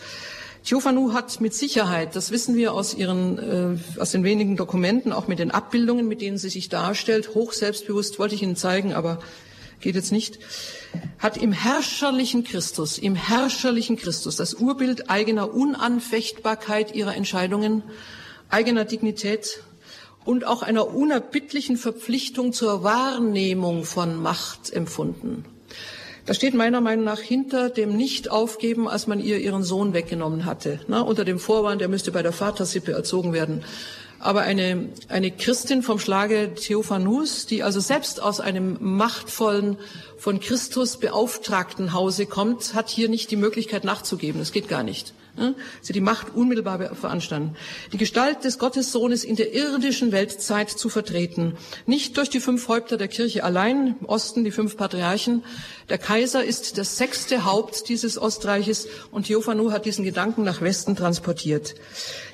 Theophanu 0.65 1.13
hat 1.15 1.41
mit 1.41 1.55
Sicherheit, 1.55 2.17
das 2.17 2.31
wissen 2.31 2.55
wir 2.55 2.75
aus 2.75 2.95
ihren, 2.95 3.39
äh, 3.39 4.01
aus 4.01 4.11
den 4.11 4.25
wenigen 4.25 4.57
Dokumenten, 4.57 5.13
auch 5.13 5.27
mit 5.27 5.39
den 5.39 5.51
Abbildungen, 5.51 6.07
mit 6.07 6.21
denen 6.21 6.39
sie 6.39 6.51
sich 6.51 6.69
darstellt, 6.69 7.35
hoch 7.35 7.53
selbstbewusst, 7.53 8.19
wollte 8.19 8.35
ich 8.35 8.43
Ihnen 8.43 8.57
zeigen, 8.57 8.93
aber 8.93 9.21
geht 9.81 9.95
jetzt 9.95 10.13
nicht, 10.13 10.39
hat 11.19 11.39
im 11.39 11.53
herrscherlichen 11.53 12.45
Christus, 12.45 12.99
im 12.99 13.15
herrscherlichen 13.15 13.97
Christus 13.97 14.37
das 14.37 14.55
Urbild 14.55 15.09
eigener 15.09 15.55
Unanfechtbarkeit 15.55 16.95
ihrer 16.95 17.17
Entscheidungen, 17.17 17.83
eigener 18.51 18.85
Dignität, 18.85 19.63
und 20.25 20.45
auch 20.45 20.63
einer 20.63 20.95
unerbittlichen 20.95 21.79
Verpflichtung 21.79 22.53
zur 22.53 22.85
Wahrnehmung 22.85 23.85
von 23.85 24.21
Macht 24.21 24.71
empfunden. 24.71 25.47
Das 26.31 26.37
steht 26.37 26.55
meiner 26.55 26.81
Meinung 26.81 27.05
nach 27.05 27.19
hinter 27.19 27.71
dem 27.71 27.97
Nicht-Aufgeben, 27.97 28.87
als 28.87 29.09
man 29.09 29.19
ihr 29.19 29.39
ihren 29.39 29.65
Sohn 29.65 29.95
weggenommen 29.95 30.45
hatte, 30.45 30.79
ne, 30.87 31.03
unter 31.03 31.25
dem 31.25 31.41
Vorwand, 31.41 31.83
er 31.83 31.89
müsste 31.89 32.13
bei 32.13 32.23
der 32.23 32.31
Vatersippe 32.31 32.93
erzogen 32.93 33.33
werden. 33.33 33.65
Aber 34.21 34.43
eine, 34.43 34.91
eine 35.09 35.33
Christin 35.33 35.83
vom 35.83 35.99
Schlage 35.99 36.55
Theophanus, 36.55 37.47
die 37.47 37.65
also 37.65 37.81
selbst 37.81 38.23
aus 38.23 38.39
einem 38.39 38.77
machtvollen, 38.79 39.77
von 40.21 40.39
Christus 40.39 40.99
beauftragten 40.99 41.95
Hause 41.95 42.27
kommt, 42.27 42.75
hat 42.75 42.91
hier 42.91 43.09
nicht 43.09 43.31
die 43.31 43.37
Möglichkeit 43.37 43.85
nachzugeben. 43.85 44.39
Das 44.39 44.53
geht 44.53 44.69
gar 44.69 44.83
nicht. 44.83 45.15
Sie 45.81 45.95
die 45.95 46.03
Macht 46.03 46.35
unmittelbar 46.35 46.95
veranstanden. 46.95 47.57
Die 47.93 47.97
Gestalt 47.97 48.45
des 48.45 48.59
Gottessohnes 48.59 49.25
in 49.25 49.37
der 49.37 49.55
irdischen 49.55 50.13
Weltzeit 50.13 50.69
zu 50.69 50.91
vertreten. 50.91 51.57
Nicht 51.87 52.19
durch 52.19 52.29
die 52.29 52.41
fünf 52.41 52.69
Häupter 52.69 52.99
der 52.99 53.09
Kirche 53.09 53.45
allein, 53.45 53.97
im 53.99 54.07
Osten 54.07 54.45
die 54.45 54.51
fünf 54.51 54.77
Patriarchen. 54.77 55.43
Der 55.89 55.97
Kaiser 55.97 56.45
ist 56.45 56.77
das 56.77 56.99
sechste 56.99 57.47
Haupt 57.47 57.89
dieses 57.89 58.19
Ostreiches 58.19 58.89
und 59.11 59.29
Theophanu 59.29 59.73
hat 59.73 59.87
diesen 59.87 60.05
Gedanken 60.05 60.43
nach 60.43 60.61
Westen 60.61 60.97
transportiert. 60.97 61.77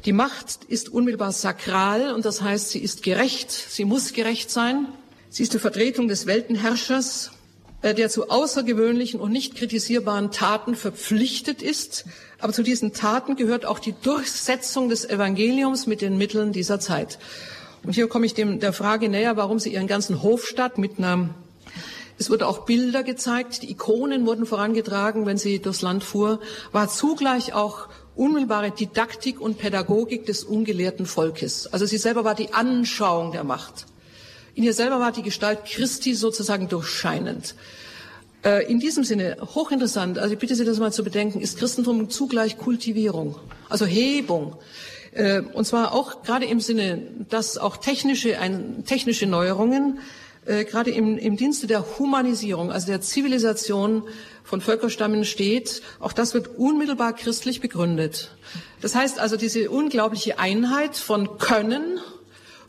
Die 0.07 0.13
Macht 0.13 0.65
ist 0.67 0.89
unmittelbar 0.89 1.31
sakral 1.31 2.13
und 2.15 2.25
das 2.25 2.43
heißt, 2.43 2.71
sie 2.71 2.81
ist 2.81 3.05
gerecht, 3.05 3.53
sie 3.53 3.85
muss 3.85 4.13
gerecht 4.13 4.51
sein. 4.51 4.89
Sie 5.29 5.45
ist 5.45 5.55
die 5.55 5.59
Vertretung 5.59 6.09
des 6.09 6.27
Weltenherrschers, 6.27 7.31
der 7.83 8.09
zu 8.09 8.29
außergewöhnlichen 8.31 9.21
und 9.21 9.33
nicht 9.33 9.55
kritisierbaren 9.55 10.31
Taten 10.31 10.75
verpflichtet 10.75 11.63
ist. 11.63 12.05
Aber 12.39 12.53
zu 12.53 12.63
diesen 12.63 12.93
Taten 12.93 13.37
gehört 13.37 13.65
auch 13.65 13.79
die 13.79 13.95
Durchsetzung 14.03 14.89
des 14.89 15.05
Evangeliums 15.05 15.87
mit 15.87 16.01
den 16.01 16.19
Mitteln 16.19 16.53
dieser 16.53 16.81
Zeit. 16.81 17.19
Und 17.83 17.95
hier 17.95 18.09
komme 18.09 18.27
ich 18.27 18.35
dem, 18.35 18.59
der 18.59 18.73
Frage 18.73 19.09
näher, 19.09 19.37
warum 19.37 19.59
sie 19.59 19.73
ihren 19.73 19.87
ganzen 19.87 20.23
Hofstadt 20.23 20.79
mit 20.79 20.99
einer 20.99 21.31
es 22.19 22.31
wurden 22.31 22.45
auch 22.45 22.65
Bilder 22.65 23.03
gezeigt, 23.03 23.63
die 23.63 23.71
Ikonen 23.71 24.27
wurden 24.27 24.47
vorangetragen, 24.47 25.27
wenn 25.27 25.37
sie 25.37 25.61
durchs 25.61 25.83
Land 25.83 26.03
fuhr, 26.03 26.41
war 26.73 26.89
zugleich 26.89 27.53
auch 27.53 27.89
unmittelbare 28.15 28.71
Didaktik 28.71 29.39
und 29.39 29.59
Pädagogik 29.59 30.25
des 30.25 30.43
ungelehrten 30.43 31.05
Volkes. 31.05 31.67
Also 31.67 31.85
sie 31.85 31.99
selber 31.99 32.25
war 32.25 32.35
die 32.35 32.55
Anschauung 32.55 33.33
der 33.33 33.45
Macht. 33.45 33.85
In 34.57 34.65
ihr 34.65 34.73
selber 34.73 35.01
war 35.01 35.13
die 35.13 35.23
Gestalt 35.23 35.67
Christi 35.67 36.15
sozusagen 36.15 36.69
durchscheinend. 36.69 37.55
Äh, 38.43 38.65
in 38.73 38.81
diesem 38.81 39.05
Sinne, 39.05 39.37
hochinteressant, 39.55 40.19
also 40.19 40.33
ich 40.33 40.39
bitte 40.39 40.55
Sie 40.55 40.65
das 40.65 40.79
mal 40.79 40.95
zu 40.95 41.05
bedenken, 41.05 41.43
ist 41.43 41.59
Christentum 41.59 42.09
zugleich 42.09 42.57
Kultivierung, 42.57 43.37
also 43.69 43.85
Hebung. 43.85 44.57
Äh, 45.13 45.43
und 45.53 45.67
zwar 45.67 45.93
auch 45.93 46.23
gerade 46.23 46.47
im 46.47 46.61
Sinne, 46.61 47.03
dass 47.29 47.59
auch 47.59 47.77
technische, 47.77 48.39
ein, 48.39 48.85
technische 48.87 49.27
Neuerungen, 49.27 49.99
äh, 50.47 50.65
gerade 50.65 50.91
im, 50.91 51.19
im 51.19 51.37
Dienste 51.37 51.67
der 51.67 51.99
Humanisierung, 51.99 52.73
also 52.73 52.87
der 52.87 53.03
Zivilisation 53.03 54.05
von 54.43 54.63
Völkerstämmen 54.63 55.27
steht, 55.27 55.83
auch 56.01 56.15
das 56.15 56.33
wird 56.33 56.57
unmittelbar 56.57 57.13
christlich 57.13 57.61
begründet. 57.61 58.31
Das 58.81 58.95
heißt 58.95 59.19
also, 59.19 59.37
diese 59.37 59.69
unglaubliche 59.69 60.39
Einheit 60.39 60.97
von 60.97 61.37
Können 61.37 62.01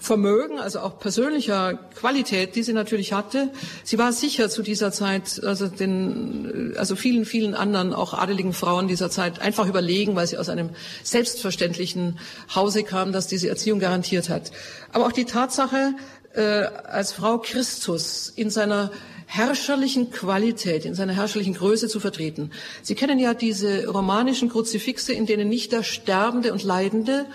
Vermögen, 0.08 0.58
also 0.58 0.80
auch 0.80 1.00
persönlicher 1.00 1.74
Qualität, 2.00 2.56
die 2.56 2.64
sie 2.64 2.72
natürlich 2.72 3.12
hatte. 3.12 3.52
Sie 3.84 3.98
war 3.98 4.14
sicher 4.14 4.50
zu 4.50 4.64
dieser 4.64 4.94
Zeit, 4.94 5.42
also 5.44 5.68
den, 5.68 6.74
also 6.78 6.96
vielen, 6.96 7.26
vielen 7.26 7.54
anderen 7.54 7.94
auch 7.94 8.14
adeligen 8.14 8.54
Frauen 8.54 8.88
dieser 8.88 9.10
Zeit 9.10 9.42
einfach 9.42 9.68
überlegen, 9.68 10.16
weil 10.16 10.26
sie 10.26 10.38
aus 10.38 10.48
einem 10.48 10.70
selbstverständlichen 11.04 12.20
Hause 12.56 12.84
kam, 12.84 13.12
das 13.12 13.28
diese 13.28 13.50
Erziehung 13.50 13.80
garantiert 13.80 14.30
hat. 14.30 14.52
Aber 14.94 15.08
auch 15.08 15.12
die 15.12 15.26
Tatsache, 15.26 15.94
äh, 16.34 16.42
als 16.42 17.12
Frau 17.12 17.40
Christus 17.40 18.32
in 18.34 18.50
seiner 18.50 18.92
herrscherlichen 19.26 20.10
Qualität, 20.12 20.86
in 20.86 20.96
seiner 20.96 21.14
herrscherlichen 21.14 21.54
Größe 21.54 21.90
zu 21.90 22.00
vertreten. 22.00 22.52
Sie 22.82 22.96
kennen 22.96 23.20
ja 23.20 23.34
diese 23.34 23.88
romanischen 23.88 24.48
Kruzifixe, 24.48 25.12
in 25.12 25.26
denen 25.26 25.50
nicht 25.50 25.74
der 25.74 25.84
Sterbende 25.84 26.54
und 26.54 26.64
Leidende, 26.64 27.26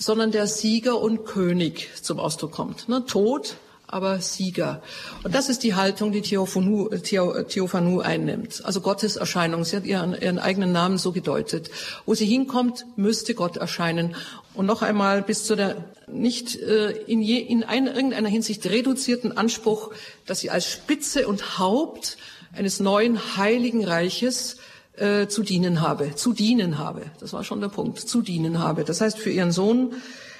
sondern 0.00 0.32
der 0.32 0.46
Sieger 0.46 1.00
und 1.00 1.24
König 1.26 1.90
zum 2.02 2.18
Ausdruck 2.18 2.52
kommt. 2.52 2.88
Ne? 2.88 3.04
Tod, 3.04 3.56
aber 3.86 4.20
Sieger. 4.20 4.82
Und 5.24 5.34
das 5.34 5.48
ist 5.48 5.62
die 5.62 5.74
Haltung, 5.74 6.10
die 6.10 6.22
Theophanu, 6.22 6.88
Theophanu 6.88 8.00
einnimmt. 8.00 8.64
Also 8.64 8.80
Gottes 8.80 9.16
Erscheinung. 9.16 9.64
Sie 9.64 9.76
hat 9.76 9.84
ihren, 9.84 10.14
ihren 10.14 10.38
eigenen 10.38 10.72
Namen 10.72 10.96
so 10.96 11.12
gedeutet. 11.12 11.70
Wo 12.06 12.14
sie 12.14 12.24
hinkommt, 12.24 12.86
müsste 12.96 13.34
Gott 13.34 13.58
erscheinen. 13.58 14.16
Und 14.54 14.66
noch 14.66 14.82
einmal 14.82 15.22
bis 15.22 15.44
zu 15.44 15.54
der 15.54 15.84
nicht 16.06 16.56
äh, 16.56 16.92
in, 16.92 17.20
je, 17.20 17.38
in 17.38 17.62
einer, 17.62 17.94
irgendeiner 17.94 18.28
Hinsicht 18.28 18.64
reduzierten 18.66 19.36
Anspruch, 19.36 19.90
dass 20.24 20.40
sie 20.40 20.50
als 20.50 20.66
Spitze 20.66 21.28
und 21.28 21.58
Haupt 21.58 22.16
eines 22.52 22.80
neuen 22.80 23.36
heiligen 23.36 23.84
Reiches 23.84 24.56
äh, 25.00 25.28
zu 25.28 25.42
dienen 25.42 25.80
habe, 25.80 26.14
zu 26.14 26.32
dienen 26.32 26.78
habe. 26.78 27.02
Das 27.20 27.32
war 27.32 27.42
schon 27.42 27.60
der 27.60 27.68
Punkt, 27.68 27.98
zu 27.98 28.22
dienen 28.22 28.58
habe. 28.58 28.84
Das 28.84 29.00
heißt 29.00 29.18
für 29.18 29.30
ihren 29.30 29.50
Sohn 29.50 29.94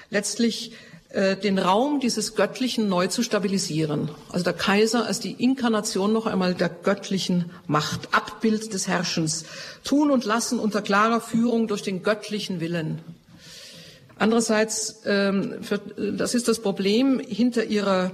letztlich 0.09 0.73
äh, 1.09 1.35
den 1.35 1.59
Raum 1.59 1.99
dieses 1.99 2.35
Göttlichen 2.35 2.87
neu 2.87 3.07
zu 3.07 3.23
stabilisieren. 3.23 4.09
Also 4.29 4.43
der 4.43 4.53
Kaiser 4.53 5.05
als 5.05 5.19
die 5.19 5.31
Inkarnation 5.31 6.13
noch 6.13 6.25
einmal 6.25 6.53
der 6.53 6.69
göttlichen 6.69 7.49
Macht, 7.67 8.13
Abbild 8.13 8.73
des 8.73 8.87
Herrschens, 8.87 9.45
tun 9.83 10.11
und 10.11 10.25
lassen 10.25 10.59
unter 10.59 10.81
klarer 10.81 11.19
Führung 11.19 11.67
durch 11.67 11.81
den 11.81 12.03
göttlichen 12.03 12.59
Willen. 12.59 12.99
Andererseits, 14.17 15.01
ähm, 15.05 15.63
für, 15.63 15.79
das 15.79 16.35
ist 16.35 16.47
das 16.47 16.59
Problem 16.59 17.19
hinter 17.19 17.63
ihrer 17.65 18.11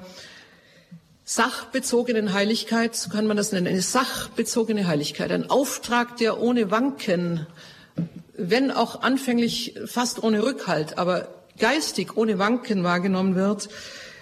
sachbezogenen 1.29 2.31
Heiligkeit, 2.31 2.95
so 2.95 3.09
kann 3.09 3.27
man 3.27 3.35
das 3.35 3.51
nennen, 3.51 3.67
eine 3.67 3.81
sachbezogene 3.81 4.87
Heiligkeit, 4.87 5.29
ein 5.29 5.49
Auftrag, 5.49 6.15
der 6.15 6.39
ohne 6.41 6.71
Wanken, 6.71 7.45
wenn 8.37 8.71
auch 8.71 9.01
anfänglich 9.01 9.75
fast 9.85 10.23
ohne 10.23 10.41
Rückhalt, 10.41 10.97
aber 10.97 11.27
geistig 11.59 12.15
ohne 12.15 12.39
Wanken 12.39 12.85
wahrgenommen 12.85 13.35
wird, 13.35 13.67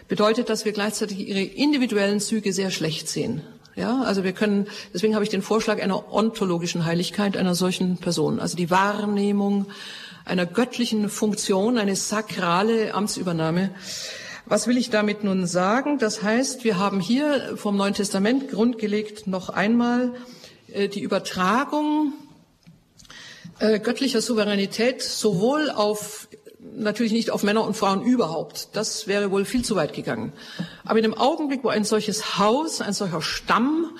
bedeutet, 0.07 0.49
dass 0.49 0.65
wir 0.65 0.71
gleichzeitig 0.71 1.19
ihre 1.19 1.43
individuellen 1.43 2.19
Züge 2.19 2.51
sehr 2.53 2.71
schlecht 2.71 3.07
sehen. 3.07 3.41
Ja, 3.75 4.01
also 4.01 4.23
wir 4.23 4.31
können, 4.31 4.67
deswegen 4.91 5.13
habe 5.13 5.23
ich 5.23 5.29
den 5.29 5.43
Vorschlag 5.43 5.79
einer 5.79 6.11
ontologischen 6.11 6.85
Heiligkeit 6.85 7.37
einer 7.37 7.53
solchen 7.53 7.97
Person, 7.97 8.39
also 8.39 8.57
die 8.57 8.71
Wahrnehmung 8.71 9.67
einer 10.23 10.47
göttlichen 10.47 11.09
Funktion, 11.09 11.77
eine 11.77 11.95
sakrale 11.95 12.95
Amtsübernahme. 12.95 13.69
Was 14.47 14.67
will 14.67 14.77
ich 14.77 14.91
damit 14.91 15.23
nun 15.23 15.47
sagen? 15.47 15.97
Das 15.97 16.21
heißt, 16.21 16.63
wir 16.63 16.77
haben 16.77 16.99
hier 16.99 17.57
vom 17.57 17.77
Neuen 17.77 17.95
Testament 17.95 18.51
grundgelegt 18.51 19.25
noch 19.25 19.49
einmal 19.49 20.13
äh, 20.71 20.87
die 20.87 21.01
Übertragung 21.01 22.13
äh, 23.57 23.79
göttlicher 23.79 24.21
Souveränität 24.21 25.01
sowohl 25.01 25.71
auf 25.71 26.27
natürlich 26.75 27.11
nicht 27.11 27.31
auf 27.31 27.41
Männer 27.41 27.63
und 27.63 27.75
Frauen 27.75 28.03
überhaupt. 28.03 28.69
Das 28.73 29.07
wäre 29.07 29.31
wohl 29.31 29.45
viel 29.45 29.65
zu 29.65 29.75
weit 29.75 29.93
gegangen. 29.93 30.31
Aber 30.83 30.99
in 30.99 31.03
dem 31.03 31.15
Augenblick, 31.15 31.63
wo 31.63 31.69
ein 31.69 31.83
solches 31.83 32.37
Haus, 32.37 32.81
ein 32.81 32.93
solcher 32.93 33.23
Stamm 33.23 33.97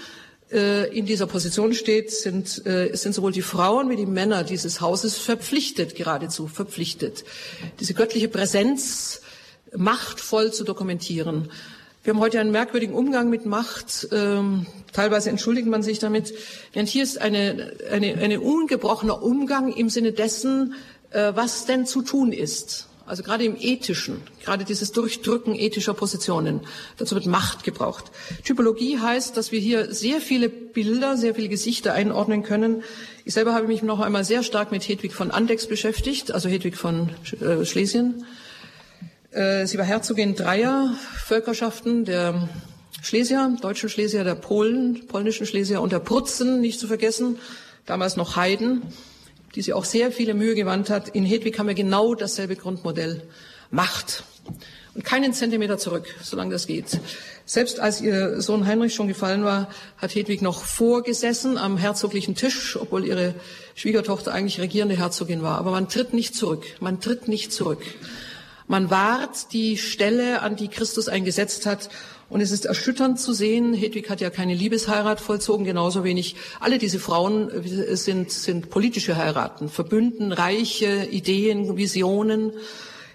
äh, 0.52 0.96
in 0.96 1.08
dieser 1.08 1.26
Position 1.26 1.74
steht, 1.74 2.12
sind, 2.12 2.66
äh, 2.68 2.94
sind 2.94 3.16
sowohl 3.16 3.32
die 3.32 3.42
Frauen 3.42 3.90
wie 3.90 3.96
die 3.96 4.06
Männer 4.06 4.44
dieses 4.44 4.80
Hauses 4.80 5.18
verpflichtet, 5.18 5.96
geradezu 5.96 6.48
verpflichtet, 6.48 7.24
diese 7.80 7.96
göttliche 7.96 8.28
Präsenz 8.28 9.22
machtvoll 9.78 10.52
zu 10.54 10.64
dokumentieren. 10.64 11.50
Wir 12.04 12.14
haben 12.14 12.20
heute 12.20 12.40
einen 12.40 12.52
merkwürdigen 12.52 12.94
Umgang 12.94 13.32
mit 13.32 13.48
Macht. 13.48 14.08
Ähm, 14.12 14.68
teilweise 14.94 15.32
entschuldigt 15.32 15.68
man 15.68 15.82
sich 15.82 15.98
damit. 15.98 16.36
Denn 16.76 16.86
hier 16.86 17.02
ist 17.02 17.20
eine, 17.20 17.74
eine, 17.92 18.14
eine 18.16 18.42
ungebrochener 18.42 19.24
Umgang 19.24 19.74
im 19.74 19.90
Sinne 19.90 20.12
dessen, 20.12 20.76
äh, 21.10 21.32
was 21.34 21.66
denn 21.66 21.88
zu 21.88 22.04
tun 22.04 22.32
ist. 22.32 22.88
Also 23.08 23.24
gerade 23.24 23.44
im 23.44 23.56
Ethischen, 23.60 24.22
gerade 24.44 24.66
dieses 24.66 24.92
Durchdrücken 24.92 25.56
ethischer 25.56 25.94
Positionen, 25.94 26.62
dazu 26.98 27.16
wird 27.16 27.28
Macht 27.28 27.64
gebraucht. 27.64 28.06
Typologie 28.44 29.00
heißt, 29.00 29.36
dass 29.36 29.52
wir 29.52 29.60
hier 29.60 29.92
sehr 29.92 30.22
viele 30.22 30.50
Bilder, 30.50 31.16
sehr 31.16 31.34
viele 31.36 31.50
Gesichter 31.50 31.94
einordnen 31.94 32.42
können. 32.42 32.84
Ich 33.24 33.34
selber 33.34 33.54
habe 33.54 33.68
mich 33.68 33.84
noch 33.84 34.00
einmal 34.00 34.26
sehr 34.26 34.42
stark 34.42 34.72
mit 34.72 34.88
Hedwig 34.88 35.14
von 35.14 35.30
Andex 35.30 35.68
beschäftigt, 35.68 36.32
also 36.32 36.50
Hedwig 36.50 36.78
von 36.78 37.10
Schlesien. 37.64 38.26
Äh, 39.36 39.68
sie 39.68 39.78
war 39.78 39.86
Herzogin 39.86 40.36
dreier 40.36 40.96
Völkerschaften, 41.26 42.06
der 42.06 42.50
Schlesier, 43.02 43.56
deutschen 43.62 43.90
Schlesier, 43.90 44.24
der 44.24 44.36
Polen, 44.36 45.06
polnischen 45.08 45.46
Schlesier 45.46 45.82
und 45.82 45.92
der 45.92 46.00
Prutzen, 46.00 46.62
nicht 46.62 46.80
zu 46.80 46.88
vergessen, 46.88 47.38
damals 47.86 48.16
noch 48.16 48.36
Heiden 48.36 48.82
die 49.56 49.62
sich 49.62 49.74
auch 49.74 49.86
sehr 49.86 50.12
viele 50.12 50.34
Mühe 50.34 50.54
gewandt 50.54 50.90
hat. 50.90 51.10
In 51.10 51.26
Hedwig 51.26 51.58
haben 51.58 51.68
wir 51.68 51.76
genau 51.76 52.14
dasselbe 52.14 52.56
Grundmodell. 52.56 53.24
Macht. 53.72 54.24
Und 54.94 55.04
keinen 55.04 55.34
Zentimeter 55.34 55.78
zurück, 55.78 56.14
solange 56.22 56.52
das 56.52 56.68
geht. 56.68 57.00
Selbst 57.46 57.80
als 57.80 58.00
ihr 58.00 58.42
Sohn 58.42 58.66
Heinrich 58.66 58.94
schon 58.94 59.08
gefallen 59.08 59.44
war, 59.44 59.70
hat 59.98 60.16
Hedwig 60.16 60.42
noch 60.42 60.64
vorgesessen 60.64 61.58
am 61.58 61.78
herzoglichen 61.78 62.36
Tisch, 62.36 62.78
obwohl 62.80 63.06
ihre 63.06 63.34
Schwiegertochter 63.76 64.34
eigentlich 64.34 64.60
regierende 64.60 64.98
Herzogin 64.98 65.42
war. 65.42 65.58
Aber 65.58 65.72
man 65.72 65.90
tritt 65.90 66.14
nicht 66.14 66.36
zurück. 66.36 66.66
Man 66.80 67.02
tritt 67.02 67.28
nicht 67.28 67.52
zurück. 67.52 67.82
Man 68.68 68.90
wahrt 68.90 69.54
die 69.54 69.78
Stelle, 69.78 70.42
an 70.42 70.56
die 70.56 70.68
Christus 70.68 71.08
eingesetzt 71.08 71.66
hat 71.66 71.90
und 72.30 72.42
es 72.42 72.52
ist 72.52 72.66
erschütternd 72.66 73.20
zu 73.20 73.34
sehen, 73.34 73.76
Hedwig 73.76 74.10
hat 74.10 74.22
ja 74.22 74.32
keine 74.32 74.56
Liebesheirat 74.56 75.22
vollzogen, 75.22 75.66
genauso 75.66 76.04
wenig. 76.04 76.36
Alle 76.60 76.80
diese 76.80 76.98
Frauen 76.98 77.52
sind, 77.96 78.32
sind 78.32 78.72
politische 78.72 79.16
Heiraten, 79.16 79.70
Verbünden, 79.70 80.32
reiche 80.32 81.06
Ideen, 81.06 81.78
Visionen. 81.78 82.54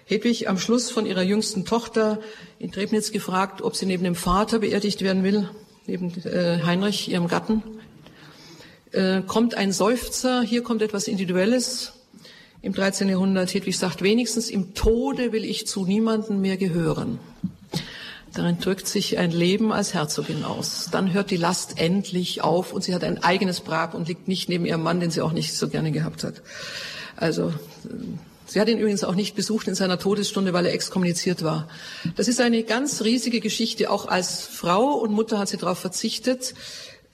Hedwig 0.05 0.47
am 0.47 0.57
Schluss 0.57 0.89
von 0.89 1.05
ihrer 1.05 1.23
jüngsten 1.23 1.65
Tochter 1.65 2.19
in 2.57 2.71
Trebnitz 2.71 3.11
gefragt, 3.11 3.61
ob 3.61 3.75
sie 3.75 3.85
neben 3.85 4.03
dem 4.05 4.15
Vater 4.15 4.59
beerdigt 4.59 5.01
werden 5.01 5.23
will, 5.23 5.49
neben 5.87 6.13
äh, 6.23 6.61
Heinrich, 6.63 7.09
ihrem 7.09 7.27
Gatten. 7.27 7.63
Äh, 8.91 9.21
kommt 9.21 9.55
ein 9.55 9.73
Seufzer, 9.73 10.41
hier 10.41 10.63
kommt 10.63 10.81
etwas 10.81 11.07
Individuelles. 11.07 11.93
Im 12.63 12.73
13. 12.73 13.09
Jahrhundert, 13.09 13.51
Hedwig 13.55 13.75
sagt, 13.75 14.03
wenigstens 14.03 14.51
im 14.51 14.75
Tode 14.75 15.31
will 15.31 15.45
ich 15.45 15.65
zu 15.65 15.83
niemandem 15.83 16.41
mehr 16.41 16.57
gehören. 16.57 17.17
Darin 18.33 18.59
drückt 18.59 18.87
sich 18.87 19.17
ein 19.17 19.31
Leben 19.31 19.73
als 19.73 19.95
Herzogin 19.95 20.43
aus. 20.43 20.89
Dann 20.91 21.11
hört 21.11 21.31
die 21.31 21.37
Last 21.37 21.79
endlich 21.79 22.43
auf 22.43 22.71
und 22.71 22.83
sie 22.83 22.93
hat 22.93 23.03
ein 23.03 23.23
eigenes 23.23 23.61
Prag 23.61 23.95
und 23.95 24.07
liegt 24.07 24.27
nicht 24.27 24.47
neben 24.47 24.65
ihrem 24.65 24.83
Mann, 24.83 24.99
den 24.99 25.09
sie 25.09 25.21
auch 25.21 25.31
nicht 25.31 25.53
so 25.53 25.69
gerne 25.69 25.91
gehabt 25.91 26.23
hat. 26.23 26.43
Also, 27.17 27.51
sie 28.45 28.61
hat 28.61 28.69
ihn 28.69 28.77
übrigens 28.77 29.03
auch 29.03 29.15
nicht 29.15 29.35
besucht 29.35 29.67
in 29.67 29.73
seiner 29.73 29.97
Todesstunde, 29.97 30.53
weil 30.53 30.67
er 30.67 30.73
exkommuniziert 30.73 31.43
war. 31.43 31.67
Das 32.15 32.27
ist 32.27 32.39
eine 32.39 32.61
ganz 32.61 33.01
riesige 33.01 33.39
Geschichte. 33.39 33.89
Auch 33.89 34.07
als 34.07 34.45
Frau 34.45 34.93
und 34.93 35.11
Mutter 35.11 35.39
hat 35.39 35.49
sie 35.49 35.57
darauf 35.57 35.79
verzichtet, 35.79 36.53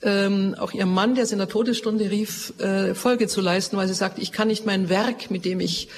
ähm, 0.02 0.54
auch 0.58 0.72
ihrem 0.72 0.92
Mann, 0.92 1.14
der 1.14 1.26
sie 1.26 1.32
in 1.32 1.38
der 1.38 1.48
Todesstunde 1.48 2.10
rief, 2.10 2.52
äh, 2.58 2.94
Folge 2.94 3.26
zu 3.26 3.40
leisten, 3.40 3.76
weil 3.76 3.88
sie 3.88 3.94
sagt, 3.94 4.18
ich 4.18 4.32
kann 4.32 4.48
nicht 4.48 4.64
mein 4.64 4.88
Werk, 4.88 5.30
mit 5.30 5.44
dem 5.44 5.60
ich 5.60 5.88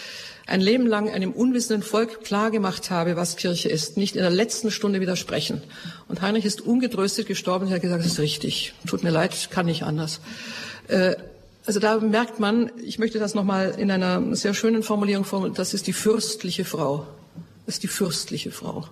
ein 0.46 0.60
Leben 0.60 0.86
lang 0.86 1.08
einem 1.08 1.32
unwissenden 1.32 1.82
Volk 1.82 2.24
klargemacht 2.24 2.90
habe, 2.90 3.14
was 3.14 3.36
Kirche 3.36 3.68
ist, 3.68 3.96
nicht 3.96 4.16
in 4.16 4.22
der 4.22 4.30
letzten 4.30 4.70
Stunde 4.70 5.00
widersprechen. 5.00 5.62
Und 6.08 6.22
Heinrich 6.22 6.44
ist 6.44 6.60
ungetröstet 6.60 7.28
gestorben 7.28 7.66
und 7.66 7.72
hat 7.72 7.82
gesagt, 7.82 8.04
das 8.04 8.12
ist 8.12 8.18
richtig. 8.18 8.74
Tut 8.86 9.04
mir 9.04 9.10
leid, 9.10 9.48
kann 9.50 9.66
nicht 9.66 9.84
anders. 9.84 10.20
Äh, 10.88 11.14
also 11.66 11.78
da 11.78 12.00
merkt 12.00 12.40
man, 12.40 12.72
ich 12.84 12.98
möchte 12.98 13.18
das 13.18 13.34
nochmal 13.34 13.74
in 13.78 13.90
einer 13.90 14.34
sehr 14.34 14.54
schönen 14.54 14.82
Formulierung 14.82 15.24
formulieren, 15.24 15.54
das 15.54 15.74
ist 15.74 15.86
die 15.86 15.92
fürstliche 15.92 16.64
Frau. 16.64 17.06
Das 17.66 17.76
ist 17.76 17.82
die 17.84 17.88
fürstliche 17.88 18.50
Frau. 18.50 18.88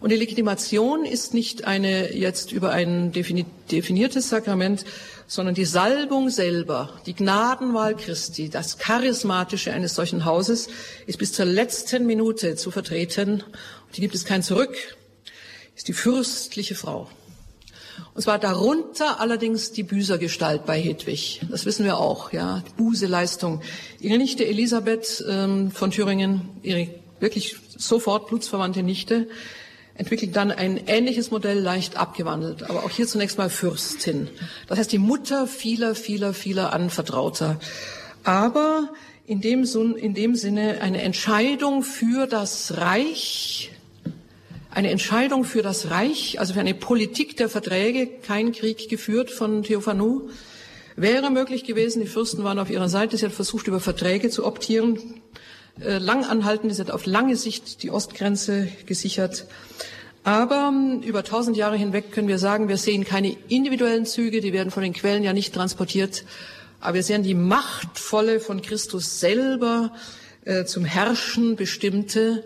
Und 0.00 0.10
die 0.10 0.16
Legitimation 0.16 1.04
ist 1.04 1.34
nicht 1.34 1.64
eine 1.64 2.14
jetzt 2.14 2.52
über 2.52 2.72
ein 2.72 3.12
definiertes 3.12 4.28
Sakrament, 4.28 4.84
sondern 5.26 5.54
die 5.54 5.64
Salbung 5.64 6.28
selber, 6.30 7.00
die 7.06 7.14
Gnadenwahl 7.14 7.96
Christi, 7.96 8.50
das 8.50 8.78
Charismatische 8.78 9.72
eines 9.72 9.94
solchen 9.94 10.24
Hauses 10.24 10.68
ist 11.06 11.18
bis 11.18 11.32
zur 11.32 11.46
letzten 11.46 12.06
Minute 12.06 12.56
zu 12.56 12.70
vertreten. 12.70 13.42
Und 13.42 13.96
die 13.96 14.00
gibt 14.00 14.14
es 14.14 14.24
kein 14.24 14.42
Zurück, 14.42 14.76
ist 15.74 15.88
die 15.88 15.94
fürstliche 15.94 16.74
Frau. 16.74 17.08
Und 18.14 18.22
zwar 18.22 18.38
darunter 18.38 19.20
allerdings 19.20 19.72
die 19.72 19.82
Büßergestalt 19.82 20.66
bei 20.66 20.80
Hedwig. 20.80 21.40
Das 21.50 21.64
wissen 21.64 21.84
wir 21.84 21.98
auch, 21.98 22.32
ja, 22.32 22.62
die 22.68 22.82
Bußeleistung. 22.82 23.62
Ihre 24.00 24.18
Nichte 24.18 24.46
Elisabeth 24.46 25.24
ähm, 25.28 25.70
von 25.70 25.90
Thüringen, 25.90 26.48
ihre 26.62 26.88
wirklich 27.20 27.56
sofort 27.76 28.28
blutsverwandte 28.28 28.82
Nichte, 28.82 29.28
entwickelt 29.96 30.34
dann 30.34 30.50
ein 30.50 30.80
ähnliches 30.86 31.30
Modell 31.30 31.58
leicht 31.58 31.96
abgewandelt, 31.96 32.64
aber 32.64 32.84
auch 32.84 32.90
hier 32.90 33.06
zunächst 33.06 33.38
mal 33.38 33.50
Fürstin. 33.50 34.28
Das 34.66 34.78
heißt 34.78 34.92
die 34.92 34.98
Mutter 34.98 35.46
vieler, 35.46 35.94
vieler, 35.94 36.34
vieler 36.34 36.72
Anvertrauter. 36.72 37.60
Aber 38.24 38.90
in 39.26 39.40
dem, 39.40 39.64
in 39.96 40.14
dem 40.14 40.34
Sinne 40.34 40.80
eine 40.80 41.02
Entscheidung 41.02 41.82
für 41.82 42.26
das 42.26 42.76
Reich, 42.76 43.70
eine 44.70 44.90
Entscheidung 44.90 45.44
für 45.44 45.62
das 45.62 45.90
Reich, 45.90 46.40
also 46.40 46.54
für 46.54 46.60
eine 46.60 46.74
Politik 46.74 47.36
der 47.36 47.48
Verträge, 47.48 48.08
kein 48.08 48.52
Krieg 48.52 48.88
geführt 48.88 49.30
von 49.30 49.62
Theophanou, 49.62 50.30
wäre 50.96 51.30
möglich 51.30 51.64
gewesen. 51.64 52.00
Die 52.00 52.08
Fürsten 52.08 52.42
waren 52.44 52.58
auf 52.58 52.70
ihrer 52.70 52.88
Seite. 52.88 53.16
Sie 53.16 53.24
hat 53.24 53.32
versucht, 53.32 53.68
über 53.68 53.80
Verträge 53.80 54.30
zu 54.30 54.44
optieren. 54.44 54.98
Äh, 55.80 55.98
lang 55.98 56.24
anhalten. 56.24 56.70
Sie 56.70 56.80
hat 56.80 56.92
auf 56.92 57.04
lange 57.04 57.36
Sicht 57.36 57.82
die 57.82 57.90
Ostgrenze 57.90 58.68
gesichert. 58.86 59.46
Aber 60.22 60.70
ähm, 60.72 61.02
über 61.02 61.24
tausend 61.24 61.56
Jahre 61.56 61.76
hinweg 61.76 62.12
können 62.12 62.28
wir 62.28 62.38
sagen, 62.38 62.68
wir 62.68 62.76
sehen 62.76 63.04
keine 63.04 63.36
individuellen 63.48 64.06
Züge, 64.06 64.40
die 64.40 64.52
werden 64.52 64.70
von 64.70 64.84
den 64.84 64.92
Quellen 64.92 65.24
ja 65.24 65.32
nicht 65.32 65.52
transportiert. 65.52 66.24
Aber 66.80 66.94
wir 66.94 67.02
sehen 67.02 67.24
die 67.24 67.34
machtvolle 67.34 68.38
von 68.38 68.62
Christus 68.62 69.18
selber 69.18 69.92
äh, 70.44 70.64
zum 70.64 70.84
Herrschen 70.84 71.56
bestimmte 71.56 72.44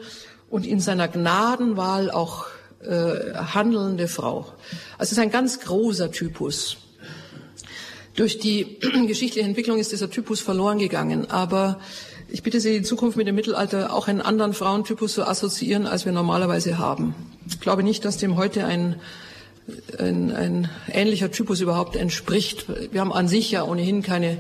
und 0.49 0.67
in 0.67 0.81
seiner 0.81 1.07
Gnadenwahl 1.07 2.11
auch 2.11 2.47
äh, 2.81 3.35
handelnde 3.35 4.09
Frau. 4.09 4.47
Also 4.97 5.11
es 5.11 5.13
ist 5.13 5.19
ein 5.19 5.31
ganz 5.31 5.61
großer 5.61 6.11
Typus. 6.13 6.79
Durch 8.15 8.39
die 8.39 8.79
geschichtliche 9.07 9.47
Entwicklung 9.47 9.79
ist 9.79 9.93
dieser 9.93 10.11
Typus 10.11 10.41
verloren 10.41 10.79
gegangen, 10.79 11.31
aber 11.31 11.79
ich 12.31 12.43
bitte 12.43 12.61
Sie, 12.61 12.77
in 12.77 12.85
Zukunft 12.85 13.17
mit 13.17 13.27
dem 13.27 13.35
Mittelalter 13.35 13.93
auch 13.93 14.07
einen 14.07 14.21
anderen 14.21 14.53
Frauentypus 14.53 15.15
zu 15.15 15.27
assoziieren, 15.27 15.87
als 15.87 16.05
wir 16.05 16.13
normalerweise 16.13 16.79
haben. 16.79 17.15
Ich 17.49 17.61
glaube 17.61 17.83
nicht, 17.83 18.05
dass 18.05 18.19
dem 18.19 18.37
heute 18.37 18.67
ein, 18.67 19.01
ein, 19.99 20.31
ein 20.33 20.71
ähnlicher 20.93 21.31
Typus 21.31 21.61
überhaupt 21.61 21.97
entspricht. 21.97 22.67
Wir 22.93 23.01
haben 23.01 23.13
an 23.13 23.29
sich 23.29 23.51
ja 23.51 23.65
ohnehin 23.65 24.03
keine, 24.03 24.39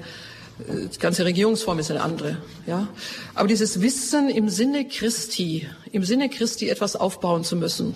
die 0.68 0.98
ganze 0.98 1.24
Regierungsform 1.24 1.78
ist 1.78 1.90
eine 1.90 2.02
andere, 2.02 2.36
ja. 2.66 2.88
Aber 3.34 3.48
dieses 3.48 3.80
Wissen 3.80 4.28
im 4.28 4.48
Sinne 4.50 4.86
Christi, 4.86 5.66
im 5.90 6.04
Sinne 6.04 6.28
Christi 6.28 6.68
etwas 6.68 6.94
aufbauen 6.94 7.44
zu 7.44 7.56
müssen, 7.56 7.94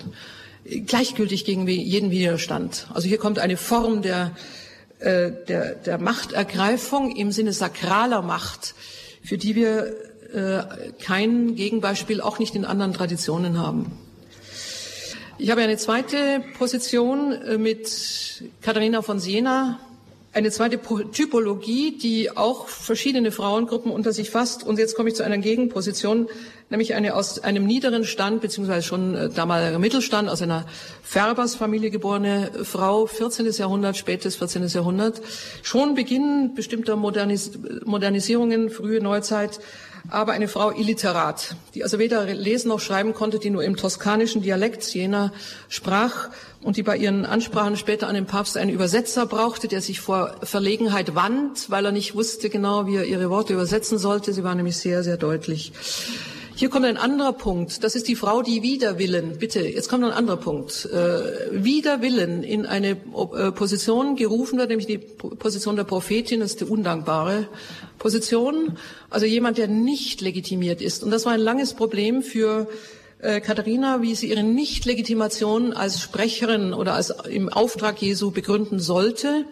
gleichgültig 0.65 1.45
gegen 1.45 1.67
jeden 1.67 2.09
Widerstand. 2.09 2.87
Also 2.93 3.07
hier 3.07 3.17
kommt 3.19 3.37
eine 3.37 3.57
Form 3.57 4.01
der, 4.01 4.31
äh, 4.99 5.31
der, 5.47 5.75
der 5.75 5.97
Machtergreifung 5.99 7.15
im 7.15 7.31
Sinne 7.31 7.53
sakraler 7.53 8.21
Macht, 8.21 8.73
für 9.23 9.37
die 9.37 9.55
wir 9.55 9.93
äh, 10.33 10.91
kein 11.01 11.55
Gegenbeispiel 11.55 12.21
auch 12.21 12.39
nicht 12.39 12.55
in 12.55 12.65
anderen 12.65 12.93
Traditionen 12.93 13.57
haben. 13.57 13.91
Ich 15.37 15.49
habe 15.49 15.61
eine 15.61 15.77
zweite 15.77 16.43
Position 16.57 17.31
äh, 17.31 17.57
mit 17.57 18.43
Katharina 18.61 19.01
von 19.01 19.19
Siena, 19.19 19.79
eine 20.33 20.49
zweite 20.49 20.79
Typologie, 21.11 21.97
die 21.97 22.35
auch 22.35 22.67
verschiedene 22.67 23.31
Frauengruppen 23.31 23.91
unter 23.91 24.11
sich 24.11 24.31
fasst. 24.31 24.63
Und 24.63 24.79
jetzt 24.79 24.95
komme 24.95 25.09
ich 25.09 25.15
zu 25.15 25.23
einer 25.23 25.37
Gegenposition, 25.37 26.27
nämlich 26.71 26.95
eine 26.95 27.15
aus 27.15 27.39
einem 27.39 27.65
niederen 27.65 28.03
Stand, 28.03 28.41
beziehungsweise 28.41 28.85
schon 28.85 29.13
äh, 29.15 29.29
damaliger 29.29 29.77
Mittelstand, 29.77 30.29
aus 30.29 30.41
einer 30.41 30.65
Färbersfamilie 31.03 31.91
geborene 31.91 32.49
Frau, 32.63 33.05
14. 33.05 33.51
Jahrhundert, 33.51 33.95
spätes 33.95 34.35
14. 34.37 34.67
Jahrhundert. 34.67 35.21
Schon 35.61 35.93
Beginn 35.93 36.55
bestimmter 36.55 36.95
Modernis 36.95 37.51
Modernisierungen, 37.85 38.71
frühe 38.71 39.01
Neuzeit, 39.01 39.59
aber 40.09 40.33
eine 40.33 40.47
Frau 40.47 40.71
illiterat, 40.71 41.55
die 41.75 41.83
also 41.83 41.97
weder 41.97 42.25
lesen 42.25 42.69
noch 42.69 42.79
schreiben 42.79 43.13
konnte, 43.13 43.39
die 43.39 43.49
nur 43.49 43.63
im 43.63 43.77
toskanischen 43.77 44.41
Dialekt 44.41 44.83
jener 44.93 45.31
sprach 45.69 46.29
und 46.61 46.77
die 46.77 46.83
bei 46.83 46.97
ihren 46.97 47.25
Ansprachen 47.25 47.77
später 47.77 48.07
an 48.07 48.15
den 48.15 48.25
Papst 48.25 48.57
einen 48.57 48.71
Übersetzer 48.71 49.25
brauchte, 49.25 49.67
der 49.67 49.81
sich 49.81 50.01
vor 50.01 50.35
Verlegenheit 50.43 51.15
wand, 51.15 51.69
weil 51.69 51.85
er 51.85 51.91
nicht 51.91 52.15
wusste 52.15 52.49
genau, 52.49 52.87
wie 52.87 52.97
er 52.97 53.05
ihre 53.05 53.29
Worte 53.29 53.53
übersetzen 53.53 53.97
sollte. 53.97 54.33
Sie 54.33 54.43
war 54.43 54.55
nämlich 54.55 54.77
sehr, 54.77 55.03
sehr 55.03 55.17
deutlich. 55.17 55.71
Hier 56.55 56.69
kommt 56.69 56.85
ein 56.85 56.97
anderer 56.97 57.33
Punkt. 57.33 57.83
Das 57.83 57.95
ist 57.95 58.07
die 58.07 58.15
Frau, 58.15 58.43
die 58.43 58.61
wider 58.61 58.99
Willen, 58.99 59.39
bitte, 59.39 59.61
jetzt 59.61 59.89
kommt 59.89 60.03
ein 60.03 60.11
anderer 60.11 60.37
Punkt, 60.37 60.85
äh, 60.85 61.49
wider 61.51 62.03
Willen 62.03 62.43
in 62.43 62.67
eine 62.67 62.91
äh, 62.91 63.51
Position 63.51 64.15
gerufen 64.15 64.59
wird, 64.59 64.69
nämlich 64.69 64.85
die 64.85 64.99
Position 64.99 65.75
der 65.75 65.83
Prophetin, 65.83 66.41
das 66.41 66.51
ist 66.51 66.61
die 66.61 66.65
undankbare 66.65 67.47
Position. 67.97 68.77
Also 69.09 69.25
jemand, 69.25 69.57
der 69.57 69.67
nicht 69.67 70.21
legitimiert 70.21 70.79
ist. 70.81 71.03
Und 71.03 71.09
das 71.09 71.25
war 71.25 71.33
ein 71.33 71.39
langes 71.39 71.73
Problem 71.73 72.21
für 72.21 72.67
äh, 73.17 73.41
Katharina, 73.41 74.03
wie 74.03 74.13
sie 74.13 74.29
ihre 74.29 74.43
Nichtlegitimation 74.43 75.73
als 75.73 76.01
Sprecherin 76.01 76.71
oder 76.73 76.93
als 76.93 77.09
im 77.29 77.49
Auftrag 77.49 77.99
Jesu 77.99 78.29
begründen 78.29 78.79
sollte. 78.79 79.45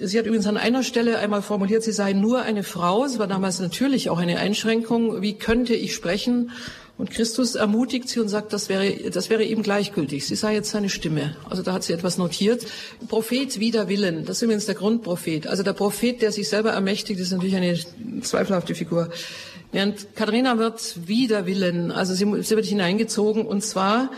Sie 0.00 0.16
hat 0.16 0.26
übrigens 0.26 0.46
an 0.46 0.56
einer 0.56 0.84
Stelle 0.84 1.18
einmal 1.18 1.42
formuliert, 1.42 1.82
sie 1.82 1.90
sei 1.90 2.12
nur 2.12 2.42
eine 2.42 2.62
Frau. 2.62 3.04
Es 3.04 3.18
war 3.18 3.26
damals 3.26 3.58
natürlich 3.58 4.10
auch 4.10 4.18
eine 4.18 4.38
Einschränkung. 4.38 5.22
Wie 5.22 5.34
könnte 5.34 5.74
ich 5.74 5.92
sprechen? 5.92 6.52
Und 6.98 7.10
Christus 7.10 7.56
ermutigt 7.56 8.08
sie 8.08 8.20
und 8.20 8.28
sagt, 8.28 8.52
das 8.52 8.68
wäre, 8.68 9.10
das 9.10 9.28
wäre 9.28 9.42
ihm 9.42 9.62
gleichgültig. 9.62 10.26
Sie 10.26 10.36
sei 10.36 10.54
jetzt 10.54 10.70
seine 10.70 10.88
Stimme. 10.88 11.36
Also 11.50 11.62
da 11.62 11.72
hat 11.72 11.82
sie 11.82 11.92
etwas 11.92 12.16
notiert. 12.16 12.64
Prophet 13.08 13.58
wider 13.58 13.88
Willen. 13.88 14.24
Das 14.24 14.38
ist 14.38 14.42
übrigens 14.42 14.66
der 14.66 14.76
Grundprophet. 14.76 15.48
Also 15.48 15.64
der 15.64 15.72
Prophet, 15.72 16.22
der 16.22 16.30
sich 16.30 16.48
selber 16.48 16.70
ermächtigt, 16.70 17.18
ist 17.18 17.32
natürlich 17.32 17.56
eine 17.56 17.76
zweifelhafte 18.22 18.76
Figur. 18.76 19.10
Während 19.72 20.14
Katharina 20.14 20.58
wird 20.58 21.08
wider 21.08 21.44
Willen. 21.46 21.90
Also 21.90 22.14
sie, 22.14 22.42
sie 22.42 22.56
wird 22.56 22.66
hineingezogen 22.66 23.46
und 23.46 23.64
zwar 23.64 24.10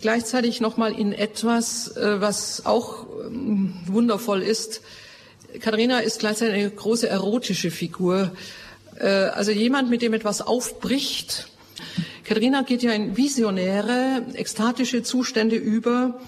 gleichzeitig 0.00 0.62
nochmal 0.62 0.92
in 0.92 1.12
etwas, 1.12 1.96
äh, 1.96 2.20
was 2.20 2.64
auch 2.64 3.06
ähm, 3.26 3.74
wundervoll 3.86 4.42
ist. 4.42 4.80
Katharina 5.60 6.00
ist 6.00 6.20
gleichzeitig 6.20 6.54
eine 6.54 6.70
große 6.70 7.08
erotische 7.08 7.70
Figur. 7.70 8.32
Äh, 8.98 9.06
also 9.06 9.50
jemand, 9.50 9.88
mit 9.90 10.02
dem 10.02 10.12
etwas 10.12 10.42
aufbricht. 10.42 11.48
Katharina 12.24 12.62
geht 12.62 12.82
ja 12.82 12.92
in 12.92 13.16
visionäre, 13.16 14.26
ekstatische 14.34 15.02
Zustände 15.02 15.56
über, 15.56 16.20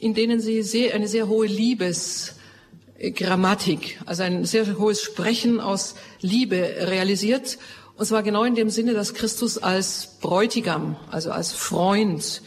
in 0.00 0.14
denen 0.14 0.40
sie 0.40 0.62
sehr, 0.62 0.92
eine 0.94 1.06
sehr 1.06 1.28
hohe 1.28 1.46
Liebesgrammatik, 1.46 4.00
also 4.06 4.24
ein 4.24 4.44
sehr 4.44 4.76
hohes 4.78 5.00
Sprechen 5.02 5.60
aus 5.60 5.94
Liebe 6.20 6.56
realisiert. 6.80 7.58
Und 7.96 8.06
zwar 8.06 8.24
genau 8.24 8.42
in 8.44 8.56
dem 8.56 8.70
Sinne, 8.70 8.94
dass 8.94 9.14
Christus 9.14 9.58
als 9.58 10.18
Bräutigam, 10.20 10.96
also 11.10 11.30
als 11.30 11.52
Freund, 11.52 12.42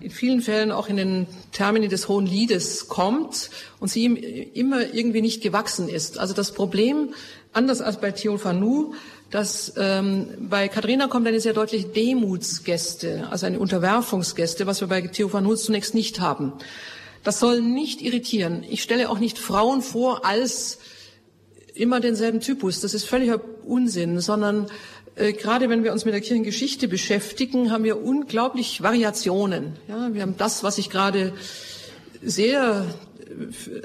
in 0.00 0.10
vielen 0.10 0.40
Fällen 0.40 0.72
auch 0.72 0.88
in 0.88 0.96
den 0.96 1.26
Termini 1.52 1.88
des 1.88 2.08
Hohen 2.08 2.26
Liedes 2.26 2.88
kommt 2.88 3.50
und 3.78 3.88
sie 3.88 4.04
ihm 4.04 4.16
immer 4.16 4.92
irgendwie 4.92 5.22
nicht 5.22 5.42
gewachsen 5.42 5.88
ist. 5.88 6.18
Also 6.18 6.34
das 6.34 6.52
Problem, 6.52 7.14
anders 7.52 7.80
als 7.80 8.00
bei 8.00 8.10
Theophanu, 8.12 8.94
dass 9.30 9.74
ähm, 9.76 10.26
bei 10.40 10.68
Katharina 10.68 11.06
kommt 11.06 11.26
eine 11.26 11.40
sehr 11.40 11.52
deutliche 11.52 11.88
Demutsgäste, 11.88 13.28
also 13.30 13.46
eine 13.46 13.60
Unterwerfungsgäste, 13.60 14.66
was 14.66 14.80
wir 14.80 14.88
bei 14.88 15.02
Theophanu 15.02 15.54
zunächst 15.54 15.94
nicht 15.94 16.20
haben. 16.20 16.52
Das 17.22 17.38
soll 17.38 17.60
nicht 17.60 18.00
irritieren. 18.00 18.64
Ich 18.68 18.82
stelle 18.82 19.10
auch 19.10 19.18
nicht 19.18 19.38
Frauen 19.38 19.82
vor 19.82 20.24
als 20.24 20.78
immer 21.74 22.00
denselben 22.00 22.40
Typus. 22.40 22.80
Das 22.80 22.94
ist 22.94 23.04
völliger 23.04 23.40
Unsinn, 23.64 24.20
sondern 24.20 24.66
gerade 25.16 25.68
wenn 25.68 25.84
wir 25.84 25.92
uns 25.92 26.04
mit 26.04 26.14
der 26.14 26.20
Kirchengeschichte 26.20 26.88
beschäftigen, 26.88 27.70
haben 27.70 27.84
wir 27.84 28.02
unglaublich 28.02 28.82
Variationen. 28.82 29.76
Ja, 29.88 30.12
wir 30.12 30.22
haben 30.22 30.36
das, 30.36 30.62
was 30.62 30.78
ich 30.78 30.90
gerade 30.90 31.32
sehr, 32.22 32.86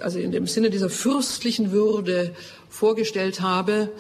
also 0.02 0.20
in 0.20 0.32
dem 0.32 0.48
Sinne 0.48 0.70
dieser 0.70 0.90
fürstlichen 0.90 1.72
Würde 1.72 2.34
vorgestellt 2.70 3.42
habe, 3.42 3.92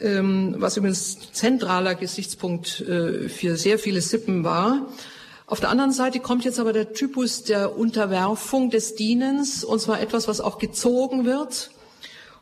ähm, 0.00 0.54
was 0.58 0.76
übrigens 0.76 1.32
zentraler 1.32 1.94
Gesichtspunkt 1.94 2.80
äh, 2.80 3.28
für 3.28 3.56
sehr 3.56 3.78
viele 3.78 4.00
Sippen 4.00 4.44
war. 4.44 4.88
Auf 5.46 5.60
der 5.60 5.70
anderen 5.70 5.92
Seite 5.92 6.20
kommt 6.20 6.44
jetzt 6.44 6.58
aber 6.58 6.72
der 6.72 6.92
Typus 6.92 7.44
der 7.44 7.78
Unterwerfung 7.78 8.70
des 8.70 8.94
Dienens, 8.94 9.62
und 9.64 9.80
zwar 9.80 10.00
etwas, 10.00 10.26
was 10.26 10.40
auch 10.40 10.58
gezogen 10.58 11.24
wird 11.24 11.70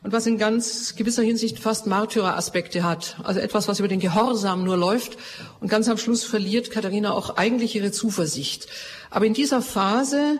und 0.05 0.11
was 0.11 0.27
in 0.27 0.37
ganz 0.37 0.95
gewisser 0.95 1.23
Hinsicht 1.23 1.57
fast 1.57 1.87
Märtyreraspekte 1.87 2.83
hat. 2.83 3.17
Also 3.23 3.39
etwas, 3.39 3.67
was 3.67 3.79
über 3.79 3.87
den 3.87 3.99
Gehorsam 3.99 4.63
nur 4.63 4.77
läuft. 4.77 5.17
Und 5.61 5.67
ganz 5.67 5.89
am 5.89 5.97
Schluss 5.97 6.23
verliert 6.23 6.69
Katharina 6.69 7.11
auch 7.11 7.37
eigentlich 7.37 7.75
ihre 7.75 7.91
Zuversicht. 7.91 8.67
Aber 9.09 9.25
in 9.25 9.33
dieser 9.33 9.63
Phase 9.63 10.39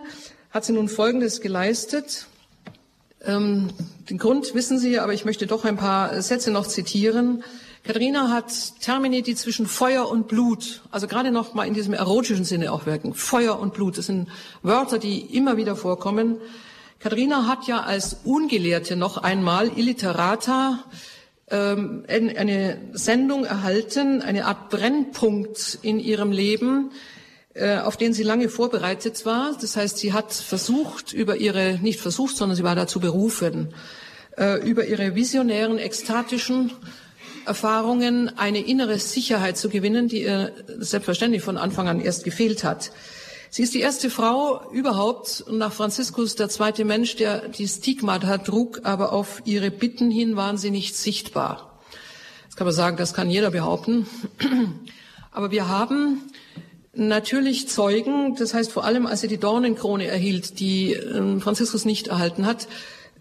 hat 0.52 0.64
sie 0.64 0.72
nun 0.72 0.88
Folgendes 0.88 1.40
geleistet. 1.40 2.28
Ähm, 3.24 3.70
den 4.08 4.18
Grund 4.18 4.54
wissen 4.54 4.78
Sie, 4.78 5.00
aber 5.00 5.14
ich 5.14 5.24
möchte 5.24 5.48
doch 5.48 5.64
ein 5.64 5.76
paar 5.76 6.22
Sätze 6.22 6.52
noch 6.52 6.68
zitieren. 6.68 7.42
Katharina 7.82 8.30
hat 8.30 8.52
Termini, 8.80 9.22
die 9.22 9.34
zwischen 9.34 9.66
Feuer 9.66 10.08
und 10.08 10.28
Blut, 10.28 10.82
also 10.92 11.08
gerade 11.08 11.32
noch 11.32 11.54
mal 11.54 11.66
in 11.66 11.74
diesem 11.74 11.92
erotischen 11.92 12.44
Sinne 12.44 12.70
auch 12.70 12.86
wirken. 12.86 13.14
Feuer 13.14 13.58
und 13.58 13.74
Blut, 13.74 13.98
das 13.98 14.06
sind 14.06 14.28
Wörter, 14.62 15.00
die 15.00 15.22
immer 15.36 15.56
wieder 15.56 15.74
vorkommen. 15.74 16.36
Katharina 16.98 17.46
hat 17.46 17.66
ja 17.66 17.82
als 17.82 18.18
Ungelehrte 18.24 18.96
noch 18.96 19.18
einmal 19.18 19.70
illiterata 19.76 20.84
ähm, 21.48 22.04
eine 22.08 22.78
Sendung 22.92 23.44
erhalten, 23.44 24.22
eine 24.22 24.46
Art 24.46 24.70
Brennpunkt 24.70 25.78
in 25.82 26.00
ihrem 26.00 26.32
Leben, 26.32 26.90
äh, 27.54 27.78
auf 27.78 27.96
den 27.96 28.12
sie 28.12 28.22
lange 28.22 28.48
vorbereitet 28.48 29.26
war. 29.26 29.56
Das 29.60 29.76
heißt, 29.76 29.98
sie 29.98 30.12
hat 30.12 30.32
versucht, 30.32 31.12
über 31.12 31.36
ihre, 31.36 31.78
nicht 31.82 32.00
versucht, 32.00 32.36
sondern 32.36 32.56
sie 32.56 32.64
war 32.64 32.74
dazu 32.74 32.98
berufen, 32.98 33.74
äh, 34.36 34.58
über 34.66 34.86
ihre 34.86 35.14
visionären, 35.14 35.78
ekstatischen 35.78 36.72
Erfahrungen 37.46 38.36
eine 38.36 38.60
innere 38.60 38.98
Sicherheit 38.98 39.56
zu 39.56 39.68
gewinnen, 39.68 40.08
die 40.08 40.22
ihr 40.22 40.52
selbstverständlich 40.78 41.42
von 41.42 41.56
Anfang 41.56 41.88
an 41.88 42.00
erst 42.00 42.24
gefehlt 42.24 42.64
hat. 42.64 42.90
Sie 43.50 43.62
ist 43.62 43.74
die 43.74 43.80
erste 43.80 44.10
Frau 44.10 44.70
überhaupt 44.72 45.44
und 45.46 45.58
nach 45.58 45.72
Franziskus 45.72 46.34
der 46.34 46.48
zweite 46.48 46.84
Mensch, 46.84 47.16
der 47.16 47.48
die 47.48 47.68
Stigmata 47.68 48.38
trug, 48.38 48.80
aber 48.84 49.12
auf 49.12 49.42
ihre 49.44 49.70
Bitten 49.70 50.10
hin 50.10 50.36
waren 50.36 50.58
sie 50.58 50.70
nicht 50.70 50.96
sichtbar. 50.96 51.80
Jetzt 52.44 52.56
kann 52.56 52.66
man 52.66 52.74
sagen, 52.74 52.96
das 52.96 53.14
kann 53.14 53.30
jeder 53.30 53.50
behaupten. 53.50 54.06
Aber 55.30 55.50
wir 55.50 55.68
haben 55.68 56.22
natürlich 56.94 57.68
Zeugen, 57.68 58.34
das 58.36 58.54
heißt 58.54 58.72
vor 58.72 58.84
allem, 58.84 59.06
als 59.06 59.20
sie 59.20 59.28
die 59.28 59.38
Dornenkrone 59.38 60.06
erhielt, 60.06 60.58
die 60.60 60.94
äh, 60.94 61.40
Franziskus 61.40 61.84
nicht 61.84 62.08
erhalten 62.08 62.46
hat, 62.46 62.68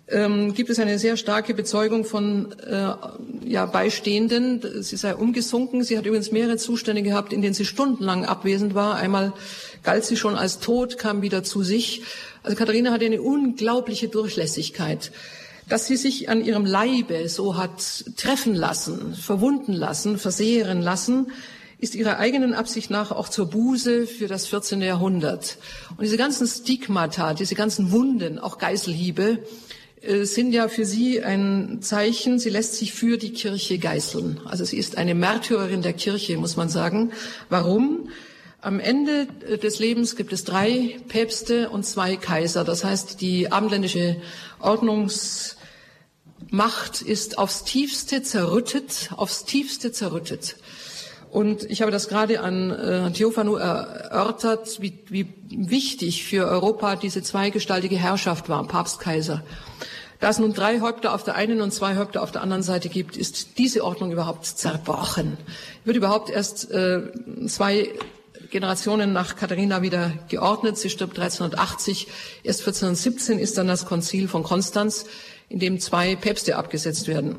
ähm, 0.08 0.54
gibt 0.54 0.70
es 0.70 0.80
eine 0.80 1.00
sehr 1.00 1.18
starke 1.18 1.54
Bezeugung 1.54 2.06
von 2.06 2.52
äh, 2.62 2.94
ja, 3.44 3.66
Beistehenden. 3.66 4.84
Sie 4.84 4.98
sei 4.98 5.16
umgesunken. 5.16 5.84
Sie 5.84 5.98
hat 5.98 6.06
übrigens 6.06 6.32
mehrere 6.32 6.58
Zustände 6.58 7.02
gehabt, 7.02 7.34
in 7.34 7.42
denen 7.42 7.56
sie 7.56 7.66
stundenlang 7.66 8.24
abwesend 8.24 8.76
war. 8.76 8.96
Einmal 8.96 9.34
galt 9.84 10.06
sie 10.06 10.16
schon 10.16 10.36
als 10.36 10.60
tot, 10.60 11.00
kam 11.00 11.24
wieder 11.24 11.44
zu 11.44 11.64
sich. 11.64 12.04
Also 12.44 12.56
Katharina 12.56 12.92
hatte 12.92 13.06
eine 13.06 13.22
unglaubliche 13.22 14.08
Durchlässigkeit. 14.08 15.12
Dass 15.68 15.88
sie 15.88 15.96
sich 15.96 16.30
an 16.30 16.46
ihrem 16.46 16.66
Leibe 16.66 17.28
so 17.28 17.58
hat 17.58 18.06
treffen 18.16 18.54
lassen, 18.54 19.16
verwunden 19.16 19.74
lassen, 19.74 20.20
versehren 20.20 20.84
lassen, 20.84 21.32
ist 21.80 21.96
ihrer 21.96 22.20
eigenen 22.20 22.54
Absicht 22.54 22.92
nach 22.92 23.12
auch 23.12 23.30
zur 23.30 23.48
Buße 23.48 24.06
für 24.06 24.28
das 24.28 24.46
14. 24.46 24.82
Jahrhundert. 24.82 25.58
Und 25.90 26.04
diese 26.04 26.18
ganzen 26.18 26.46
Stigmata, 26.46 27.34
diese 27.34 27.56
ganzen 27.56 27.92
Wunden, 27.92 28.38
auch 28.38 28.60
Geißelhiebe, 28.60 29.24
äh, 29.24 29.38
sind 30.24 30.52
ja 30.54 30.68
für 30.68 30.86
sie 30.86 31.24
ein 31.24 31.80
Zeichen, 31.82 32.40
sie 32.40 32.50
lässt 32.50 32.76
sich 32.76 32.94
für 32.94 33.18
die 33.18 33.34
Kirche 33.34 33.78
geißeln. 33.78 34.42
Also 34.46 34.66
sie 34.66 34.78
ist 34.78 34.98
eine 34.98 35.16
Märtyrerin 35.16 35.82
der 35.82 35.94
Kirche, 35.94 36.38
muss 36.38 36.56
man 36.58 36.70
sagen. 36.70 37.12
Warum? 37.50 38.10
Am 38.62 38.80
Ende 38.80 39.28
äh, 39.48 39.58
des 39.58 39.80
Lebens 39.80 40.16
gibt 40.16 40.34
es 40.34 40.44
drei 40.44 40.98
Päpste 41.08 41.70
und 41.70 41.86
zwei 41.86 42.16
Kaiser. 42.16 42.64
Das 42.64 42.84
heißt, 42.84 43.22
die 43.22 43.52
abendländische 43.52 44.18
Ordnungsmacht 44.60 45.56
ist 47.06 47.38
aufs 47.38 47.64
tiefste 47.64 48.24
zerrüttet, 48.24 49.12
aufs 49.16 49.46
tiefste 49.46 49.92
zerrüttet. 49.92 50.56
Und 51.36 51.70
ich 51.70 51.82
habe 51.82 51.92
das 51.92 52.08
gerade 52.08 52.40
an 52.40 52.72
äh, 52.72 53.12
Theophanu 53.12 53.58
erörtert, 53.58 54.82
wie, 54.82 55.00
wie 55.10 55.28
wichtig 55.50 56.24
für 56.24 56.48
Europa 56.48 56.96
diese 56.96 57.22
zweigestaltige 57.24 57.98
Herrschaft 57.98 58.48
war, 58.48 58.66
Papst, 58.66 59.02
Kaiser. 59.02 59.44
Da 60.22 60.30
es 60.30 60.40
nun 60.40 60.54
drei 60.54 60.80
Häupter 60.80 61.14
auf 61.14 61.26
der 61.26 61.36
einen 61.36 61.60
und 61.60 61.74
zwei 61.74 61.98
Häupter 61.98 62.24
auf 62.24 62.32
der 62.32 62.42
anderen 62.42 62.64
Seite 62.64 62.88
gibt, 62.88 63.18
ist 63.18 63.58
diese 63.58 63.84
Ordnung 63.84 64.14
überhaupt 64.14 64.46
zerbrochen. 64.46 65.36
Wird 65.84 65.98
überhaupt 65.98 66.30
erst 66.30 66.72
äh, 66.72 67.02
zwei 67.48 67.90
Generationen 68.50 69.12
nach 69.12 69.36
Katharina 69.36 69.82
wieder 69.82 70.14
geordnet. 70.30 70.78
Sie 70.78 70.90
stirbt 70.90 71.20
1380. 71.20 72.08
Erst 72.44 72.62
1417 72.62 73.40
ist 73.40 73.58
dann 73.58 73.68
das 73.68 73.86
Konzil 73.86 74.30
von 74.30 74.44
Konstanz, 74.44 75.06
in 75.50 75.60
dem 75.60 75.82
zwei 75.82 76.16
Päpste 76.16 76.56
abgesetzt 76.56 77.10
werden. 77.10 77.36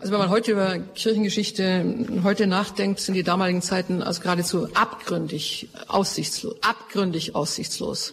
Also 0.00 0.12
wenn 0.12 0.18
man 0.18 0.28
heute 0.28 0.52
über 0.52 0.78
Kirchengeschichte 0.78 2.20
heute 2.24 2.46
nachdenkt, 2.46 3.00
sind 3.00 3.14
die 3.14 3.22
damaligen 3.22 3.62
Zeiten 3.62 4.02
also 4.02 4.20
geradezu 4.20 4.68
abgründig 4.74 5.68
aussichtslos, 5.86 6.56
abgründig 6.62 7.34
aussichtslos. 7.34 8.12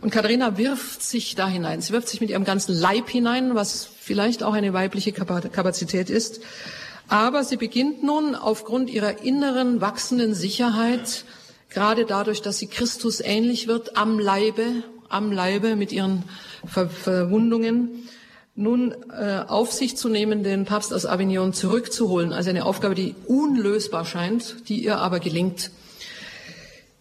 Und 0.00 0.10
Katharina 0.10 0.56
wirft 0.56 1.02
sich 1.02 1.34
da 1.34 1.46
hinein. 1.46 1.82
Sie 1.82 1.92
wirft 1.92 2.08
sich 2.08 2.20
mit 2.20 2.30
ihrem 2.30 2.44
ganzen 2.44 2.74
Leib 2.74 3.08
hinein, 3.10 3.54
was 3.54 3.86
vielleicht 4.00 4.42
auch 4.42 4.54
eine 4.54 4.72
weibliche 4.72 5.12
Kapazität 5.12 6.10
ist. 6.10 6.40
Aber 7.08 7.44
sie 7.44 7.56
beginnt 7.56 8.02
nun 8.02 8.34
aufgrund 8.34 8.88
ihrer 8.88 9.22
inneren 9.22 9.80
wachsenden 9.80 10.34
Sicherheit, 10.34 11.24
gerade 11.68 12.06
dadurch, 12.06 12.40
dass 12.40 12.58
sie 12.58 12.66
Christus 12.66 13.20
ähnlich 13.20 13.68
wird, 13.68 13.96
am 13.96 14.18
Leibe, 14.18 14.84
am 15.08 15.32
Leibe 15.32 15.76
mit 15.76 15.92
ihren 15.92 16.24
Ver 16.66 16.88
Verwundungen, 16.88 18.08
nun 18.54 18.94
äh, 19.10 19.44
auf 19.46 19.72
sich 19.72 19.96
zu 19.96 20.08
nehmen, 20.08 20.42
den 20.42 20.64
Papst 20.64 20.92
aus 20.92 21.06
Avignon 21.06 21.52
zurückzuholen. 21.52 22.32
Also 22.32 22.50
eine 22.50 22.66
Aufgabe, 22.66 22.94
die 22.94 23.14
unlösbar 23.26 24.04
scheint, 24.04 24.68
die 24.68 24.84
ihr 24.84 24.98
aber 24.98 25.20
gelingt. 25.20 25.70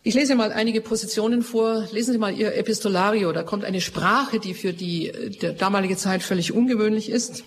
Ich 0.01 0.13
lese 0.13 0.35
mal 0.35 0.53
einige 0.53 0.79
Positionen 0.79 1.43
vor. 1.43 1.85
Lesen 1.91 2.13
Sie 2.13 2.17
mal 2.17 2.33
Ihr 2.33 2.55
Epistolario. 2.55 3.33
Da 3.33 3.43
kommt 3.43 3.65
eine 3.65 3.81
Sprache, 3.81 4.39
die 4.39 4.53
für 4.53 4.71
die 4.71 5.11
damalige 5.57 5.97
Zeit 5.97 6.23
völlig 6.23 6.53
ungewöhnlich 6.53 7.09
ist. 7.09 7.43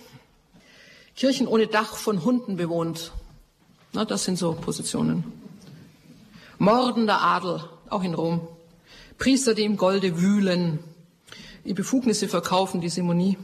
Kirchen 1.15 1.47
ohne 1.47 1.67
Dach 1.67 1.95
von 1.95 2.23
Hunden 2.23 2.55
bewohnt. 2.55 3.11
Na, 3.91 4.05
das 4.05 4.23
sind 4.23 4.37
so 4.37 4.53
Positionen. 4.53 5.23
Mordender 6.59 7.21
Adel, 7.21 7.63
auch 7.89 8.03
in 8.03 8.13
Rom. 8.13 8.47
Priester, 9.17 9.55
die 9.55 9.63
im 9.63 9.77
Golde 9.77 10.21
wühlen, 10.21 10.79
die 11.65 11.73
Befugnisse 11.73 12.27
verkaufen, 12.27 12.81
die 12.81 12.89
Simonie 12.89 13.37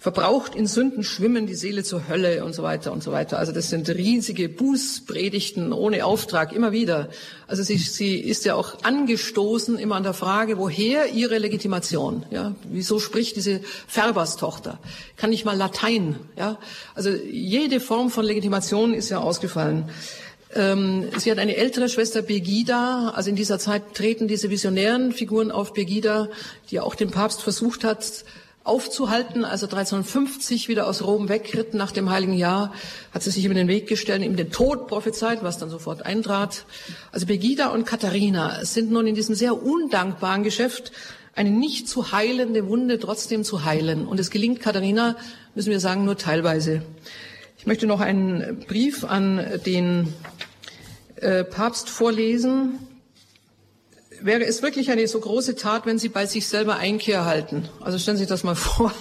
verbraucht 0.00 0.54
in 0.54 0.66
Sünden 0.66 1.04
schwimmen 1.04 1.46
die 1.46 1.54
Seele 1.54 1.84
zur 1.84 2.08
Hölle 2.08 2.42
und 2.42 2.54
so 2.54 2.62
weiter 2.62 2.90
und 2.90 3.02
so 3.02 3.12
weiter. 3.12 3.38
Also 3.38 3.52
das 3.52 3.68
sind 3.68 3.86
riesige 3.90 4.48
Bußpredigten 4.48 5.74
ohne 5.74 6.06
Auftrag, 6.06 6.54
immer 6.54 6.72
wieder. 6.72 7.10
Also 7.46 7.62
sie, 7.62 7.76
sie 7.76 8.18
ist 8.18 8.46
ja 8.46 8.54
auch 8.54 8.82
angestoßen 8.82 9.78
immer 9.78 9.96
an 9.96 10.02
der 10.02 10.14
Frage, 10.14 10.56
woher 10.56 11.12
ihre 11.12 11.36
Legitimation? 11.36 12.24
Ja, 12.30 12.54
wieso 12.64 12.98
spricht 12.98 13.36
diese 13.36 13.60
Färberstochter? 13.86 14.78
Kann 15.18 15.34
ich 15.34 15.44
mal 15.44 15.56
Latein? 15.56 16.16
Ja, 16.34 16.58
also 16.94 17.10
jede 17.10 17.78
Form 17.78 18.08
von 18.08 18.24
Legitimation 18.24 18.94
ist 18.94 19.10
ja 19.10 19.18
ausgefallen. 19.18 19.90
Ähm, 20.54 21.08
sie 21.18 21.30
hat 21.30 21.38
eine 21.38 21.56
ältere 21.56 21.90
Schwester 21.90 22.22
Begida. 22.22 23.12
Also 23.14 23.28
in 23.28 23.36
dieser 23.36 23.58
Zeit 23.58 23.94
treten 23.94 24.28
diese 24.28 24.48
visionären 24.48 25.12
Figuren 25.12 25.50
auf 25.50 25.74
Begida, 25.74 26.28
die 26.70 26.80
auch 26.80 26.94
den 26.94 27.10
Papst 27.10 27.42
versucht 27.42 27.84
hat, 27.84 28.24
aufzuhalten. 28.70 29.44
Also 29.44 29.66
1350 29.66 30.68
wieder 30.68 30.86
aus 30.86 31.02
Rom 31.02 31.28
wegritten 31.28 31.76
nach 31.76 31.90
dem 31.90 32.08
Heiligen 32.08 32.34
Jahr, 32.34 32.72
hat 33.12 33.22
sie 33.22 33.30
sich 33.30 33.44
über 33.44 33.54
den 33.54 33.66
Weg 33.66 33.88
gestellt, 33.88 34.22
ihm 34.22 34.36
den 34.36 34.52
Tod 34.52 34.86
prophezeit, 34.86 35.42
was 35.42 35.58
dann 35.58 35.70
sofort 35.70 36.06
eintrat. 36.06 36.64
Also 37.10 37.26
Begida 37.26 37.68
und 37.68 37.84
Katharina 37.84 38.64
sind 38.64 38.92
nun 38.92 39.08
in 39.08 39.16
diesem 39.16 39.34
sehr 39.34 39.60
undankbaren 39.60 40.44
Geschäft, 40.44 40.92
eine 41.34 41.50
nicht 41.50 41.88
zu 41.88 42.12
heilende 42.12 42.66
Wunde 42.68 42.98
trotzdem 43.00 43.42
zu 43.42 43.64
heilen. 43.64 44.06
Und 44.06 44.20
es 44.20 44.30
gelingt 44.30 44.60
Katharina, 44.60 45.16
müssen 45.54 45.70
wir 45.70 45.80
sagen, 45.80 46.04
nur 46.04 46.16
teilweise. 46.16 46.82
Ich 47.58 47.66
möchte 47.66 47.86
noch 47.86 48.00
einen 48.00 48.64
Brief 48.68 49.04
an 49.04 49.44
den 49.66 50.14
äh, 51.16 51.44
Papst 51.44 51.90
vorlesen 51.90 52.78
wäre 54.22 54.44
es 54.44 54.62
wirklich 54.62 54.90
eine 54.90 55.06
so 55.08 55.20
große 55.20 55.56
Tat, 55.56 55.86
wenn 55.86 55.98
Sie 55.98 56.08
bei 56.08 56.26
sich 56.26 56.48
selber 56.48 56.76
Einkehr 56.76 57.24
halten. 57.24 57.68
Also 57.80 57.98
stellen 57.98 58.16
Sie 58.16 58.22
sich 58.22 58.28
das 58.28 58.44
mal 58.44 58.54
vor. 58.54 58.92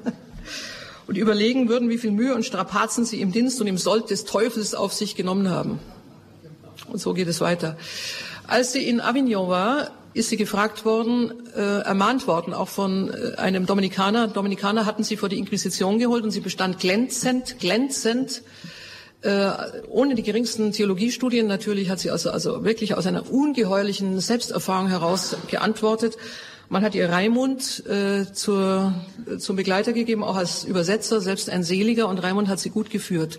und 1.06 1.16
überlegen 1.16 1.68
würden, 1.68 1.88
wie 1.88 1.98
viel 1.98 2.10
Mühe 2.10 2.34
und 2.34 2.44
Strapazen 2.44 3.04
Sie 3.04 3.20
im 3.20 3.32
Dienst 3.32 3.60
und 3.60 3.66
im 3.66 3.78
Sold 3.78 4.10
des 4.10 4.24
Teufels 4.24 4.74
auf 4.74 4.92
sich 4.92 5.14
genommen 5.14 5.50
haben. 5.50 5.78
Und 6.88 7.00
so 7.00 7.14
geht 7.14 7.28
es 7.28 7.40
weiter. 7.40 7.76
Als 8.46 8.72
sie 8.72 8.86
in 8.86 9.00
Avignon 9.00 9.48
war, 9.48 9.90
ist 10.14 10.28
sie 10.28 10.36
gefragt 10.36 10.84
worden, 10.84 11.32
äh, 11.56 11.80
ermahnt 11.80 12.26
worden, 12.26 12.52
auch 12.52 12.68
von 12.68 13.10
äh, 13.10 13.36
einem 13.38 13.64
Dominikaner. 13.66 14.28
Dominikaner 14.28 14.84
hatten 14.84 15.04
sie 15.04 15.16
vor 15.16 15.28
die 15.28 15.38
Inquisition 15.38 15.98
geholt 15.98 16.22
und 16.22 16.32
sie 16.32 16.40
bestand 16.40 16.80
glänzend, 16.80 17.58
glänzend 17.60 18.42
äh, 19.22 19.50
ohne 19.88 20.14
die 20.14 20.22
geringsten 20.22 20.72
Theologiestudien 20.72 21.46
natürlich 21.46 21.90
hat 21.90 22.00
sie 22.00 22.10
also, 22.10 22.30
also 22.30 22.64
wirklich 22.64 22.94
aus 22.94 23.06
einer 23.06 23.30
ungeheuerlichen 23.30 24.20
Selbsterfahrung 24.20 24.88
heraus 24.88 25.36
geantwortet. 25.48 26.16
Man 26.68 26.82
hat 26.82 26.94
ihr 26.94 27.08
Raimund 27.08 27.84
äh, 27.86 28.32
zur, 28.32 28.94
zum 29.38 29.56
Begleiter 29.56 29.92
gegeben, 29.92 30.24
auch 30.24 30.36
als 30.36 30.64
Übersetzer, 30.64 31.20
selbst 31.20 31.50
ein 31.50 31.62
Seliger, 31.64 32.08
und 32.08 32.18
Raimund 32.18 32.48
hat 32.48 32.60
sie 32.60 32.70
gut 32.70 32.90
geführt. 32.90 33.38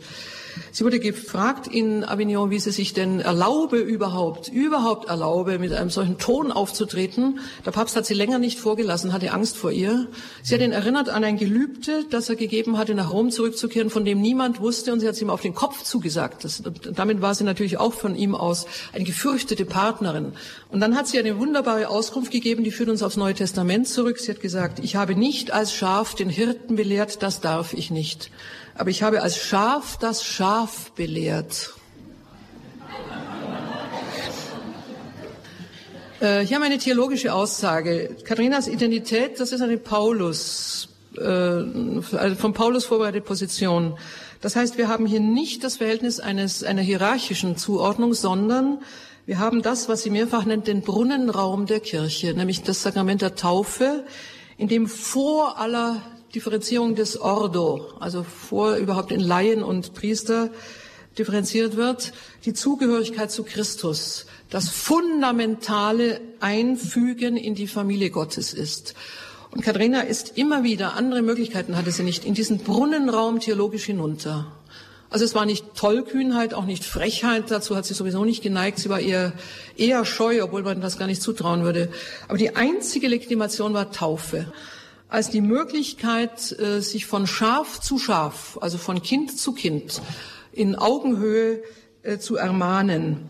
Sie 0.72 0.84
wurde 0.84 1.00
gefragt 1.00 1.68
in 1.68 2.04
Avignon, 2.04 2.50
wie 2.50 2.60
sie 2.60 2.72
sich 2.72 2.94
denn 2.94 3.20
erlaube 3.20 3.78
überhaupt, 3.78 4.48
überhaupt 4.48 5.10
erlaube, 5.10 5.60
mit 5.60 5.74
einem 5.74 5.90
solchen 5.90 6.18
Ton 6.18 6.52
aufzutreten. 6.52 7.40
Der 7.66 7.72
Papst 7.72 7.96
hat 7.96 8.06
sie 8.06 8.14
länger 8.14 8.40
nicht 8.40 8.60
vorgelassen, 8.60 9.14
hatte 9.14 9.32
Angst 9.32 9.58
vor 9.58 9.72
ihr. 9.72 10.08
Sie 10.42 10.54
hat 10.54 10.62
ihn 10.62 10.72
erinnert 10.72 11.10
an 11.10 11.24
ein 11.24 11.38
Gelübde, 11.38 12.06
das 12.10 12.30
er 12.30 12.36
gegeben 12.36 12.78
hatte, 12.78 12.96
nach 12.96 13.12
Rom 13.12 13.30
zurückzukehren, 13.30 13.90
von 13.90 14.06
dem 14.06 14.22
niemand 14.22 14.60
wusste, 14.60 14.94
und 14.94 15.00
sie 15.00 15.08
hat 15.08 15.16
es 15.16 15.22
ihm 15.22 15.30
auf 15.30 15.42
den 15.42 15.54
Kopf 15.54 15.84
zugesagt. 15.84 16.44
Das, 16.44 16.64
damit 16.94 17.22
war 17.22 17.36
sie 17.36 17.44
natürlich 17.44 17.78
auch 17.78 17.94
von 17.94 18.16
ihm 18.16 18.36
aus 18.36 18.66
eine 18.94 19.04
gefürchtete 19.04 19.66
Partnerin. 19.66 20.34
Und 20.70 20.80
dann 20.80 20.96
hat 20.96 21.08
sie 21.08 21.20
eine 21.20 21.38
wunderbare 21.40 21.90
Auskunft 21.90 22.32
gegeben, 22.32 22.64
die 22.64 22.72
führt 22.72 22.90
uns 22.90 23.04
aufs 23.04 23.18
Neue 23.18 23.34
Testament 23.34 23.88
zurück. 23.88 24.20
Sie 24.20 24.32
hat 24.32 24.42
gesagt, 24.42 24.80
ich 24.80 24.96
habe 24.96 25.16
nicht 25.16 25.52
als 25.52 25.74
Schaf 25.74 26.16
den 26.16 26.30
Hirten 26.30 26.76
belehrt, 26.76 27.22
das 27.22 27.42
darf 27.42 27.74
ich 27.74 27.92
nicht 27.92 28.32
aber 28.76 28.90
ich 28.90 29.04
habe 29.04 29.22
als 29.22 29.38
Schaf 29.38 29.98
das 29.98 30.24
Schaf 30.24 30.92
belehrt. 30.92 31.74
Äh, 36.20 36.46
hier 36.46 36.56
haben 36.56 36.64
wir 36.64 36.68
eine 36.68 36.78
theologische 36.78 37.34
Aussage. 37.34 38.16
Katharinas 38.24 38.68
Identität, 38.68 39.40
das 39.40 39.52
ist 39.52 39.62
eine 39.62 39.78
Paulus, 39.78 40.88
äh, 41.18 41.22
also 41.22 42.36
von 42.38 42.54
Paulus 42.54 42.86
vorbereitete 42.86 43.26
Position. 43.26 43.98
Das 44.40 44.56
heißt, 44.56 44.78
wir 44.78 44.88
haben 44.88 45.06
hier 45.06 45.20
nicht 45.20 45.64
das 45.64 45.78
Verhältnis 45.78 46.20
eines, 46.20 46.64
einer 46.64 46.82
hierarchischen 46.82 47.58
Zuordnung, 47.58 48.14
sondern 48.14 48.80
wir 49.26 49.40
haben 49.40 49.62
das, 49.62 49.90
was 49.90 50.04
sie 50.04 50.10
mehrfach 50.10 50.46
nennt, 50.46 50.68
den 50.68 50.82
Brunnenraum 50.82 51.66
der 51.66 51.80
Kirche, 51.80 52.34
nämlich 52.34 52.64
das 52.64 52.84
Sakrament 52.84 53.22
der 53.22 53.36
Taufe, 53.36 54.06
in 54.58 54.68
dem 54.68 54.88
vor 54.88 55.58
aller 55.60 56.02
Differenzierung 56.36 56.96
des 56.96 57.20
Ordo, 57.20 57.94
also 58.00 58.24
vor 58.24 58.78
überhaupt 58.78 59.12
in 59.12 59.20
Laien 59.20 59.62
und 59.62 59.94
Priester 59.94 60.50
differenziert 61.18 61.76
wird, 61.76 62.12
die 62.46 62.54
Zugehörigkeit 62.54 63.32
zu 63.32 63.44
Christus, 63.44 64.26
das 64.50 64.70
fundamentale 64.70 66.22
Einfügen 66.40 67.38
in 67.38 67.54
die 67.54 67.68
Familie 67.68 68.10
Gottes 68.10 68.52
ist. 68.52 68.96
Und 69.52 69.62
Katharina 69.62 70.02
ist 70.02 70.36
immer 70.36 70.64
wieder, 70.64 70.96
andere 70.96 71.22
Möglichkeiten 71.22 71.78
hatte 71.78 71.92
sie 71.92 72.02
nicht, 72.02 72.26
in 72.26 72.34
diesen 72.34 72.58
Brunnenraum 72.58 73.40
theologisch 73.40 73.86
hinunter. 73.86 74.52
Also 75.12 75.26
es 75.26 75.36
war 75.36 75.46
nicht 75.46 75.76
Tollkühnheit, 75.76 76.56
auch 76.56 76.66
nicht 76.66 76.84
Frechheit, 76.84 77.52
dazu 77.52 77.76
hat 77.76 77.86
sie 77.86 77.94
sowieso 77.94 78.26
nicht 78.26 78.42
geneigt, 78.42 78.80
sie 78.80 78.90
war 78.90 79.00
eher, 79.00 79.34
eher 79.78 80.04
scheu, 80.06 80.42
obwohl 80.42 80.64
man 80.64 80.82
das 80.82 80.98
gar 80.98 81.06
nicht 81.06 81.22
zutrauen 81.22 81.64
würde. 81.64 81.92
Aber 82.28 82.40
die 82.40 82.56
einzige 82.56 83.08
Legitimation 83.08 83.76
war 83.76 83.92
Taufe 83.92 84.52
als 85.14 85.30
die 85.30 85.42
Möglichkeit, 85.42 86.52
äh, 86.60 86.82
sich 86.82 87.06
von 87.06 87.28
Schaf 87.28 87.80
zu 87.80 88.00
Schaf, 88.00 88.58
also 88.62 88.80
von 88.80 89.04
Kind 89.04 89.38
zu 89.38 89.52
Kind, 89.54 90.02
in 90.52 90.76
Augenhöhe 90.76 91.62
äh, 92.02 92.18
zu 92.18 92.36
ermahnen. 92.36 93.30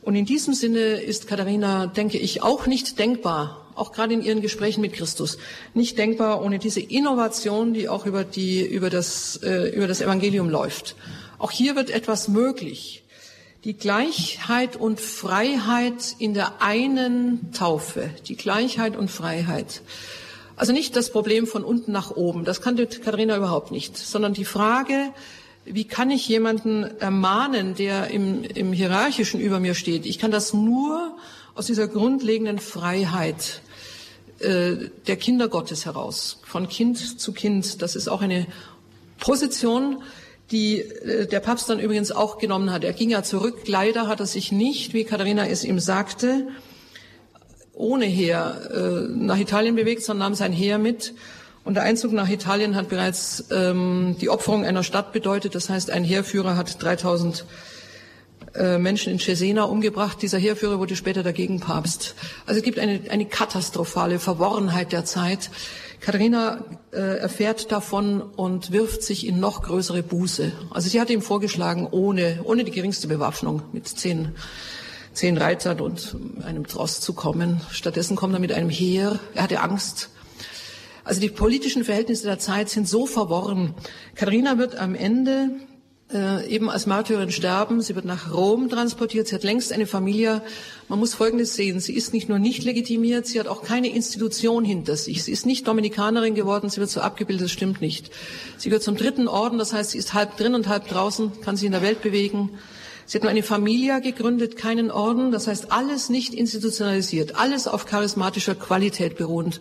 Und 0.00 0.14
in 0.14 0.26
diesem 0.26 0.54
Sinne 0.54 1.00
ist 1.00 1.26
Katharina, 1.26 1.88
denke 1.88 2.18
ich, 2.18 2.44
auch 2.44 2.66
nicht 2.66 3.00
denkbar, 3.00 3.66
auch 3.74 3.90
gerade 3.90 4.14
in 4.14 4.22
ihren 4.22 4.42
Gesprächen 4.42 4.80
mit 4.80 4.92
Christus, 4.92 5.38
nicht 5.74 5.98
denkbar 5.98 6.40
ohne 6.40 6.60
diese 6.60 6.78
Innovation, 6.78 7.74
die 7.74 7.88
auch 7.88 8.06
über, 8.06 8.22
die, 8.22 8.64
über, 8.64 8.88
das, 8.88 9.40
äh, 9.42 9.74
über 9.74 9.88
das 9.88 10.00
Evangelium 10.00 10.48
läuft. 10.48 10.94
Auch 11.40 11.50
hier 11.50 11.74
wird 11.74 11.90
etwas 11.90 12.28
möglich. 12.28 13.02
Die 13.64 13.74
Gleichheit 13.74 14.76
und 14.76 15.00
Freiheit 15.00 16.14
in 16.20 16.32
der 16.32 16.62
einen 16.62 17.50
Taufe, 17.50 18.10
die 18.28 18.36
Gleichheit 18.36 18.96
und 18.96 19.10
Freiheit. 19.10 19.82
Also 20.56 20.72
nicht 20.72 20.94
das 20.94 21.10
Problem 21.10 21.46
von 21.46 21.64
unten 21.64 21.92
nach 21.92 22.12
oben, 22.12 22.44
das 22.44 22.60
kannte 22.60 22.86
Katharina 22.86 23.36
überhaupt 23.36 23.70
nicht, 23.72 23.96
sondern 23.96 24.34
die 24.34 24.44
Frage, 24.44 25.10
wie 25.64 25.84
kann 25.84 26.10
ich 26.10 26.28
jemanden 26.28 26.84
ermahnen, 27.00 27.74
der 27.74 28.08
im, 28.08 28.44
im 28.44 28.72
Hierarchischen 28.72 29.40
über 29.40 29.60
mir 29.60 29.74
steht? 29.74 30.06
Ich 30.06 30.18
kann 30.18 30.30
das 30.30 30.52
nur 30.52 31.16
aus 31.54 31.66
dieser 31.66 31.88
grundlegenden 31.88 32.58
Freiheit 32.58 33.62
äh, 34.40 34.90
der 35.06 35.16
Kinder 35.16 35.48
Gottes 35.48 35.86
heraus, 35.86 36.40
von 36.44 36.68
Kind 36.68 37.20
zu 37.20 37.32
Kind. 37.32 37.80
Das 37.82 37.96
ist 37.96 38.08
auch 38.08 38.20
eine 38.20 38.46
Position, 39.18 40.02
die 40.50 40.80
äh, 40.80 41.26
der 41.26 41.40
Papst 41.40 41.70
dann 41.70 41.80
übrigens 41.80 42.12
auch 42.12 42.38
genommen 42.38 42.70
hat. 42.70 42.84
Er 42.84 42.92
ging 42.92 43.10
ja 43.10 43.22
zurück. 43.22 43.66
Leider 43.66 44.06
hat 44.06 44.20
er 44.20 44.26
sich 44.26 44.52
nicht, 44.52 44.92
wie 44.92 45.04
Katharina 45.04 45.46
es 45.46 45.64
ihm 45.64 45.80
sagte, 45.80 46.48
ohne 47.74 48.06
Heer 48.06 48.70
äh, 48.72 49.08
nach 49.08 49.38
Italien 49.38 49.74
bewegt, 49.74 50.02
sondern 50.02 50.30
nahm 50.30 50.34
sein 50.34 50.52
Heer 50.52 50.78
mit. 50.78 51.14
Und 51.64 51.74
der 51.74 51.82
Einzug 51.82 52.12
nach 52.12 52.28
Italien 52.28 52.76
hat 52.76 52.88
bereits 52.88 53.44
ähm, 53.50 54.16
die 54.20 54.28
Opferung 54.28 54.64
einer 54.64 54.82
Stadt 54.82 55.12
bedeutet. 55.12 55.54
Das 55.54 55.70
heißt, 55.70 55.90
ein 55.90 56.04
Heerführer 56.04 56.56
hat 56.56 56.82
3000 56.82 57.46
äh, 58.54 58.78
Menschen 58.78 59.12
in 59.12 59.18
Cesena 59.18 59.64
umgebracht. 59.64 60.20
Dieser 60.22 60.38
Heerführer 60.38 60.78
wurde 60.78 60.94
später 60.94 61.22
der 61.22 61.32
Gegenpapst. 61.32 62.14
Also 62.46 62.58
es 62.58 62.64
gibt 62.64 62.78
eine, 62.78 63.00
eine 63.10 63.24
katastrophale 63.24 64.18
Verworrenheit 64.18 64.92
der 64.92 65.04
Zeit. 65.04 65.50
Katharina 66.00 66.62
äh, 66.92 67.18
erfährt 67.18 67.72
davon 67.72 68.20
und 68.20 68.70
wirft 68.70 69.02
sich 69.02 69.26
in 69.26 69.40
noch 69.40 69.62
größere 69.62 70.02
Buße. 70.02 70.52
Also 70.70 70.88
sie 70.90 71.00
hat 71.00 71.08
ihm 71.08 71.22
vorgeschlagen, 71.22 71.88
ohne, 71.90 72.40
ohne 72.44 72.62
die 72.64 72.70
geringste 72.70 73.08
Bewaffnung, 73.08 73.62
mit 73.72 73.88
zehn, 73.88 74.32
zehn 75.14 75.38
Reitern 75.38 75.80
und 75.80 76.16
einem 76.44 76.66
Tross 76.66 77.00
zu 77.00 77.12
kommen. 77.12 77.60
Stattdessen 77.70 78.16
kommt 78.16 78.34
er 78.34 78.40
mit 78.40 78.52
einem 78.52 78.70
Heer. 78.70 79.18
Er 79.34 79.44
hatte 79.44 79.60
Angst. 79.60 80.10
Also 81.04 81.20
die 81.20 81.28
politischen 81.28 81.84
Verhältnisse 81.84 82.26
der 82.26 82.38
Zeit 82.38 82.68
sind 82.68 82.88
so 82.88 83.06
verworren. 83.06 83.74
Katharina 84.14 84.58
wird 84.58 84.76
am 84.76 84.94
Ende 84.94 85.50
äh, 86.12 86.46
eben 86.48 86.70
als 86.70 86.86
Märtyrerin 86.86 87.30
sterben. 87.30 87.82
Sie 87.82 87.94
wird 87.94 88.06
nach 88.06 88.32
Rom 88.32 88.68
transportiert. 88.68 89.28
Sie 89.28 89.34
hat 89.34 89.42
längst 89.42 89.72
eine 89.72 89.86
Familie. 89.86 90.42
Man 90.88 90.98
muss 90.98 91.14
Folgendes 91.14 91.54
sehen. 91.54 91.80
Sie 91.80 91.94
ist 91.94 92.12
nicht 92.14 92.28
nur 92.28 92.38
nicht 92.38 92.64
legitimiert, 92.64 93.26
sie 93.26 93.40
hat 93.40 93.48
auch 93.48 93.62
keine 93.62 93.88
Institution 93.88 94.64
hinter 94.64 94.96
sich. 94.96 95.24
Sie 95.24 95.32
ist 95.32 95.44
nicht 95.44 95.66
Dominikanerin 95.66 96.34
geworden, 96.34 96.70
sie 96.70 96.80
wird 96.80 96.90
so 96.90 97.00
abgebildet, 97.00 97.44
das 97.44 97.52
stimmt 97.52 97.80
nicht. 97.80 98.10
Sie 98.58 98.68
gehört 98.68 98.82
zum 98.82 98.96
dritten 98.96 99.28
Orden, 99.28 99.58
das 99.58 99.72
heißt, 99.72 99.90
sie 99.90 99.98
ist 99.98 100.14
halb 100.14 100.36
drin 100.36 100.54
und 100.54 100.68
halb 100.68 100.88
draußen, 100.88 101.40
kann 101.40 101.56
sich 101.56 101.66
in 101.66 101.72
der 101.72 101.82
Welt 101.82 102.02
bewegen. 102.02 102.50
Sie 103.06 103.18
hat 103.18 103.22
nur 103.22 103.30
eine 103.30 103.42
Familie 103.42 104.00
gegründet, 104.00 104.56
keinen 104.56 104.90
Orden. 104.90 105.30
Das 105.30 105.46
heißt, 105.46 105.72
alles 105.72 106.08
nicht 106.08 106.32
institutionalisiert, 106.32 107.36
alles 107.36 107.68
auf 107.68 107.86
charismatischer 107.86 108.54
Qualität 108.54 109.16
beruhend. 109.16 109.60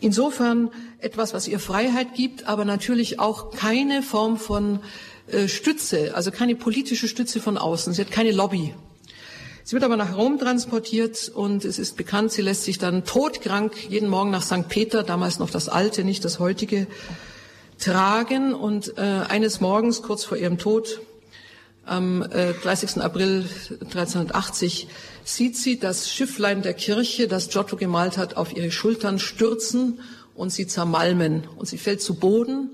Insofern 0.00 0.70
etwas, 0.98 1.34
was 1.34 1.46
ihr 1.46 1.60
Freiheit 1.60 2.14
gibt, 2.14 2.46
aber 2.46 2.64
natürlich 2.64 3.20
auch 3.20 3.52
keine 3.52 4.02
Form 4.02 4.36
von 4.36 4.80
äh, 5.28 5.46
Stütze, 5.46 6.14
also 6.14 6.30
keine 6.30 6.56
politische 6.56 7.06
Stütze 7.06 7.40
von 7.40 7.58
außen. 7.58 7.92
Sie 7.92 8.00
hat 8.00 8.10
keine 8.10 8.32
Lobby. 8.32 8.74
Sie 9.62 9.74
wird 9.74 9.84
aber 9.84 9.96
nach 9.96 10.16
Rom 10.16 10.38
transportiert 10.38 11.30
und 11.32 11.64
es 11.64 11.78
ist 11.78 11.96
bekannt, 11.96 12.32
sie 12.32 12.42
lässt 12.42 12.64
sich 12.64 12.78
dann 12.78 13.04
todkrank 13.04 13.88
jeden 13.88 14.08
Morgen 14.08 14.30
nach 14.30 14.42
St. 14.42 14.68
Peter, 14.68 15.04
damals 15.04 15.38
noch 15.38 15.50
das 15.50 15.68
alte, 15.68 16.02
nicht 16.02 16.24
das 16.24 16.40
heutige, 16.40 16.88
tragen. 17.78 18.52
Und 18.52 18.98
äh, 18.98 19.00
eines 19.00 19.60
Morgens, 19.60 20.02
kurz 20.02 20.24
vor 20.24 20.36
ihrem 20.36 20.58
Tod, 20.58 21.00
am 21.90 22.22
äh, 22.22 22.52
30. 22.52 23.02
April 23.02 23.44
1380, 23.80 24.88
sieht 25.24 25.56
sie 25.56 25.78
das 25.78 26.10
Schifflein 26.10 26.62
der 26.62 26.74
Kirche, 26.74 27.26
das 27.26 27.48
Giotto 27.48 27.76
gemalt 27.76 28.16
hat, 28.16 28.36
auf 28.36 28.56
ihre 28.56 28.70
Schultern 28.70 29.18
stürzen 29.18 30.00
und 30.34 30.50
sie 30.50 30.66
zermalmen. 30.66 31.44
Und 31.56 31.66
sie 31.66 31.78
fällt 31.78 32.00
zu 32.00 32.14
Boden 32.14 32.70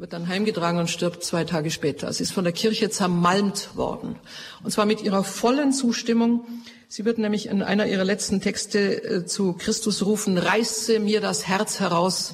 wird 0.00 0.14
dann 0.14 0.28
heimgetragen 0.28 0.78
und 0.78 0.88
stirbt 0.88 1.22
zwei 1.22 1.44
Tage 1.44 1.70
später. 1.70 2.10
Sie 2.10 2.22
ist 2.22 2.32
von 2.32 2.44
der 2.44 2.54
Kirche 2.54 2.88
zermalmt 2.88 3.76
worden. 3.76 4.16
Und 4.64 4.70
zwar 4.70 4.86
mit 4.86 5.02
ihrer 5.02 5.24
vollen 5.24 5.74
Zustimmung. 5.74 6.46
Sie 6.88 7.04
wird 7.04 7.18
nämlich 7.18 7.48
in 7.48 7.62
einer 7.62 7.86
ihrer 7.86 8.04
letzten 8.04 8.40
Texte 8.40 9.04
äh, 9.04 9.26
zu 9.26 9.52
Christus 9.52 10.04
rufen, 10.06 10.38
reiße 10.38 11.00
mir 11.00 11.20
das 11.20 11.46
Herz 11.46 11.80
heraus 11.80 12.32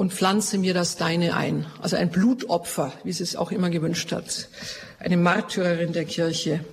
und 0.00 0.14
pflanze 0.14 0.56
mir 0.56 0.72
das 0.72 0.96
Deine 0.96 1.36
ein. 1.36 1.66
Also 1.82 1.96
ein 1.96 2.10
Blutopfer, 2.10 2.90
wie 3.04 3.12
sie 3.12 3.22
es 3.22 3.36
auch 3.36 3.52
immer 3.52 3.68
gewünscht 3.68 4.12
hat. 4.12 4.48
Eine 4.98 5.18
Märtyrerin 5.18 5.92
der 5.92 6.06
Kirche. 6.06 6.64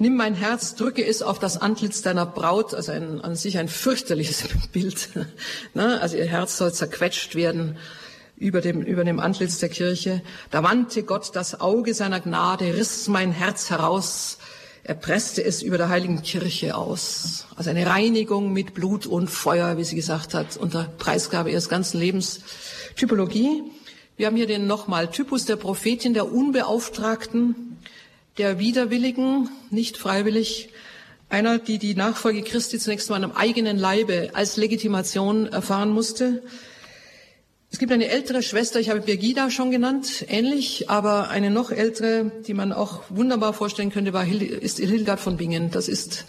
Nimm 0.00 0.16
mein 0.16 0.34
Herz, 0.34 0.74
drücke 0.74 1.06
es 1.06 1.22
auf 1.22 1.38
das 1.38 1.58
Antlitz 1.58 2.02
deiner 2.02 2.26
Braut, 2.26 2.74
also 2.74 2.90
ein, 2.90 3.20
an 3.20 3.36
sich 3.36 3.58
ein 3.58 3.68
fürchterliches 3.68 4.42
Bild. 4.72 5.10
Ne? 5.74 6.00
Also 6.00 6.16
ihr 6.16 6.26
Herz 6.26 6.56
soll 6.56 6.74
zerquetscht 6.74 7.36
werden 7.36 7.76
über 8.36 8.60
dem, 8.60 8.82
über 8.82 9.04
dem 9.04 9.20
Antlitz 9.20 9.58
der 9.58 9.68
Kirche. 9.68 10.20
Da 10.50 10.64
wandte 10.64 11.04
Gott 11.04 11.36
das 11.36 11.60
Auge 11.60 11.94
seiner 11.94 12.18
Gnade, 12.18 12.76
riss 12.76 13.06
mein 13.06 13.30
Herz 13.30 13.70
heraus, 13.70 14.38
er 14.86 14.94
presste 14.94 15.42
es 15.42 15.62
über 15.62 15.78
der 15.78 15.88
heiligen 15.88 16.22
Kirche 16.22 16.76
aus. 16.76 17.46
Also 17.56 17.70
eine 17.70 17.86
Reinigung 17.86 18.52
mit 18.52 18.72
Blut 18.72 19.04
und 19.04 19.28
Feuer, 19.28 19.78
wie 19.78 19.82
sie 19.82 19.96
gesagt 19.96 20.32
hat, 20.32 20.56
unter 20.56 20.84
Preisgabe 20.84 21.50
ihres 21.50 21.68
ganzen 21.68 21.98
Lebens. 21.98 22.38
Typologie. 22.94 23.64
Wir 24.16 24.28
haben 24.28 24.36
hier 24.36 24.46
den 24.46 24.68
nochmal 24.68 25.10
Typus 25.10 25.44
der 25.44 25.56
Prophetin, 25.56 26.14
der 26.14 26.32
Unbeauftragten, 26.32 27.78
der 28.38 28.60
Widerwilligen, 28.60 29.48
nicht 29.70 29.96
freiwillig, 29.96 30.68
einer, 31.30 31.58
die 31.58 31.78
die 31.78 31.96
Nachfolge 31.96 32.42
Christi 32.42 32.78
zunächst 32.78 33.10
mal 33.10 33.24
am 33.24 33.32
eigenen 33.32 33.78
Leibe 33.78 34.30
als 34.34 34.56
Legitimation 34.56 35.46
erfahren 35.46 35.90
musste, 35.90 36.44
es 37.76 37.78
gibt 37.78 37.92
eine 37.92 38.08
ältere 38.08 38.42
Schwester, 38.42 38.80
ich 38.80 38.88
habe 38.88 39.02
Birgida 39.02 39.50
schon 39.50 39.70
genannt, 39.70 40.24
ähnlich, 40.28 40.88
aber 40.88 41.28
eine 41.28 41.50
noch 41.50 41.70
ältere, 41.70 42.32
die 42.46 42.54
man 42.54 42.72
auch 42.72 43.02
wunderbar 43.10 43.52
vorstellen 43.52 43.92
könnte, 43.92 44.14
war, 44.14 44.26
ist 44.26 44.78
Hildegard 44.78 45.20
von 45.20 45.36
Bingen. 45.36 45.70
Das 45.70 45.86
ist 45.86 46.24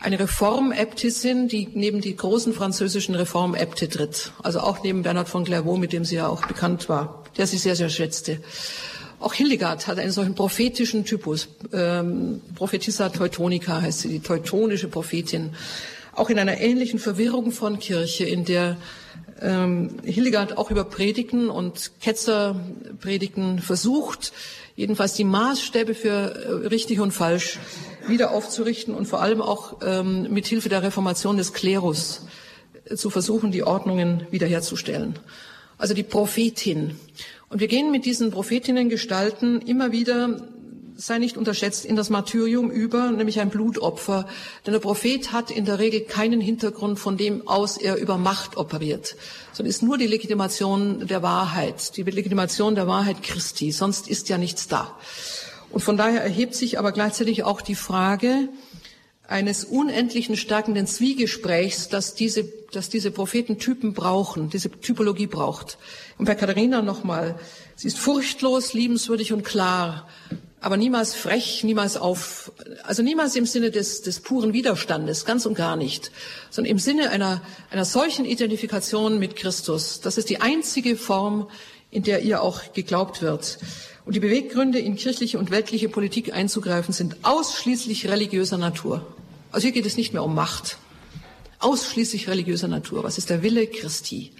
eine 0.00 0.18
Reformäbtissin, 0.18 1.46
die 1.46 1.68
neben 1.74 2.00
die 2.00 2.16
großen 2.16 2.52
französischen 2.52 3.14
Reformäbte 3.14 3.88
tritt. 3.88 4.32
Also 4.42 4.58
auch 4.58 4.82
neben 4.82 5.04
Bernhard 5.04 5.28
von 5.28 5.44
Clairvaux, 5.44 5.78
mit 5.78 5.92
dem 5.92 6.04
sie 6.04 6.16
ja 6.16 6.26
auch 6.26 6.44
bekannt 6.44 6.88
war, 6.88 7.22
der 7.36 7.46
sie 7.46 7.58
sehr, 7.58 7.76
sehr 7.76 7.88
schätzte. 7.88 8.40
Auch 9.20 9.34
Hildegard 9.34 9.86
hat 9.86 10.00
einen 10.00 10.10
solchen 10.10 10.34
prophetischen 10.34 11.04
Typus. 11.04 11.50
Ähm, 11.72 12.40
Prophetissa 12.56 13.10
Teutonica 13.10 13.80
heißt 13.80 14.00
sie, 14.00 14.08
die 14.08 14.20
teutonische 14.20 14.88
Prophetin. 14.88 15.50
Auch 16.16 16.30
in 16.30 16.38
einer 16.40 16.60
ähnlichen 16.60 16.98
Verwirrung 16.98 17.52
von 17.52 17.78
Kirche, 17.78 18.24
in 18.24 18.44
der 18.44 18.76
ähm, 19.40 19.96
Hildegard 20.04 20.58
auch 20.58 20.70
über 20.70 20.84
Predigten 20.84 21.48
und 21.48 21.92
Ketzerpredigten 22.00 23.58
versucht, 23.60 24.32
jedenfalls 24.76 25.14
die 25.14 25.24
Maßstäbe 25.24 25.94
für 25.94 26.10
äh, 26.10 26.66
richtig 26.68 27.00
und 27.00 27.12
falsch 27.12 27.58
wieder 28.06 28.32
aufzurichten 28.32 28.94
und 28.94 29.06
vor 29.06 29.20
allem 29.20 29.42
auch 29.42 29.78
ähm, 29.82 30.32
mit 30.32 30.46
Hilfe 30.46 30.68
der 30.68 30.82
Reformation 30.82 31.36
des 31.36 31.52
Klerus 31.52 32.26
äh, 32.84 32.96
zu 32.96 33.10
versuchen, 33.10 33.50
die 33.50 33.64
Ordnungen 33.64 34.26
wiederherzustellen. 34.30 35.18
Also 35.78 35.94
die 35.94 36.02
Prophetin. 36.02 36.96
Und 37.48 37.60
wir 37.60 37.68
gehen 37.68 37.90
mit 37.90 38.04
diesen 38.04 38.30
Prophetinnengestalten 38.30 39.62
immer 39.62 39.92
wieder 39.92 40.42
sei 41.00 41.18
nicht 41.18 41.38
unterschätzt, 41.38 41.86
in 41.86 41.96
das 41.96 42.10
Martyrium 42.10 42.70
über, 42.70 43.10
nämlich 43.10 43.40
ein 43.40 43.48
Blutopfer. 43.48 44.26
Denn 44.66 44.72
der 44.72 44.80
Prophet 44.80 45.32
hat 45.32 45.50
in 45.50 45.64
der 45.64 45.78
Regel 45.78 46.02
keinen 46.02 46.40
Hintergrund, 46.40 46.98
von 46.98 47.16
dem 47.16 47.48
aus 47.48 47.78
er 47.78 47.96
über 47.96 48.18
Macht 48.18 48.56
operiert, 48.58 49.16
sondern 49.52 49.70
ist 49.70 49.82
nur 49.82 49.96
die 49.96 50.06
Legitimation 50.06 51.06
der 51.06 51.22
Wahrheit, 51.22 51.96
die 51.96 52.02
Legitimation 52.02 52.74
der 52.74 52.86
Wahrheit 52.86 53.22
Christi. 53.22 53.72
Sonst 53.72 54.08
ist 54.08 54.28
ja 54.28 54.36
nichts 54.36 54.68
da. 54.68 54.98
Und 55.70 55.80
von 55.80 55.96
daher 55.96 56.22
erhebt 56.22 56.54
sich 56.54 56.78
aber 56.78 56.92
gleichzeitig 56.92 57.44
auch 57.44 57.62
die 57.62 57.76
Frage 57.76 58.50
eines 59.26 59.64
unendlichen 59.64 60.36
stärkenden 60.36 60.86
Zwiegesprächs, 60.86 61.88
dass 61.88 62.14
diese, 62.14 62.44
dass 62.72 62.90
diese 62.90 63.10
Prophetentypen 63.10 63.94
brauchen, 63.94 64.50
diese 64.50 64.70
Typologie 64.70 65.28
braucht. 65.28 65.78
Und 66.18 66.26
bei 66.26 66.34
Katharina 66.34 66.82
nochmal, 66.82 67.38
sie 67.76 67.88
ist 67.88 67.98
furchtlos, 67.98 68.74
liebenswürdig 68.74 69.32
und 69.32 69.44
klar 69.44 70.08
aber 70.60 70.76
niemals 70.76 71.14
frech, 71.14 71.64
niemals 71.64 71.96
auf, 71.96 72.52
also 72.82 73.02
niemals 73.02 73.34
im 73.34 73.46
Sinne 73.46 73.70
des, 73.70 74.02
des 74.02 74.20
puren 74.20 74.52
Widerstandes, 74.52 75.24
ganz 75.24 75.46
und 75.46 75.54
gar 75.54 75.76
nicht, 75.76 76.10
sondern 76.50 76.70
im 76.72 76.78
Sinne 76.78 77.10
einer, 77.10 77.40
einer 77.70 77.84
solchen 77.84 78.26
Identifikation 78.26 79.18
mit 79.18 79.36
Christus. 79.36 80.00
Das 80.00 80.18
ist 80.18 80.28
die 80.28 80.40
einzige 80.40 80.96
Form, 80.96 81.48
in 81.90 82.02
der 82.02 82.22
ihr 82.22 82.42
auch 82.42 82.72
geglaubt 82.74 83.22
wird. 83.22 83.58
Und 84.04 84.14
die 84.14 84.20
Beweggründe, 84.20 84.78
in 84.78 84.96
kirchliche 84.96 85.38
und 85.38 85.50
weltliche 85.50 85.88
Politik 85.88 86.34
einzugreifen, 86.34 86.92
sind 86.92 87.16
ausschließlich 87.22 88.08
religiöser 88.08 88.58
Natur. 88.58 89.06
Also 89.52 89.64
hier 89.64 89.72
geht 89.72 89.86
es 89.86 89.96
nicht 89.96 90.12
mehr 90.12 90.24
um 90.24 90.34
Macht. 90.34 90.78
Ausschließlich 91.58 92.28
religiöser 92.28 92.68
Natur. 92.68 93.02
Was 93.02 93.18
ist 93.18 93.30
der 93.30 93.42
Wille 93.42 93.66
Christi? 93.66 94.32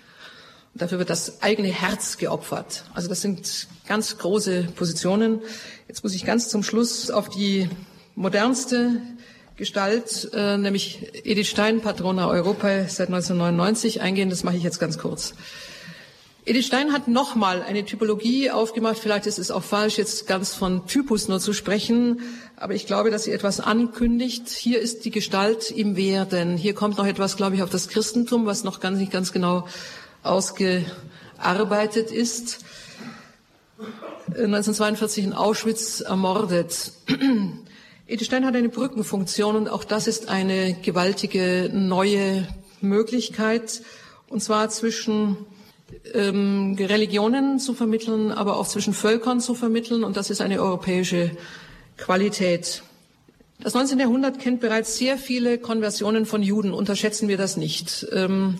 Und 0.72 0.82
dafür 0.82 0.98
wird 0.98 1.10
das 1.10 1.42
eigene 1.42 1.68
Herz 1.68 2.16
geopfert. 2.16 2.84
Also 2.94 3.08
das 3.08 3.20
sind 3.20 3.66
ganz 3.88 4.18
große 4.18 4.68
Positionen. 4.76 5.40
Jetzt 5.88 6.04
muss 6.04 6.14
ich 6.14 6.24
ganz 6.24 6.48
zum 6.48 6.62
Schluss 6.62 7.10
auf 7.10 7.28
die 7.28 7.68
modernste 8.14 9.00
Gestalt, 9.56 10.30
äh, 10.32 10.56
nämlich 10.56 11.10
Edith 11.24 11.48
Stein, 11.48 11.80
Patrona 11.80 12.28
Europa 12.28 12.68
seit 12.88 13.08
1999 13.08 14.00
eingehen. 14.00 14.30
Das 14.30 14.44
mache 14.44 14.56
ich 14.56 14.62
jetzt 14.62 14.78
ganz 14.78 14.96
kurz. 14.96 15.34
Edith 16.46 16.66
Stein 16.66 16.92
hat 16.92 17.06
nochmal 17.08 17.62
eine 17.62 17.84
Typologie 17.84 18.50
aufgemacht. 18.50 18.98
Vielleicht 18.98 19.26
ist 19.26 19.38
es 19.38 19.50
auch 19.50 19.62
falsch, 19.62 19.98
jetzt 19.98 20.26
ganz 20.26 20.54
von 20.54 20.86
Typus 20.86 21.28
nur 21.28 21.40
zu 21.40 21.52
sprechen. 21.52 22.20
Aber 22.56 22.74
ich 22.74 22.86
glaube, 22.86 23.10
dass 23.10 23.24
sie 23.24 23.32
etwas 23.32 23.60
ankündigt. 23.60 24.48
Hier 24.48 24.80
ist 24.80 25.04
die 25.04 25.10
Gestalt 25.10 25.70
im 25.70 25.96
Werden. 25.96 26.56
Hier 26.56 26.74
kommt 26.74 26.96
noch 26.96 27.06
etwas, 27.06 27.36
glaube 27.36 27.56
ich, 27.56 27.62
auf 27.62 27.70
das 27.70 27.88
Christentum, 27.88 28.46
was 28.46 28.64
noch 28.64 28.80
ganz 28.80 28.98
nicht 28.98 29.12
ganz 29.12 29.32
genau 29.32 29.66
ausgearbeitet 30.22 32.10
ist. 32.10 32.64
1942 34.26 35.24
in 35.24 35.32
Auschwitz 35.32 36.00
ermordet. 36.00 36.92
Edith 38.06 38.26
Stein 38.26 38.44
hat 38.44 38.56
eine 38.56 38.68
Brückenfunktion 38.68 39.56
und 39.56 39.68
auch 39.68 39.84
das 39.84 40.06
ist 40.06 40.28
eine 40.28 40.74
gewaltige 40.74 41.70
neue 41.72 42.46
Möglichkeit, 42.80 43.82
und 44.28 44.42
zwar 44.42 44.68
zwischen 44.68 45.36
ähm, 46.14 46.76
Religionen 46.78 47.58
zu 47.58 47.74
vermitteln, 47.74 48.32
aber 48.32 48.56
auch 48.56 48.68
zwischen 48.68 48.94
Völkern 48.94 49.40
zu 49.40 49.54
vermitteln. 49.54 50.04
Und 50.04 50.16
das 50.16 50.30
ist 50.30 50.40
eine 50.40 50.60
europäische 50.60 51.30
Qualität. 51.96 52.82
Das 53.60 53.74
19. 53.74 53.98
Jahrhundert 53.98 54.38
kennt 54.38 54.60
bereits 54.60 54.96
sehr 54.96 55.18
viele 55.18 55.58
Konversionen 55.58 56.26
von 56.26 56.42
Juden. 56.42 56.72
Unterschätzen 56.72 57.28
wir 57.28 57.36
das 57.36 57.56
nicht. 57.56 58.06
Ähm, 58.12 58.58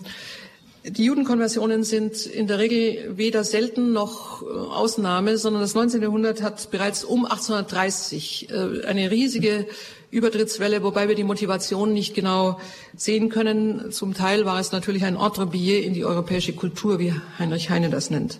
die 0.83 1.05
Judenkonversionen 1.05 1.83
sind 1.83 2.25
in 2.25 2.47
der 2.47 2.57
Regel 2.57 3.15
weder 3.17 3.43
selten 3.43 3.93
noch 3.93 4.41
äh, 4.41 4.45
Ausnahme, 4.45 5.37
sondern 5.37 5.61
das 5.61 5.75
19. 5.75 6.01
Jahrhundert 6.01 6.41
hat 6.41 6.71
bereits 6.71 7.03
um 7.03 7.25
1830 7.25 8.49
äh, 8.49 8.85
eine 8.85 9.11
riesige 9.11 9.67
Übertrittswelle, 10.09 10.83
wobei 10.83 11.07
wir 11.07 11.15
die 11.15 11.23
Motivation 11.23 11.93
nicht 11.93 12.15
genau 12.15 12.59
sehen 12.97 13.29
können. 13.29 13.91
Zum 13.91 14.13
Teil 14.13 14.45
war 14.45 14.59
es 14.59 14.71
natürlich 14.71 15.05
ein 15.05 15.15
Entrebillet 15.15 15.85
in 15.85 15.93
die 15.93 16.03
europäische 16.03 16.53
Kultur, 16.53 16.99
wie 16.99 17.13
Heinrich 17.39 17.69
Heine 17.69 17.89
das 17.89 18.09
nennt. 18.09 18.39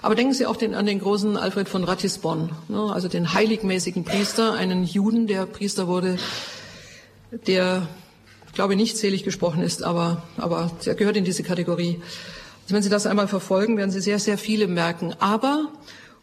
Aber 0.00 0.14
denken 0.14 0.32
Sie 0.32 0.46
auch 0.46 0.56
den, 0.56 0.74
an 0.74 0.86
den 0.86 0.98
großen 0.98 1.36
Alfred 1.36 1.68
von 1.68 1.84
Ratisbonne, 1.84 2.50
ne, 2.68 2.90
also 2.92 3.06
den 3.06 3.34
heiligmäßigen 3.34 4.04
Priester, 4.04 4.54
einen 4.54 4.82
Juden, 4.84 5.26
der 5.26 5.46
Priester 5.46 5.86
wurde, 5.86 6.16
der, 7.46 7.86
glaube, 8.52 8.76
nicht 8.76 8.96
selig 8.96 9.24
gesprochen 9.24 9.62
ist, 9.62 9.82
aber, 9.82 10.22
aber 10.36 10.70
der 10.84 10.94
gehört 10.94 11.16
in 11.16 11.24
diese 11.24 11.42
Kategorie. 11.42 12.00
Also 12.64 12.74
wenn 12.74 12.82
Sie 12.82 12.90
das 12.90 13.06
einmal 13.06 13.28
verfolgen, 13.28 13.76
werden 13.76 13.90
Sie 13.90 14.00
sehr, 14.00 14.18
sehr 14.18 14.38
viele 14.38 14.66
merken. 14.66 15.14
Aber 15.18 15.68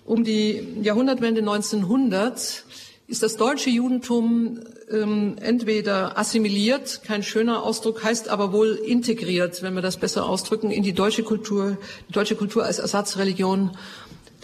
um 0.05 0.23
die 0.23 0.67
Jahrhundertwende 0.81 1.41
1900 1.41 2.65
ist 3.07 3.23
das 3.23 3.37
deutsche 3.37 3.69
Judentum 3.69 4.59
ähm, 4.91 5.35
entweder 5.41 6.17
assimiliert, 6.17 7.01
kein 7.03 7.23
schöner 7.23 7.63
Ausdruck, 7.63 8.03
heißt 8.03 8.29
aber 8.29 8.53
wohl 8.53 8.75
integriert, 8.75 9.61
wenn 9.63 9.73
wir 9.73 9.81
das 9.81 9.97
besser 9.97 10.27
ausdrücken, 10.27 10.71
in 10.71 10.83
die 10.83 10.93
deutsche 10.93 11.23
Kultur, 11.23 11.77
die 12.07 12.13
deutsche 12.13 12.35
Kultur 12.35 12.63
als 12.63 12.79
Ersatzreligion 12.79 13.71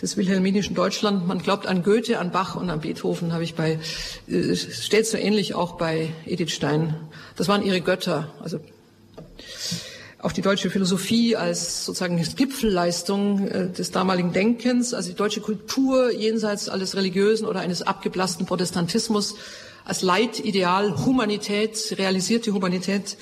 des 0.01 0.17
wilhelminischen 0.17 0.75
Deutschland. 0.75 1.27
Man 1.27 1.39
glaubt 1.39 1.67
an 1.67 1.83
Goethe, 1.83 2.19
an 2.19 2.31
Bach 2.31 2.55
und 2.55 2.69
an 2.69 2.81
Beethoven, 2.81 3.33
habe 3.33 3.43
ich 3.43 3.55
bei, 3.55 3.79
äh, 4.27 4.55
steht 4.55 5.07
so 5.07 5.17
ähnlich 5.17 5.53
auch 5.53 5.77
bei 5.77 6.09
Edith 6.25 6.51
Stein. 6.51 6.95
Das 7.35 7.47
waren 7.47 7.63
ihre 7.63 7.81
Götter, 7.81 8.33
also 8.41 8.59
auch 10.19 10.31
die 10.31 10.41
deutsche 10.41 10.69
Philosophie 10.69 11.35
als 11.35 11.85
sozusagen 11.85 12.17
Gipfelleistung 12.35 13.47
äh, 13.47 13.69
des 13.69 13.91
damaligen 13.91 14.33
Denkens, 14.33 14.93
also 14.93 15.09
die 15.09 15.15
deutsche 15.15 15.41
Kultur 15.41 16.11
jenseits 16.11 16.67
alles 16.67 16.95
Religiösen 16.95 17.45
oder 17.45 17.59
eines 17.59 17.83
abgeblassten 17.83 18.47
Protestantismus 18.47 19.35
als 19.83 20.01
Leitideal 20.01 21.05
Humanität, 21.05 21.95
realisierte 21.97 22.53
Humanität 22.53 23.17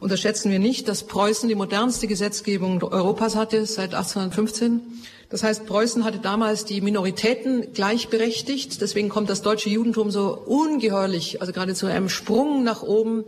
unterschätzen 0.00 0.50
wir 0.50 0.58
nicht, 0.58 0.88
dass 0.88 1.04
Preußen 1.04 1.48
die 1.48 1.54
modernste 1.54 2.06
Gesetzgebung 2.06 2.82
Europas 2.82 3.36
hatte 3.36 3.64
seit 3.66 3.94
1815. 3.94 4.80
Das 5.30 5.42
heißt, 5.42 5.66
Preußen 5.66 6.04
hatte 6.04 6.18
damals 6.18 6.64
die 6.64 6.80
Minoritäten 6.80 7.72
gleichberechtigt. 7.72 8.80
Deswegen 8.80 9.08
kommt 9.08 9.28
das 9.28 9.42
deutsche 9.42 9.68
Judentum 9.68 10.10
so 10.10 10.36
ungeheuerlich, 10.36 11.40
also 11.40 11.52
gerade 11.52 11.74
zu 11.74 11.86
einem 11.86 12.08
Sprung 12.08 12.64
nach 12.64 12.82
oben. 12.82 13.24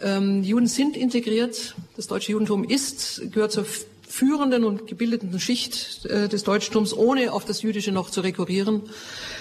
Ähm, 0.00 0.42
Juden 0.42 0.66
sind 0.66 0.96
integriert. 0.96 1.74
Das 1.96 2.06
deutsche 2.06 2.32
Judentum 2.32 2.64
ist, 2.64 3.22
gehört 3.32 3.52
zur 3.52 3.66
führenden 4.08 4.64
und 4.64 4.86
gebildeten 4.86 5.38
Schicht 5.38 6.06
äh, 6.06 6.28
des 6.28 6.42
Deutschtums, 6.44 6.94
ohne 6.94 7.32
auf 7.32 7.44
das 7.44 7.62
Jüdische 7.62 7.92
noch 7.92 8.10
zu 8.10 8.22
rekurrieren. 8.22 8.82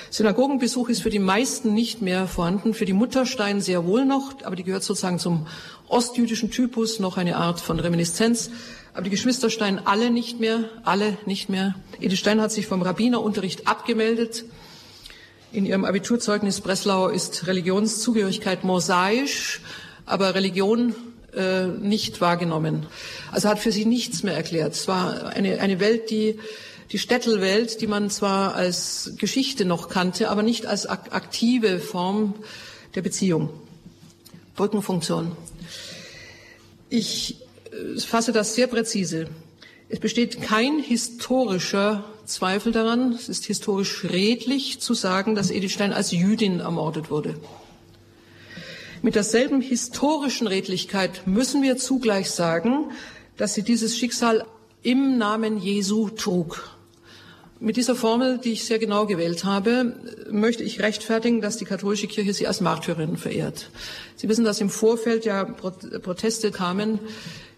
Synagogenbesuch 0.09 0.89
ist 0.89 1.01
für 1.01 1.09
die 1.09 1.19
meisten 1.19 1.73
nicht 1.73 2.01
mehr 2.01 2.27
vorhanden, 2.27 2.73
für 2.73 2.85
die 2.85 2.93
Mutterstein 2.93 3.61
sehr 3.61 3.85
wohl 3.85 4.05
noch, 4.05 4.43
aber 4.43 4.55
die 4.55 4.63
gehört 4.63 4.83
sozusagen 4.83 5.19
zum 5.19 5.47
ostjüdischen 5.87 6.51
Typus, 6.51 6.99
noch 6.99 7.17
eine 7.17 7.37
Art 7.37 7.59
von 7.59 7.79
Reminiszenz. 7.79 8.49
Aber 8.93 9.03
die 9.03 9.09
Geschwisterstein 9.09 9.79
alle 9.85 10.09
nicht 10.09 10.39
mehr, 10.39 10.65
alle 10.83 11.17
nicht 11.25 11.49
mehr. 11.49 11.75
Edith 12.01 12.19
Stein 12.19 12.41
hat 12.41 12.51
sich 12.51 12.67
vom 12.67 12.81
Rabbinerunterricht 12.81 13.67
abgemeldet. 13.67 14.43
In 15.51 15.65
ihrem 15.65 15.85
Abiturzeugnis 15.85 16.61
Breslau 16.61 17.07
ist 17.07 17.47
Religionszugehörigkeit 17.47 18.63
mosaisch, 18.63 19.61
aber 20.07 20.33
Religion 20.33 20.95
äh, 21.35 21.67
nicht 21.67 22.19
wahrgenommen. 22.21 22.87
Also 23.31 23.49
hat 23.49 23.59
für 23.59 23.71
sie 23.71 23.85
nichts 23.85 24.23
mehr 24.23 24.33
erklärt. 24.33 24.73
Es 24.73 24.87
war 24.87 25.27
eine, 25.27 25.59
eine 25.59 25.79
Welt, 25.79 26.09
die 26.09 26.39
die 26.91 26.99
Städtelwelt, 26.99 27.81
die 27.81 27.87
man 27.87 28.09
zwar 28.09 28.55
als 28.55 29.11
Geschichte 29.17 29.65
noch 29.65 29.89
kannte, 29.89 30.29
aber 30.29 30.41
nicht 30.41 30.65
als 30.65 30.85
ak 30.85 31.13
aktive 31.13 31.79
Form 31.79 32.33
der 32.95 33.01
Beziehung. 33.01 33.49
Brückenfunktion. 34.55 35.33
Ich 36.89 37.41
äh, 37.71 37.99
fasse 37.99 38.31
das 38.31 38.55
sehr 38.55 38.67
präzise. 38.67 39.27
Es 39.89 39.99
besteht 39.99 40.41
kein 40.41 40.79
historischer 40.79 42.03
Zweifel 42.25 42.73
daran, 42.73 43.13
es 43.13 43.29
ist 43.29 43.45
historisch 43.45 44.03
redlich 44.03 44.79
zu 44.79 44.93
sagen, 44.93 45.35
dass 45.35 45.49
Edith 45.49 45.71
Stein 45.71 45.93
als 45.93 46.11
Jüdin 46.11 46.59
ermordet 46.59 47.09
wurde. 47.09 47.35
Mit 49.01 49.15
derselben 49.15 49.61
historischen 49.61 50.47
Redlichkeit 50.47 51.27
müssen 51.27 51.61
wir 51.61 51.77
zugleich 51.77 52.31
sagen, 52.31 52.91
dass 53.37 53.53
sie 53.53 53.61
dieses 53.61 53.97
Schicksal 53.97 54.45
im 54.81 55.17
Namen 55.17 55.59
Jesu 55.59 56.09
trug. 56.09 56.69
Mit 57.59 57.77
dieser 57.77 57.95
Formel, 57.95 58.39
die 58.39 58.53
ich 58.53 58.65
sehr 58.65 58.79
genau 58.79 59.05
gewählt 59.05 59.43
habe, 59.43 59.95
möchte 60.29 60.63
ich 60.63 60.81
rechtfertigen, 60.81 61.41
dass 61.41 61.57
die 61.57 61.65
katholische 61.65 62.07
Kirche 62.07 62.33
sie 62.33 62.47
als 62.47 62.61
Märtyrerin 62.61 63.17
verehrt. 63.17 63.69
Sie 64.15 64.29
wissen, 64.29 64.45
dass 64.45 64.61
im 64.61 64.69
Vorfeld 64.69 65.25
ja 65.25 65.43
Proteste 65.43 66.51
kamen, 66.51 66.99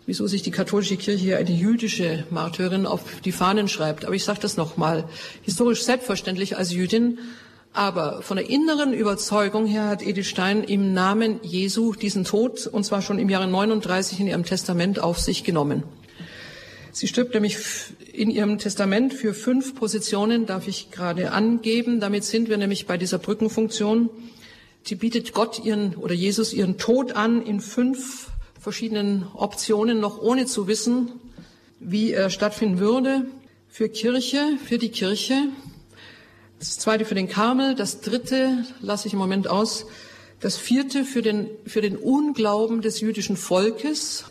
wieso 0.06 0.28
sich 0.28 0.42
die 0.42 0.52
katholische 0.52 0.98
Kirche 0.98 1.38
eine 1.38 1.52
jüdische 1.52 2.26
Märtyrerin 2.32 2.86
auf 2.86 3.02
die 3.24 3.32
Fahnen 3.32 3.68
schreibt. 3.68 4.06
Aber 4.06 4.16
ich 4.16 4.24
sage 4.24 4.40
das 4.42 4.58
nochmal, 4.58 5.08
historisch 5.42 5.84
selbstverständlich 5.84 6.58
als 6.58 6.74
Jüdin, 6.74 7.20
aber 7.74 8.22
von 8.22 8.38
der 8.38 8.50
inneren 8.50 8.94
Überzeugung 8.94 9.66
her 9.66 9.88
hat 9.88 10.02
Edith 10.02 10.28
Stein 10.28 10.64
im 10.64 10.94
Namen 10.94 11.40
Jesu 11.44 11.94
diesen 11.94 12.24
Tod, 12.24 12.68
und 12.68 12.84
zwar 12.84 13.02
schon 13.02 13.20
im 13.20 13.30
Jahre 13.30 13.48
39 13.48 14.20
in 14.20 14.28
ihrem 14.28 14.44
Testament 14.44 15.00
auf 15.00 15.20
sich 15.20 15.44
genommen. 15.44 15.84
Sie 16.92 17.08
stirbt 17.08 17.34
nämlich 17.34 17.58
in 18.12 18.32
ihrem 18.32 18.58
Testament 18.58 19.14
für 19.14 19.34
fünf 19.34 19.76
Positionen, 19.76 20.46
darf 20.46 20.68
ich 20.68 20.92
gerade 20.92 21.32
angeben. 21.32 22.00
Damit 22.00 22.24
sind 22.24 22.50
wir 22.50 22.58
nämlich 22.58 22.88
bei 22.88 22.98
dieser 22.98 23.20
Brückenfunktion. 23.20 24.10
Sie 24.84 24.96
bietet 24.96 25.34
Gott 25.34 25.64
ihren 25.64 25.96
oder 25.96 26.14
Jesus 26.14 26.52
ihren 26.52 26.78
Tod 26.78 27.14
an 27.14 27.42
in 27.42 27.62
fünf 27.62 28.28
verschiedenen 28.60 29.28
Optionen, 29.34 30.00
noch 30.00 30.22
ohne 30.22 30.46
zu 30.46 30.68
wissen, 30.68 31.12
wie 31.80 32.12
er 32.12 32.30
stattfinden 32.30 32.80
würde. 32.80 33.26
Für 33.70 33.88
Kirche, 33.88 34.58
für 34.66 34.80
die 34.80 34.90
Kirche. 34.90 35.36
Das 36.60 36.78
zweite 36.78 37.06
für 37.06 37.16
den 37.16 37.30
Karmel. 37.30 37.74
Das 37.74 38.02
dritte 38.02 38.66
lasse 38.82 39.08
ich 39.08 39.14
im 39.14 39.20
Moment 39.20 39.50
aus. 39.50 39.86
Das 40.42 40.58
vierte 40.58 41.06
für 41.06 41.22
den, 41.22 41.50
für 41.66 41.82
den 41.82 41.96
Unglauben 41.96 42.82
des 42.82 43.00
jüdischen 43.00 43.38
Volkes. 43.38 44.26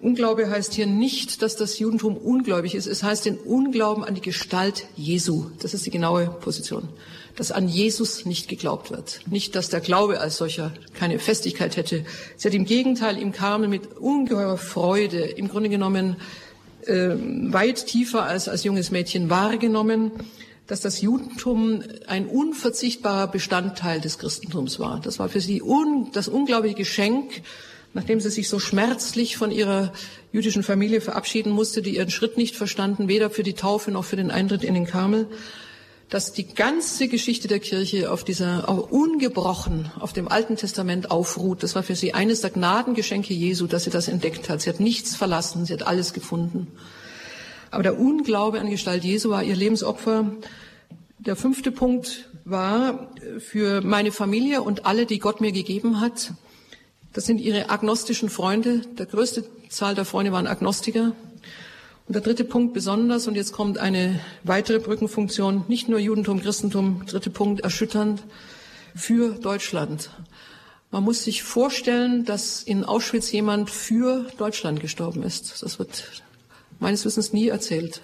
Unglaube 0.00 0.50
heißt 0.50 0.74
hier 0.74 0.86
nicht, 0.86 1.40
dass 1.42 1.54
das 1.54 1.78
Judentum 1.78 2.16
ungläubig 2.16 2.74
ist. 2.74 2.88
Es 2.88 3.04
heißt 3.04 3.26
den 3.26 3.38
Unglauben 3.38 4.02
an 4.02 4.16
die 4.16 4.20
Gestalt 4.20 4.86
Jesu. 4.96 5.50
Das 5.60 5.72
ist 5.72 5.86
die 5.86 5.90
genaue 5.90 6.26
Position. 6.26 6.88
Dass 7.36 7.52
an 7.52 7.68
Jesus 7.68 8.26
nicht 8.26 8.48
geglaubt 8.48 8.90
wird. 8.90 9.20
Nicht, 9.30 9.54
dass 9.54 9.68
der 9.68 9.80
Glaube 9.80 10.20
als 10.20 10.38
solcher 10.38 10.72
keine 10.94 11.20
Festigkeit 11.20 11.76
hätte. 11.76 12.04
Sie 12.36 12.48
hat 12.48 12.54
im 12.54 12.64
Gegenteil 12.64 13.16
im 13.18 13.30
Karmel 13.30 13.68
mit 13.68 13.96
ungeheurer 13.98 14.58
Freude 14.58 15.20
im 15.20 15.46
Grunde 15.46 15.68
genommen 15.68 16.16
äh, 16.86 17.10
weit 17.52 17.86
tiefer 17.86 18.24
als 18.24 18.48
als 18.48 18.64
junges 18.64 18.90
Mädchen 18.90 19.30
wahrgenommen, 19.30 20.10
dass 20.72 20.80
das 20.80 21.02
Judentum 21.02 21.82
ein 22.06 22.26
unverzichtbarer 22.26 23.26
Bestandteil 23.26 24.00
des 24.00 24.18
Christentums 24.18 24.78
war. 24.78 25.00
Das 25.00 25.18
war 25.18 25.28
für 25.28 25.42
sie 25.42 25.60
un, 25.60 26.08
das 26.14 26.28
unglaubliche 26.28 26.76
Geschenk 26.76 27.42
nachdem 27.94 28.20
sie 28.20 28.30
sich 28.30 28.48
so 28.48 28.58
schmerzlich 28.58 29.36
von 29.36 29.50
ihrer 29.50 29.92
jüdischen 30.32 30.62
Familie 30.62 31.02
verabschieden 31.02 31.52
musste, 31.52 31.82
die 31.82 31.96
ihren 31.96 32.08
Schritt 32.08 32.38
nicht 32.38 32.56
verstanden, 32.56 33.06
weder 33.06 33.28
für 33.28 33.42
die 33.42 33.52
Taufe 33.52 33.90
noch 33.90 34.06
für 34.06 34.16
den 34.16 34.30
Eintritt 34.30 34.64
in 34.64 34.72
den 34.72 34.86
Karmel, 34.86 35.26
dass 36.08 36.32
die 36.32 36.46
ganze 36.46 37.08
Geschichte 37.08 37.48
der 37.48 37.58
Kirche 37.58 38.10
auf 38.10 38.24
dieser 38.24 38.66
auch 38.66 38.90
ungebrochen 38.90 39.90
auf 40.00 40.14
dem 40.14 40.26
Alten 40.26 40.56
Testament 40.56 41.10
aufruht. 41.10 41.62
Das 41.62 41.74
war 41.74 41.82
für 41.82 41.94
sie 41.94 42.14
eines 42.14 42.40
der 42.40 42.50
Gnadengeschenke 42.50 43.34
Jesu, 43.34 43.66
dass 43.66 43.84
sie 43.84 43.90
das 43.90 44.08
entdeckt 44.08 44.48
hat. 44.48 44.62
Sie 44.62 44.70
hat 44.70 44.80
nichts 44.80 45.16
verlassen, 45.16 45.66
sie 45.66 45.74
hat 45.74 45.86
alles 45.86 46.14
gefunden. 46.14 46.68
Aber 47.70 47.82
der 47.82 47.98
Unglaube 47.98 48.60
an 48.60 48.68
Gestalt 48.68 49.02
Jesu 49.02 49.30
war 49.30 49.42
ihr 49.42 49.56
Lebensopfer. 49.56 50.30
Der 51.24 51.36
fünfte 51.36 51.70
Punkt 51.70 52.28
war 52.44 53.08
für 53.38 53.80
meine 53.80 54.10
Familie 54.10 54.60
und 54.60 54.86
alle, 54.86 55.06
die 55.06 55.20
Gott 55.20 55.40
mir 55.40 55.52
gegeben 55.52 56.00
hat. 56.00 56.32
Das 57.12 57.26
sind 57.26 57.40
ihre 57.40 57.70
agnostischen 57.70 58.28
Freunde. 58.28 58.80
Der 58.98 59.06
größte 59.06 59.44
Zahl 59.68 59.94
der 59.94 60.04
Freunde 60.04 60.32
waren 60.32 60.48
Agnostiker. 60.48 61.12
Und 62.08 62.14
der 62.16 62.22
dritte 62.22 62.42
Punkt 62.42 62.74
besonders, 62.74 63.28
und 63.28 63.36
jetzt 63.36 63.52
kommt 63.52 63.78
eine 63.78 64.18
weitere 64.42 64.80
Brückenfunktion, 64.80 65.64
nicht 65.68 65.88
nur 65.88 66.00
Judentum, 66.00 66.42
Christentum, 66.42 67.06
dritte 67.06 67.30
Punkt, 67.30 67.60
erschütternd, 67.60 68.24
für 68.96 69.34
Deutschland. 69.34 70.10
Man 70.90 71.04
muss 71.04 71.22
sich 71.22 71.44
vorstellen, 71.44 72.24
dass 72.24 72.64
in 72.64 72.82
Auschwitz 72.82 73.30
jemand 73.30 73.70
für 73.70 74.26
Deutschland 74.38 74.80
gestorben 74.80 75.22
ist. 75.22 75.62
Das 75.62 75.78
wird 75.78 76.24
meines 76.80 77.04
Wissens 77.04 77.32
nie 77.32 77.46
erzählt. 77.46 78.02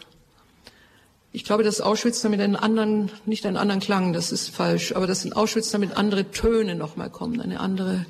Ich 1.31 1.45
glaube, 1.45 1.63
dass 1.63 1.83
Auschwitz 1.83 2.23
damit 2.23 2.41
einen 2.41 2.57
anderen, 2.57 3.11
nicht 3.27 3.45
einen 3.45 3.59
anderen 3.59 3.81
Klang, 3.81 4.15
das 4.15 4.33
ist 4.33 4.49
falsch, 4.49 4.93
aber 4.93 5.07
dass 5.07 5.25
in 5.27 5.35
Auschwitz 5.35 5.71
damit 5.71 5.97
andere 5.97 6.31
Töne 6.31 6.75
nochmal 6.75 7.11
kommen, 7.11 7.41
eine 7.41 7.61
andere, 7.61 8.07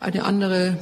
eine 0.00 0.24
andere 0.24 0.78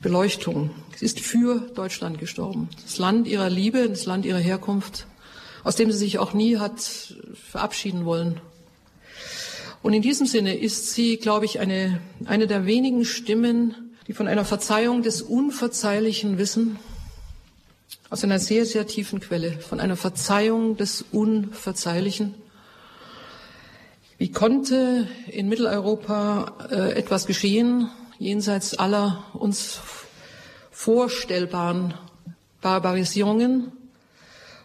Beleuchtung. 0.00 0.70
Sie 0.96 1.04
ist 1.04 1.20
für 1.20 1.60
Deutschland 1.74 2.18
gestorben. 2.18 2.70
Das 2.84 2.96
Land 2.96 3.28
ihrer 3.28 3.50
Liebe, 3.50 3.88
das 3.88 4.06
Land 4.06 4.24
ihrer 4.24 4.38
Herkunft, 4.38 5.06
aus 5.62 5.76
dem 5.76 5.92
sie 5.92 5.98
sich 5.98 6.18
auch 6.18 6.32
nie 6.32 6.56
hat 6.56 7.14
verabschieden 7.34 8.06
wollen. 8.06 8.40
Und 9.82 9.92
in 9.92 10.02
diesem 10.02 10.26
Sinne 10.26 10.56
ist 10.56 10.94
sie, 10.94 11.18
glaube 11.18 11.44
ich, 11.44 11.60
eine, 11.60 12.00
eine 12.24 12.46
der 12.46 12.64
wenigen 12.64 13.04
Stimmen, 13.04 13.74
die 14.06 14.14
von 14.14 14.26
einer 14.26 14.44
Verzeihung 14.44 15.02
des 15.02 15.20
Unverzeihlichen 15.20 16.38
wissen, 16.38 16.78
aus 18.10 18.22
einer 18.22 18.38
sehr, 18.38 18.66
sehr 18.66 18.86
tiefen 18.86 19.20
Quelle, 19.20 19.52
von 19.52 19.80
einer 19.80 19.96
Verzeihung 19.96 20.76
des 20.76 21.04
Unverzeihlichen. 21.12 22.34
Wie 24.18 24.30
konnte 24.30 25.08
in 25.26 25.48
Mitteleuropa 25.48 26.68
äh, 26.70 26.92
etwas 26.92 27.26
geschehen, 27.26 27.90
jenseits 28.18 28.78
aller 28.78 29.24
uns 29.34 29.80
vorstellbaren 30.70 31.94
Barbarisierungen? 32.62 33.72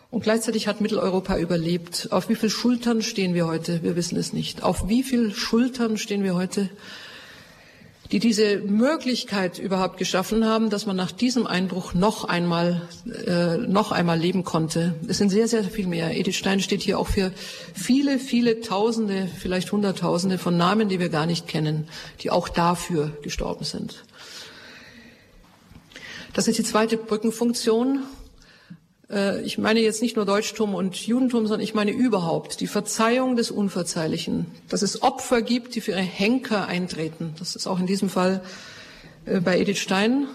Und 0.10 0.24
gleichzeitig 0.24 0.68
hat 0.68 0.82
Mitteleuropa 0.82 1.38
überlebt. 1.38 2.10
Auf 2.12 2.30
wie 2.30 2.36
viel 2.36 2.50
Schultern 2.50 3.02
stehen 3.02 3.34
wir 3.34 3.48
heute? 3.48 3.82
Wir 3.82 3.96
wissen 3.96 4.18
es 4.18 4.34
nicht. 4.34 4.62
Auf 4.62 4.88
wie 4.90 5.04
viel 5.04 5.34
Schultern 5.34 5.98
stehen 5.98 6.24
wir 6.24 6.36
heute? 6.36 6.70
Die 8.12 8.20
diese 8.20 8.58
Möglichkeit 8.58 9.58
überhaupt 9.58 9.98
geschaffen 9.98 10.46
haben, 10.46 10.70
dass 10.70 10.86
man 10.86 10.98
nach 10.98 11.12
diesem 11.12 11.48
Einbruch 11.48 11.94
noch 11.94 12.26
einmal, 12.26 12.82
äh, 13.26 13.58
noch 13.58 13.94
einmal 13.94 14.20
leben 14.20 14.44
konnte. 14.44 14.96
Es 15.08 15.18
sind 15.18 15.30
sehr, 15.30 15.48
sehr 15.48 15.64
viel 15.64 15.88
mehr. 15.88 16.18
Edith 16.18 16.36
Stein 16.36 16.60
steht 16.60 16.82
hier 16.82 17.00
auch 17.00 17.08
für 17.08 17.32
viele, 17.74 18.20
viele 18.20 18.60
Tausende, 18.60 19.30
vielleicht 19.40 19.72
Hunderttausende 19.72 20.38
von 20.38 20.58
Namen, 20.58 20.90
die 20.90 21.00
wir 21.00 21.10
gar 21.10 21.26
nicht 21.26 21.48
kennen, 21.48 21.88
die 22.20 22.32
auch 22.32 22.50
dafür 22.50 23.18
gestorben 23.22 23.64
sind. 23.64 24.04
Das 26.34 26.48
ist 26.48 26.58
die 26.60 26.64
zweite 26.64 26.98
Brückenfunktion. 26.98 28.04
Äh, 29.12 29.42
ich 29.42 29.58
meine 29.58 29.82
jetzt 29.82 30.02
nicht 30.02 30.16
nur 30.16 30.26
Deutschtum 30.26 30.74
und 30.74 30.96
Judentum, 30.96 31.46
sondern 31.46 31.62
ich 31.62 31.74
meine 31.74 31.92
überhaupt 31.92 32.62
die 32.62 32.68
Verzeihung 32.68 33.36
des 33.36 33.52
Unverzeihlichen, 33.52 34.46
dass 34.70 34.82
es 34.82 35.02
Opfer 35.02 35.42
gibt, 35.42 35.76
die 35.76 35.82
für 35.82 35.92
ihre 35.92 36.02
Henker 36.02 36.68
eintreten. 36.68 37.36
Das 37.40 37.56
ist 37.56 37.68
auch 37.68 37.80
in 37.80 37.88
diesem 37.88 38.10
Fall 38.10 38.42
äh, 39.26 39.40
bei 39.40 39.60
Edith 39.60 39.80
Stein. 39.80 40.28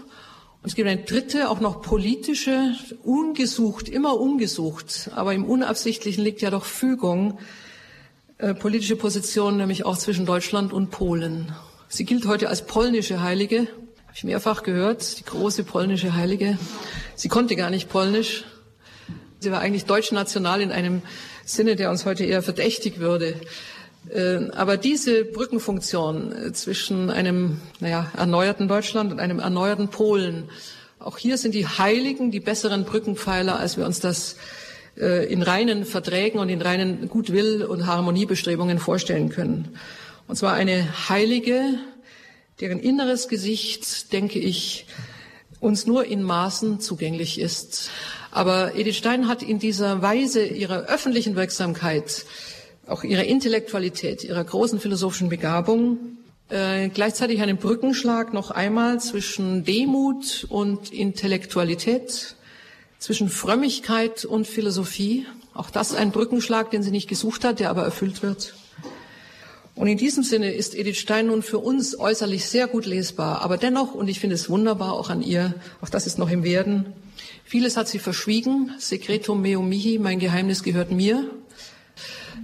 Und 0.63 0.71
es 0.71 0.75
gibt 0.75 0.89
eine 0.89 1.03
dritte, 1.03 1.49
auch 1.49 1.61
noch 1.61 1.81
politische, 1.81 2.75
ungesucht, 3.05 3.89
immer 3.89 4.19
ungesucht, 4.19 5.11
aber 5.15 5.33
im 5.33 5.45
Unabsichtlichen 5.45 6.25
liegt 6.25 6.43
ja 6.43 6.51
doch 6.51 6.65
Fügung, 6.65 7.39
äh, 8.39 8.53
politische 8.53 8.97
Position, 8.97 9.57
nämlich 9.57 9.87
auch 9.87 9.97
zwischen 9.97 10.27
Deutschland 10.27 10.73
und 10.73 10.91
Polen. 10.91 11.55
Sie 11.89 12.05
gilt 12.05 12.27
heute 12.27 12.49
als 12.49 12.67
polnische 12.67 13.23
Heilige, 13.23 13.61
habe 13.61 14.13
ich 14.15 14.25
mehrfach 14.25 14.65
gehört, 14.65 15.21
die 15.21 15.25
große 15.25 15.63
polnische 15.63 16.15
Heilige. 16.15 16.59
Sie 17.15 17.29
konnte 17.29 17.55
gar 17.55 17.71
nicht 17.71 17.89
Polnisch, 17.89 18.45
Sie 19.41 19.51
war 19.51 19.61
eigentlich 19.61 19.85
deutschnational 19.85 20.61
in 20.61 20.73
einem 20.73 21.03
Sinne, 21.45 21.77
der 21.77 21.91
uns 21.91 22.07
heute 22.07 22.25
eher 22.25 22.43
verdächtig 22.43 22.99
würde. 22.99 23.35
Äh, 24.09 24.51
aber 24.53 24.77
diese 24.77 25.25
Brückenfunktion 25.25 26.33
äh, 26.33 26.53
zwischen 26.53 27.11
einem 27.11 27.61
naja, 27.81 28.11
erneuerten 28.17 28.69
Deutschland 28.69 29.13
und 29.13 29.21
einem 29.21 29.39
erneuerten 29.39 29.89
Polen, 29.89 30.49
auch 30.99 31.19
hier 31.19 31.39
sind 31.39 31.55
die 31.55 31.67
Heiligen 31.67 32.31
die 32.31 32.41
besseren 32.41 32.85
Brückenpfeiler, 32.85 33.59
als 33.59 33.77
wir 33.77 33.85
uns 33.85 34.01
das 34.01 34.37
äh, 34.97 35.31
in 35.31 35.43
reinen 35.43 35.85
Verträgen 35.85 36.41
und 36.41 36.49
in 36.49 36.63
reinen 36.63 37.09
Gutwill- 37.09 37.65
und 37.65 37.87
Harmoniebestrebungen 37.87 38.79
vorstellen 38.79 39.29
können. 39.29 39.77
Und 40.27 40.37
zwar 40.37 40.55
eine 40.55 41.09
Heilige, 41.09 41.61
deren 42.61 42.79
inneres 42.79 43.29
Gesicht, 43.29 44.13
denke 44.13 44.39
ich, 44.39 44.87
uns 45.61 45.87
nur 45.87 46.05
in 46.07 46.23
Maßen 46.23 46.81
zugänglich 46.81 47.39
ist. 47.41 47.91
Aber 48.37 48.75
Edith 48.75 48.99
Stein 48.99 49.29
hat 49.29 49.43
in 49.43 49.59
dieser 49.59 50.03
Weise 50.03 50.45
ihrer 50.45 50.91
öffentlichen 50.91 51.37
Wirksamkeit, 51.37 52.27
auch 52.87 53.03
ihrer 53.03 53.25
Intellektualität, 53.25 54.25
ihrer 54.25 54.45
großen 54.45 54.79
philosophischen 54.79 55.31
Begabung, 55.31 56.19
äh, 56.51 56.91
gleichzeitig 56.91 57.41
einen 57.41 57.57
Brückenschlag 57.57 58.35
noch 58.35 58.51
einmal 58.51 59.01
zwischen 59.01 59.65
Demut 59.65 60.47
und 60.51 60.93
Intellektualität, 60.93 62.37
zwischen 62.99 63.31
Frömmigkeit 63.31 64.27
und 64.27 64.47
Philosophie. 64.47 65.25
Auch 65.55 65.71
das 65.71 65.95
ein 65.95 66.11
Brückenschlag, 66.11 66.71
den 66.71 66.83
sie 66.83 66.91
nicht 66.91 67.09
gesucht 67.09 67.43
hat, 67.43 67.59
der 67.59 67.71
aber 67.71 67.85
erfüllt 67.85 68.23
wird. 68.23 68.55
Und 69.75 69.87
in 69.87 69.97
diesem 69.97 70.25
Sinne 70.25 70.53
ist 70.53 70.75
Edith 70.75 70.99
Stein 70.99 71.29
nun 71.29 71.43
für 71.43 71.59
uns 71.59 71.99
äußerlich 71.99 72.45
sehr 72.45 72.67
gut 72.67 72.85
lesbar, 72.85 73.41
aber 73.41 73.57
dennoch, 73.57 73.95
und 73.95 74.09
ich 74.09 74.21
finde 74.21 74.35
es 74.35 74.51
wunderbar 74.51 74.93
auch 74.93 75.09
an 75.09 75.23
ihr, 75.23 75.55
auch 75.81 75.89
das 75.89 76.07
ist 76.07 76.19
noch 76.19 76.31
im 76.31 76.45
Werden, 76.45 76.93
Vieles 77.49 77.77
hat 77.77 77.87
sie 77.87 78.01
verschwiegen. 78.01 78.75
Secretum 78.79 79.41
meo 79.41 79.63
mihi, 79.63 80.01
mein 80.01 80.19
Geheimnis 80.19 80.65
gehört 80.65 80.91
mir. 80.91 81.31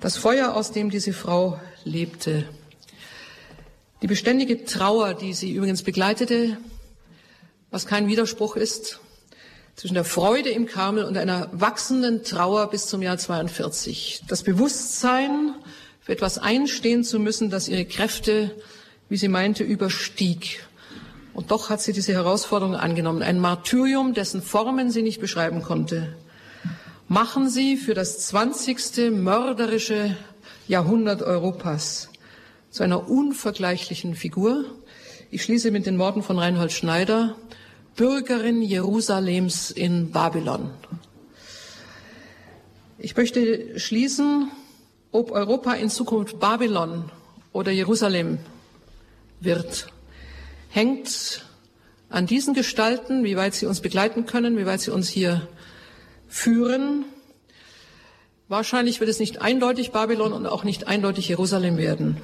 Das 0.00 0.16
Feuer, 0.16 0.54
aus 0.54 0.70
dem 0.70 0.90
diese 0.90 1.12
Frau 1.12 1.60
lebte. 1.82 2.48
Die 4.00 4.06
beständige 4.06 4.64
Trauer, 4.64 5.14
die 5.14 5.32
sie 5.32 5.54
übrigens 5.54 5.82
begleitete, 5.82 6.56
was 7.72 7.86
kein 7.86 8.06
Widerspruch 8.06 8.54
ist, 8.54 9.00
zwischen 9.74 9.94
der 9.94 10.04
Freude 10.04 10.50
im 10.50 10.66
Karmel 10.66 11.02
und 11.02 11.16
einer 11.16 11.48
wachsenden 11.50 12.22
Trauer 12.22 12.70
bis 12.70 12.86
zum 12.86 13.02
Jahr 13.02 13.18
42. 13.18 14.22
Das 14.28 14.44
Bewusstsein, 14.44 15.56
für 16.00 16.12
etwas 16.12 16.38
einstehen 16.38 17.02
zu 17.02 17.18
müssen, 17.18 17.50
das 17.50 17.66
ihre 17.66 17.86
Kräfte, 17.86 18.54
wie 19.08 19.16
sie 19.16 19.26
meinte, 19.26 19.64
überstieg. 19.64 20.64
Und 21.34 21.50
doch 21.50 21.70
hat 21.70 21.80
sie 21.80 21.92
diese 21.92 22.12
Herausforderung 22.12 22.74
angenommen. 22.74 23.22
Ein 23.22 23.38
Martyrium, 23.38 24.14
dessen 24.14 24.42
Formen 24.42 24.90
sie 24.90 25.02
nicht 25.02 25.20
beschreiben 25.20 25.62
konnte. 25.62 26.14
Machen 27.08 27.48
Sie 27.48 27.76
für 27.76 27.94
das 27.94 28.26
zwanzigste 28.26 29.10
mörderische 29.10 30.16
Jahrhundert 30.68 31.22
Europas 31.22 32.08
zu 32.70 32.82
einer 32.82 33.10
unvergleichlichen 33.10 34.14
Figur. 34.14 34.64
Ich 35.30 35.42
schließe 35.42 35.70
mit 35.70 35.84
den 35.84 35.98
Worten 35.98 36.22
von 36.22 36.38
Reinhold 36.38 36.72
Schneider, 36.72 37.36
Bürgerin 37.96 38.62
Jerusalems 38.62 39.70
in 39.70 40.10
Babylon. 40.10 40.70
Ich 42.96 43.16
möchte 43.16 43.78
schließen, 43.78 44.50
ob 45.10 45.30
Europa 45.30 45.74
in 45.74 45.90
Zukunft 45.90 46.40
Babylon 46.40 47.10
oder 47.52 47.70
Jerusalem 47.70 48.38
wird 49.40 49.91
hängt 50.72 51.44
an 52.08 52.26
diesen 52.26 52.54
Gestalten, 52.54 53.24
wie 53.24 53.36
weit 53.36 53.54
sie 53.54 53.66
uns 53.66 53.80
begleiten 53.80 54.26
können, 54.26 54.56
wie 54.56 54.66
weit 54.66 54.80
sie 54.80 54.90
uns 54.90 55.08
hier 55.08 55.46
führen. 56.28 57.04
Wahrscheinlich 58.48 58.98
wird 58.98 59.10
es 59.10 59.20
nicht 59.20 59.40
eindeutig 59.40 59.92
Babylon 59.92 60.32
und 60.32 60.46
auch 60.46 60.64
nicht 60.64 60.86
eindeutig 60.88 61.28
Jerusalem 61.28 61.76
werden. 61.76 62.16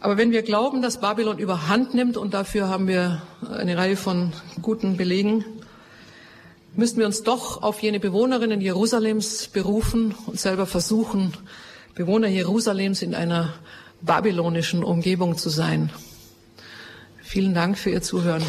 Aber 0.00 0.16
wenn 0.16 0.32
wir 0.32 0.42
glauben, 0.42 0.80
dass 0.80 1.00
Babylon 1.00 1.38
überhand 1.38 1.92
nimmt, 1.92 2.16
und 2.16 2.32
dafür 2.32 2.68
haben 2.68 2.88
wir 2.88 3.20
eine 3.46 3.76
Reihe 3.76 3.96
von 3.96 4.32
guten 4.62 4.96
Belegen, 4.96 5.44
müssen 6.74 6.98
wir 6.98 7.06
uns 7.06 7.22
doch 7.22 7.62
auf 7.62 7.80
jene 7.80 8.00
Bewohnerinnen 8.00 8.62
Jerusalems 8.62 9.48
berufen 9.48 10.14
und 10.26 10.40
selber 10.40 10.64
versuchen, 10.64 11.34
Bewohner 11.94 12.28
Jerusalems 12.28 13.02
in 13.02 13.14
einer 13.14 13.52
babylonischen 14.00 14.82
Umgebung 14.82 15.36
zu 15.36 15.50
sein. 15.50 15.90
Vielen 17.30 17.54
Dank 17.54 17.78
für 17.78 17.90
Ihr 17.90 18.02
Zuhören. 18.02 18.42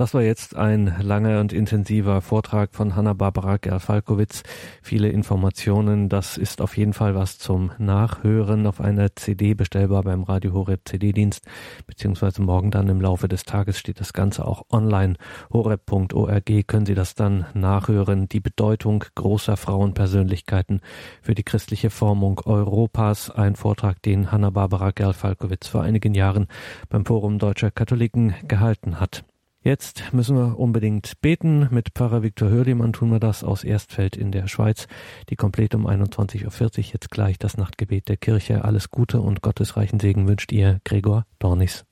Das 0.00 0.14
war 0.14 0.22
jetzt 0.22 0.56
ein 0.56 0.96
langer 1.02 1.40
und 1.40 1.52
intensiver 1.52 2.22
Vortrag 2.22 2.74
von 2.74 2.96
Hanna-Barbara 2.96 3.58
Gerfalkowitz. 3.58 4.44
Viele 4.80 5.10
Informationen. 5.10 6.08
Das 6.08 6.38
ist 6.38 6.62
auf 6.62 6.78
jeden 6.78 6.94
Fall 6.94 7.14
was 7.14 7.36
zum 7.36 7.72
Nachhören 7.76 8.66
auf 8.66 8.80
einer 8.80 9.14
CD 9.14 9.52
bestellbar 9.52 10.04
beim 10.04 10.22
Radio 10.22 10.54
Horeb 10.54 10.88
CD-Dienst, 10.88 11.44
beziehungsweise 11.86 12.40
morgen 12.40 12.70
dann 12.70 12.88
im 12.88 13.02
Laufe 13.02 13.28
des 13.28 13.42
Tages 13.42 13.78
steht 13.78 14.00
das 14.00 14.14
Ganze 14.14 14.46
auch 14.46 14.64
online. 14.70 15.16
horeb.org 15.52 16.66
können 16.66 16.86
Sie 16.86 16.94
das 16.94 17.14
dann 17.14 17.44
nachhören. 17.52 18.26
Die 18.26 18.40
Bedeutung 18.40 19.04
großer 19.16 19.58
Frauenpersönlichkeiten 19.58 20.80
für 21.20 21.34
die 21.34 21.44
christliche 21.44 21.90
Formung 21.90 22.40
Europas. 22.46 23.28
Ein 23.28 23.54
Vortrag, 23.54 24.00
den 24.00 24.32
Hanna-Barbara 24.32 24.92
Gerfalkowitz 24.92 25.68
vor 25.68 25.82
einigen 25.82 26.14
Jahren 26.14 26.46
beim 26.88 27.04
Forum 27.04 27.38
Deutscher 27.38 27.70
Katholiken 27.70 28.34
gehalten 28.48 28.98
hat. 28.98 29.24
Jetzt 29.62 30.14
müssen 30.14 30.36
wir 30.36 30.58
unbedingt 30.58 31.20
beten. 31.20 31.68
Mit 31.70 31.90
Pfarrer 31.94 32.22
Viktor 32.22 32.48
Hördemann 32.48 32.94
tun 32.94 33.10
wir 33.10 33.20
das 33.20 33.44
aus 33.44 33.62
Erstfeld 33.62 34.16
in 34.16 34.32
der 34.32 34.48
Schweiz. 34.48 34.86
Die 35.28 35.36
komplett 35.36 35.74
um 35.74 35.86
21.40 35.86 36.78
Uhr 36.78 36.84
jetzt 36.94 37.10
gleich 37.10 37.38
das 37.38 37.58
Nachtgebet 37.58 38.08
der 38.08 38.16
Kirche. 38.16 38.64
Alles 38.64 38.90
Gute 38.90 39.20
und 39.20 39.42
gottesreichen 39.42 40.00
Segen 40.00 40.28
wünscht 40.28 40.50
ihr 40.52 40.80
Gregor 40.84 41.26
Dornis. 41.38 41.84